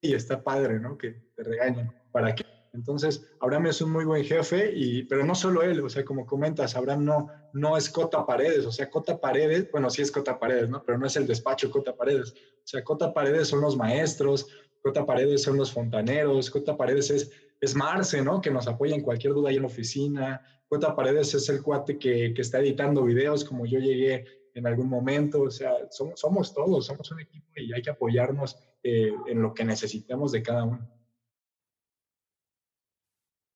y 0.03 0.15
está 0.15 0.43
padre, 0.43 0.79
¿no? 0.81 0.97
Que 0.97 1.23
te 1.35 1.43
regañen. 1.43 1.93
¿Para 2.11 2.35
qué? 2.35 2.50
Entonces, 2.73 3.27
Abraham 3.41 3.67
es 3.67 3.81
un 3.81 3.91
muy 3.91 4.05
buen 4.05 4.25
jefe, 4.25 4.73
y, 4.75 5.03
pero 5.05 5.25
no 5.25 5.35
solo 5.35 5.63
él, 5.63 5.81
o 5.81 5.89
sea, 5.89 6.05
como 6.05 6.25
comentas, 6.25 6.77
Abraham 6.77 7.05
no, 7.05 7.29
no 7.53 7.77
es 7.77 7.91
Cota 7.91 8.25
Paredes, 8.25 8.65
o 8.65 8.73
sea, 8.73 8.89
Cota 8.89 9.21
Paredes, 9.21 9.71
bueno, 9.73 9.91
sí 9.91 10.03
es 10.03 10.13
Cota 10.13 10.39
Paredes, 10.39 10.69
¿no? 10.69 10.83
Pero 10.85 10.99
no 10.99 11.07
es 11.07 11.17
el 11.17 11.27
despacho 11.27 11.71
Cota 11.71 11.97
Paredes. 11.97 12.33
O 12.33 12.67
sea, 12.67 12.85
Cota 12.85 13.13
Paredes 13.13 13.49
son 13.49 13.61
los 13.61 13.77
maestros, 13.77 14.47
Cota 14.83 15.05
Paredes 15.05 15.43
son 15.43 15.57
los 15.57 15.73
fontaneros, 15.73 16.51
Cota 16.51 16.77
Paredes 16.77 17.11
es, 17.11 17.31
es 17.61 17.75
Marce, 17.75 18.23
¿no? 18.23 18.41
Que 18.41 18.51
nos 18.51 18.69
apoya 18.69 18.95
en 18.95 19.03
cualquier 19.03 19.35
duda 19.35 19.51
ahí 19.51 19.57
en 19.57 19.63
la 19.63 19.69
oficina. 19.69 20.41
Cota 20.69 20.95
Paredes 20.95 21.35
es 21.35 21.49
el 21.49 21.63
cuate 21.63 21.99
que, 21.99 22.33
que 22.33 22.43
está 22.43 22.61
editando 22.61 23.03
videos 23.03 23.45
como 23.45 23.67
yo 23.67 23.81
llegué 23.81 24.25
en 24.55 24.67
algún 24.67 24.89
momento, 24.89 25.43
o 25.43 25.51
sea, 25.51 25.73
somos, 25.91 26.55
todos, 26.55 26.87
somos 26.87 27.11
un 27.11 27.21
equipo 27.21 27.47
y 27.57 27.73
hay 27.73 27.83
que 27.83 27.91
apoyarnos 27.91 28.57
eh, 28.83 29.13
en 29.27 29.43
lo 29.43 29.55
que 29.55 29.65
necesitemos 29.65 30.33
de 30.33 30.43
cada 30.43 30.65
uno. 30.65 30.89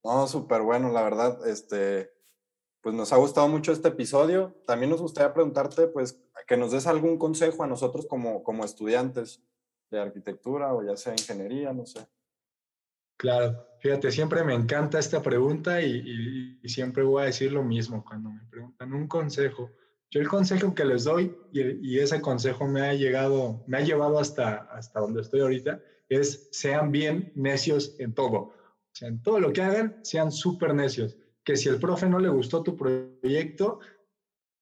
No, 0.05 0.27
súper 0.27 0.61
bueno, 0.61 0.91
la 0.91 1.01
verdad, 1.01 1.47
este, 1.47 2.11
pues 2.81 2.93
nos 2.93 3.11
ha 3.11 3.17
gustado 3.17 3.47
mucho 3.47 3.71
este 3.71 3.87
episodio. 3.87 4.55
También 4.67 4.91
nos 4.91 5.01
gustaría 5.01 5.33
preguntarte, 5.33 5.87
pues, 5.87 6.21
que 6.47 6.57
nos 6.57 6.71
des 6.71 6.85
algún 6.85 7.17
consejo 7.17 7.63
a 7.63 7.67
nosotros 7.67 8.05
como, 8.05 8.43
como 8.43 8.63
estudiantes 8.63 9.41
de 9.89 9.99
arquitectura 9.99 10.75
o 10.75 10.83
ya 10.83 10.95
sea 10.95 11.13
ingeniería, 11.13 11.73
no 11.73 11.87
sé. 11.87 12.07
Claro, 13.17 13.65
fíjate, 13.79 14.11
siempre 14.11 14.43
me 14.43 14.53
encanta 14.53 14.99
esta 14.99 15.23
pregunta 15.23 15.81
y, 15.81 16.59
siempre 16.65 17.01
voy 17.01 17.23
a 17.23 17.25
decir 17.25 17.51
lo 17.51 17.63
mismo 17.63 18.05
cuando 18.05 18.29
me 18.29 18.45
preguntan 18.47 18.93
un 18.93 19.07
consejo. 19.07 19.71
Yo 20.11 20.21
el 20.21 20.27
consejo 20.27 20.75
que 20.75 20.85
les 20.85 21.05
doy 21.05 21.35
y, 21.51 21.61
y, 21.61 21.99
ese 21.99 22.21
consejo 22.21 22.67
me 22.67 22.81
ha 22.81 22.93
llegado, 22.93 23.63
me 23.65 23.77
ha 23.77 23.81
llevado 23.81 24.19
hasta, 24.19 24.67
hasta 24.71 24.99
donde 24.99 25.21
estoy 25.21 25.39
ahorita, 25.39 25.81
es 26.09 26.47
sean 26.51 26.91
bien 26.91 27.31
necios 27.33 27.95
en 27.97 28.13
todo. 28.13 28.53
O 28.95 28.97
sea, 28.97 29.09
en 29.09 29.21
todo 29.21 29.41
lo 29.41 29.51
que 29.51 29.61
hagan, 29.61 29.99
sean 30.03 30.31
súper 30.31 30.73
necios. 30.73 31.17
Que 31.43 31.57
si 31.57 31.67
el 31.67 31.79
profe 31.79 32.07
no 32.07 32.17
le 32.17 32.29
gustó 32.29 32.63
tu 32.63 32.77
proyecto, 32.77 33.79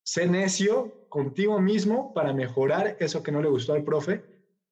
sé 0.04 0.26
necio 0.26 1.06
contigo 1.08 1.62
mismo 1.62 2.16
para 2.16 2.34
mejorar 2.34 2.98
eso 3.00 3.22
que 3.22 3.32
no 3.32 3.44
le 3.44 3.50
gustó 3.50 3.74
al 3.74 3.84
profe, 3.84 4.24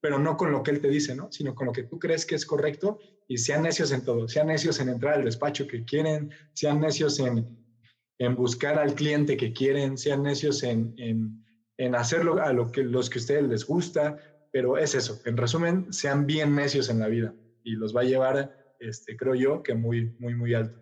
pero 0.02 0.18
no 0.18 0.36
con 0.36 0.52
lo 0.52 0.64
que 0.64 0.72
él 0.72 0.82
te 0.82 0.90
dice, 0.90 1.16
¿no? 1.16 1.32
Sino 1.32 1.54
con 1.54 1.68
lo 1.68 1.74
que 1.74 1.84
tú 1.84 2.00
crees 2.00 2.26
que 2.26 2.34
es 2.34 2.44
correcto 2.44 2.98
y 3.28 3.38
sean 3.38 3.62
necios 3.62 3.92
en 3.92 4.04
todo. 4.04 4.28
Sean 4.28 4.48
necios 4.48 4.80
en 4.80 4.90
entrar 4.90 5.14
al 5.14 5.26
despacho 5.26 5.68
que 5.68 5.86
quieren, 5.86 6.32
sean 6.54 6.80
necios 6.80 7.20
en, 7.20 7.56
en 8.18 8.36
buscar 8.36 8.80
al 8.80 8.96
cliente 8.96 9.38
que 9.38 9.54
quieren, 9.54 9.96
sean 9.96 10.24
necios 10.24 10.64
en, 10.64 10.96
en, 10.98 11.46
en 11.78 11.94
hacerlo 11.94 12.42
a 12.42 12.52
lo 12.52 12.72
que 12.72 12.82
los 12.82 13.12
que 13.12 13.20
a 13.20 13.22
ustedes 13.22 13.44
les 13.48 13.68
gusta, 13.68 14.18
pero 14.52 14.80
es 14.80 14.96
eso. 14.96 15.22
En 15.26 15.38
resumen, 15.38 15.94
sean 15.94 16.26
bien 16.26 16.56
necios 16.56 16.90
en 16.90 16.98
la 16.98 17.08
vida 17.08 17.36
y 17.64 17.74
los 17.74 17.96
va 17.96 18.02
a 18.02 18.06
llevar 18.06 18.61
este, 18.82 19.16
creo 19.16 19.36
yo, 19.36 19.64
que 19.64 19.74
muy, 19.74 20.16
muy, 20.20 20.36
muy 20.36 20.54
alto. 20.54 20.82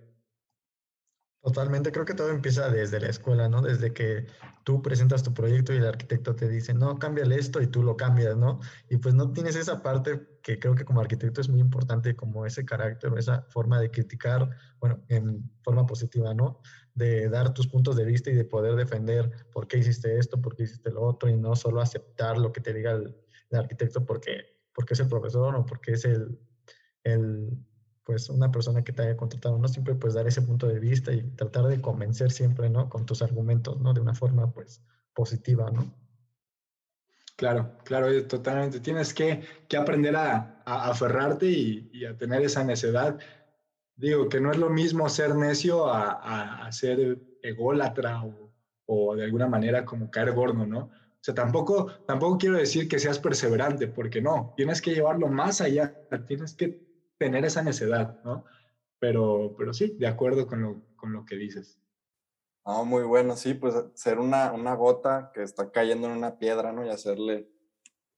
Totalmente, 1.42 1.94
creo 1.94 2.04
que 2.04 2.16
todo 2.16 2.32
empieza 2.32 2.70
desde 2.70 3.00
la 3.00 3.08
escuela, 3.08 3.48
¿no? 3.48 3.62
Desde 3.62 3.94
que 3.94 4.28
tú 4.66 4.82
presentas 4.82 5.24
tu 5.24 5.34
proyecto 5.34 5.74
y 5.74 5.78
el 5.78 5.86
arquitecto 5.86 6.36
te 6.36 6.50
dice, 6.50 6.74
no, 6.74 7.00
cámbiale 7.00 7.38
esto 7.40 7.62
y 7.62 7.68
tú 7.68 7.82
lo 7.82 7.96
cambias, 7.96 8.36
¿no? 8.36 8.60
Y 8.90 8.98
pues 8.98 9.16
no 9.16 9.32
tienes 9.32 9.56
esa 9.56 9.82
parte 9.82 10.28
que 10.44 10.60
creo 10.60 10.76
que 10.76 10.84
como 10.84 11.00
arquitecto 11.00 11.40
es 11.40 11.48
muy 11.48 11.62
importante, 11.62 12.14
como 12.14 12.46
ese 12.46 12.66
carácter 12.66 13.14
o 13.14 13.18
esa 13.18 13.44
forma 13.44 13.80
de 13.80 13.90
criticar, 13.90 14.50
bueno, 14.82 15.02
en 15.08 15.50
forma 15.64 15.86
positiva, 15.86 16.34
¿no? 16.34 16.62
De 16.94 17.30
dar 17.30 17.54
tus 17.54 17.68
puntos 17.68 17.96
de 17.96 18.04
vista 18.04 18.30
y 18.30 18.36
de 18.36 18.44
poder 18.44 18.76
defender 18.76 19.32
por 19.54 19.66
qué 19.66 19.78
hiciste 19.78 20.18
esto, 20.18 20.42
por 20.42 20.58
qué 20.58 20.64
hiciste 20.64 20.92
lo 20.92 21.04
otro 21.04 21.30
y 21.30 21.38
no 21.38 21.56
solo 21.56 21.80
aceptar 21.80 22.38
lo 22.38 22.52
que 22.52 22.60
te 22.60 22.74
diga 22.74 22.92
el, 22.92 23.16
arquitecto 23.54 24.06
porque, 24.06 24.60
porque 24.74 24.94
es 24.94 25.00
el 25.00 25.08
profesor 25.08 25.56
o 25.56 25.66
porque 25.66 25.94
es 25.94 26.04
el, 26.04 26.38
el 27.04 27.66
pues 28.10 28.28
una 28.32 28.52
persona 28.52 28.84
que 28.84 28.91
te 28.91 29.04
haya 29.04 29.15
contratado, 29.15 29.60
no 29.60 29.67
siempre 29.67 29.93
pues 29.93 30.15
dar 30.15 30.26
ese 30.26 30.41
punto 30.41 30.67
de 30.67 30.80
vista 30.80 31.13
y 31.13 31.22
tratar 31.36 31.65
de 31.65 31.80
convencer 31.80 32.32
siempre, 32.32 32.67
¿no? 32.67 32.89
Con 32.89 33.06
tus 33.06 33.22
argumentos, 33.22 33.80
¿no? 33.80 33.93
De 33.93 34.02
una 34.02 34.15
forma 34.15 34.52
pues 34.52 34.82
positiva, 35.13 35.69
¿no? 35.69 35.93
Claro, 37.36 37.78
claro, 37.84 38.08
totalmente. 38.26 38.80
Tienes 38.80 39.13
que, 39.13 39.43
que 39.67 39.78
aprender 39.78 40.15
a, 40.15 40.63
a 40.65 40.89
aferrarte 40.89 41.45
y, 41.45 41.91
y, 41.93 42.06
a 42.06 42.17
tener 42.17 42.41
esa 42.41 42.63
necedad. 42.63 43.19
Digo, 43.95 44.28
que 44.28 44.41
no 44.41 44.50
es 44.50 44.58
lo 44.58 44.72
mismo 44.72 45.08
ser 45.08 45.36
necio 45.36 45.86
a, 45.86 46.65
a, 46.65 46.72
ser 46.72 47.19
ególatra 47.43 48.24
o, 48.24 48.52
o, 48.88 49.15
de 49.15 49.26
alguna 49.26 49.48
manera 49.48 49.86
como 49.86 50.10
caer 50.10 50.32
gordo, 50.32 50.65
¿no? 50.65 50.80
O 50.80 51.22
sea, 51.22 51.36
tampoco, 51.36 51.91
tampoco 52.08 52.39
quiero 52.39 52.58
decir 52.58 52.88
que 52.88 52.98
seas 52.98 53.19
perseverante, 53.19 53.86
porque 53.86 54.19
no, 54.19 54.56
tienes 54.58 54.82
que 54.82 54.95
llevarlo 54.95 55.28
más 55.28 55.62
allá, 55.62 55.93
tienes 56.26 56.56
que 56.56 56.88
tener 57.19 57.45
esa 57.45 57.62
necedad, 57.62 58.19
¿no? 58.23 58.45
Pero, 58.97 59.53
pero 59.58 59.73
sí, 59.73 59.95
de 59.99 60.08
acuerdo 60.08 60.47
con 60.47 60.62
lo, 60.62 60.82
con 60.95 61.13
lo 61.13 61.25
que 61.25 61.36
dices. 61.36 61.79
Ah, 62.65 62.84
muy 62.84 63.03
bueno, 63.03 63.36
sí, 63.36 63.53
pues 63.53 63.75
ser 63.93 64.19
una, 64.19 64.51
una 64.51 64.73
gota 64.75 65.32
que 65.34 65.43
está 65.43 65.71
cayendo 65.71 66.08
en 66.08 66.17
una 66.17 66.38
piedra, 66.38 66.71
¿no? 66.71 66.86
Y 66.86 66.89
hacerle 66.89 67.49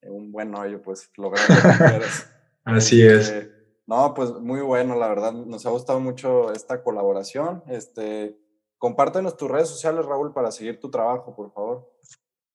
un 0.02 0.32
buen 0.32 0.54
hoyo, 0.54 0.82
pues 0.82 1.10
lograr 1.16 1.48
lo 1.48 1.54
que 1.56 1.78
quieras. 1.78 2.28
Así 2.64 3.02
es. 3.02 3.28
Este, 3.28 3.52
no, 3.86 4.14
pues 4.14 4.30
muy 4.32 4.60
bueno, 4.60 4.96
la 4.96 5.08
verdad, 5.08 5.32
nos 5.32 5.66
ha 5.66 5.70
gustado 5.70 6.00
mucho 6.00 6.52
esta 6.52 6.82
colaboración. 6.82 7.62
Este, 7.66 8.38
compártenos 8.78 9.36
tus 9.36 9.50
redes 9.50 9.68
sociales, 9.68 10.06
Raúl, 10.06 10.32
para 10.32 10.50
seguir 10.50 10.80
tu 10.80 10.90
trabajo, 10.90 11.34
por 11.34 11.52
favor. 11.52 11.92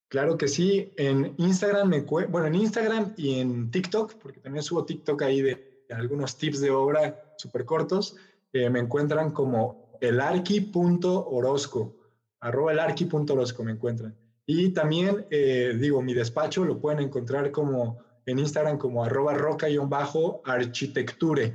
Claro 0.10 0.38
que 0.38 0.48
sí, 0.48 0.94
en 0.98 1.36
Instagram, 1.38 1.90
me, 1.90 2.02
bueno, 2.02 2.46
en 2.46 2.56
Instagram 2.56 3.14
y 3.18 3.40
en 3.40 3.72
TikTok, 3.72 4.16
porque 4.16 4.40
también 4.40 4.64
subo 4.64 4.86
TikTok 4.86 5.22
ahí 5.24 5.42
de 5.42 5.67
algunos 5.90 6.38
tips 6.38 6.62
de 6.62 6.72
obra 6.72 7.22
súper 7.38 7.66
cortos, 7.66 8.16
eh, 8.54 8.70
me 8.70 8.80
encuentran 8.80 9.32
como 9.32 9.98
elarqui.orozco, 10.02 11.98
arroba 12.40 12.72
elarqui.orozco 12.72 13.64
me 13.64 13.74
encuentran. 13.74 14.18
Y 14.46 14.70
también, 14.70 15.26
eh, 15.30 15.76
digo, 15.78 16.02
mi 16.02 16.14
despacho 16.14 16.64
lo 16.64 16.80
pueden 16.80 17.02
encontrar 17.02 17.52
como 17.52 17.98
en 18.26 18.40
Instagram 18.40 18.78
como 18.78 19.04
arroba 19.04 19.34
roca-architecture. 19.34 21.54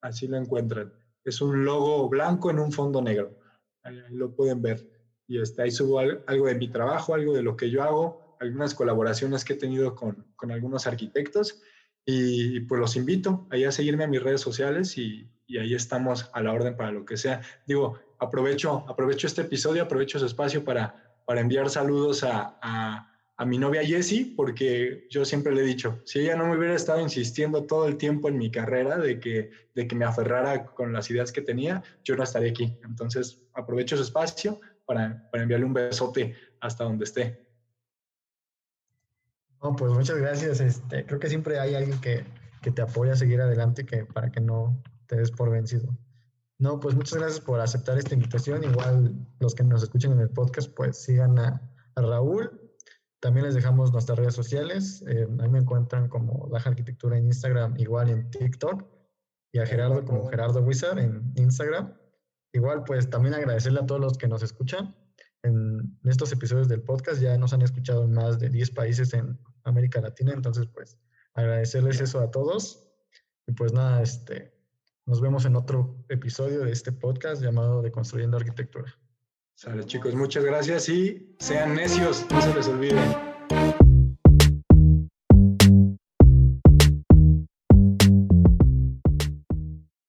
Así 0.00 0.28
lo 0.28 0.36
encuentran. 0.36 0.92
Es 1.24 1.40
un 1.40 1.64
logo 1.64 2.08
blanco 2.08 2.50
en 2.50 2.60
un 2.60 2.70
fondo 2.70 3.02
negro. 3.02 3.36
Ahí, 3.82 4.00
lo 4.10 4.32
pueden 4.34 4.62
ver. 4.62 4.88
Y 5.26 5.40
está, 5.40 5.64
ahí 5.64 5.72
subo 5.72 5.98
algo 5.98 6.46
de 6.46 6.54
mi 6.54 6.68
trabajo, 6.68 7.14
algo 7.14 7.32
de 7.32 7.42
lo 7.42 7.56
que 7.56 7.68
yo 7.70 7.82
hago, 7.82 8.36
algunas 8.38 8.72
colaboraciones 8.74 9.44
que 9.44 9.54
he 9.54 9.56
tenido 9.56 9.96
con, 9.96 10.24
con 10.36 10.52
algunos 10.52 10.86
arquitectos 10.86 11.60
y 12.08 12.60
pues 12.60 12.80
los 12.80 12.94
invito 12.94 13.48
ahí 13.50 13.64
a 13.64 13.72
seguirme 13.72 14.04
a 14.04 14.06
mis 14.06 14.22
redes 14.22 14.40
sociales 14.40 14.96
y, 14.96 15.28
y, 15.48 15.58
ahí 15.58 15.74
estamos 15.74 16.30
a 16.32 16.40
la 16.40 16.52
orden 16.52 16.76
para 16.76 16.92
lo 16.92 17.04
que 17.04 17.16
sea. 17.16 17.42
Digo, 17.66 17.98
aprovecho, 18.20 18.84
aprovecho 18.88 19.26
este 19.26 19.42
episodio, 19.42 19.82
aprovecho 19.82 20.20
su 20.20 20.26
espacio 20.26 20.64
para, 20.64 21.18
para 21.26 21.40
enviar 21.40 21.68
saludos 21.68 22.22
a, 22.22 22.58
a, 22.62 23.12
a, 23.36 23.44
mi 23.44 23.58
novia 23.58 23.84
Jessie, 23.84 24.34
porque 24.36 25.08
yo 25.10 25.24
siempre 25.24 25.52
le 25.52 25.62
he 25.62 25.64
dicho, 25.64 26.00
si 26.04 26.20
ella 26.20 26.36
no 26.36 26.46
me 26.46 26.56
hubiera 26.56 26.76
estado 26.76 27.00
insistiendo 27.00 27.64
todo 27.64 27.88
el 27.88 27.96
tiempo 27.96 28.28
en 28.28 28.38
mi 28.38 28.52
carrera 28.52 28.98
de 28.98 29.18
que, 29.18 29.50
de 29.74 29.88
que 29.88 29.96
me 29.96 30.04
aferrara 30.04 30.64
con 30.64 30.92
las 30.92 31.10
ideas 31.10 31.32
que 31.32 31.42
tenía, 31.42 31.82
yo 32.04 32.14
no 32.14 32.22
estaría 32.22 32.50
aquí. 32.50 32.78
Entonces, 32.84 33.42
aprovecho 33.52 33.96
su 33.96 34.04
espacio 34.04 34.60
para, 34.84 35.28
para 35.32 35.42
enviarle 35.42 35.66
un 35.66 35.74
besote 35.74 36.36
hasta 36.60 36.84
donde 36.84 37.04
esté. 37.04 37.45
No, 39.62 39.74
pues 39.74 39.92
muchas 39.92 40.16
gracias. 40.18 40.60
Este, 40.60 41.04
creo 41.06 41.18
que 41.18 41.28
siempre 41.28 41.58
hay 41.58 41.74
alguien 41.74 42.00
que, 42.00 42.24
que 42.62 42.70
te 42.70 42.82
apoya 42.82 43.12
a 43.12 43.16
seguir 43.16 43.40
adelante 43.40 43.84
que, 43.84 44.04
para 44.04 44.30
que 44.30 44.40
no 44.40 44.82
te 45.06 45.16
des 45.16 45.30
por 45.30 45.50
vencido. 45.50 45.96
No, 46.58 46.80
pues 46.80 46.94
muchas 46.94 47.18
gracias 47.18 47.40
por 47.40 47.60
aceptar 47.60 47.98
esta 47.98 48.14
invitación. 48.14 48.64
Igual 48.64 49.14
los 49.40 49.54
que 49.54 49.62
nos 49.62 49.82
escuchen 49.82 50.12
en 50.12 50.20
el 50.20 50.30
podcast, 50.30 50.72
pues 50.74 50.96
sigan 50.96 51.38
a, 51.38 51.60
Raúl. 51.96 52.60
También 53.20 53.46
les 53.46 53.54
dejamos 53.54 53.92
nuestras 53.92 54.18
redes 54.18 54.34
sociales. 54.34 55.02
Eh, 55.08 55.26
ahí 55.40 55.48
me 55.48 55.60
encuentran 55.60 56.08
como 56.08 56.48
Laja 56.50 56.70
Arquitectura 56.70 57.16
en 57.16 57.26
Instagram, 57.26 57.74
igual 57.78 58.10
en 58.10 58.30
TikTok. 58.30 58.84
Y 59.52 59.58
a 59.58 59.66
Gerardo 59.66 60.04
como 60.04 60.28
Gerardo 60.28 60.60
Wizard 60.60 60.98
en 60.98 61.32
Instagram. 61.36 61.94
Igual, 62.52 62.84
pues 62.84 63.08
también 63.08 63.34
agradecerle 63.34 63.80
a 63.80 63.86
todos 63.86 64.00
los 64.00 64.18
que 64.18 64.28
nos 64.28 64.42
escuchan 64.42 64.94
en 65.46 65.98
estos 66.04 66.32
episodios 66.32 66.68
del 66.68 66.82
podcast. 66.82 67.20
Ya 67.20 67.36
nos 67.38 67.52
han 67.52 67.62
escuchado 67.62 68.04
en 68.04 68.12
más 68.12 68.38
de 68.38 68.50
10 68.50 68.70
países 68.72 69.14
en 69.14 69.38
América 69.64 70.00
Latina, 70.00 70.32
entonces 70.32 70.66
pues 70.66 70.98
agradecerles 71.34 72.00
eso 72.00 72.20
a 72.20 72.30
todos. 72.30 72.88
Y 73.46 73.52
pues 73.52 73.72
nada, 73.72 74.02
este, 74.02 74.52
nos 75.06 75.20
vemos 75.20 75.44
en 75.44 75.56
otro 75.56 76.04
episodio 76.08 76.60
de 76.60 76.72
este 76.72 76.92
podcast 76.92 77.42
llamado 77.42 77.82
De 77.82 77.92
Construyendo 77.92 78.36
Arquitectura. 78.36 78.92
Sale 79.54 79.84
chicos, 79.84 80.14
muchas 80.14 80.44
gracias 80.44 80.88
y 80.88 81.34
sean 81.38 81.74
necios, 81.74 82.26
no 82.30 82.42
se 82.42 82.52
les 82.52 82.68
olviden. 82.68 83.25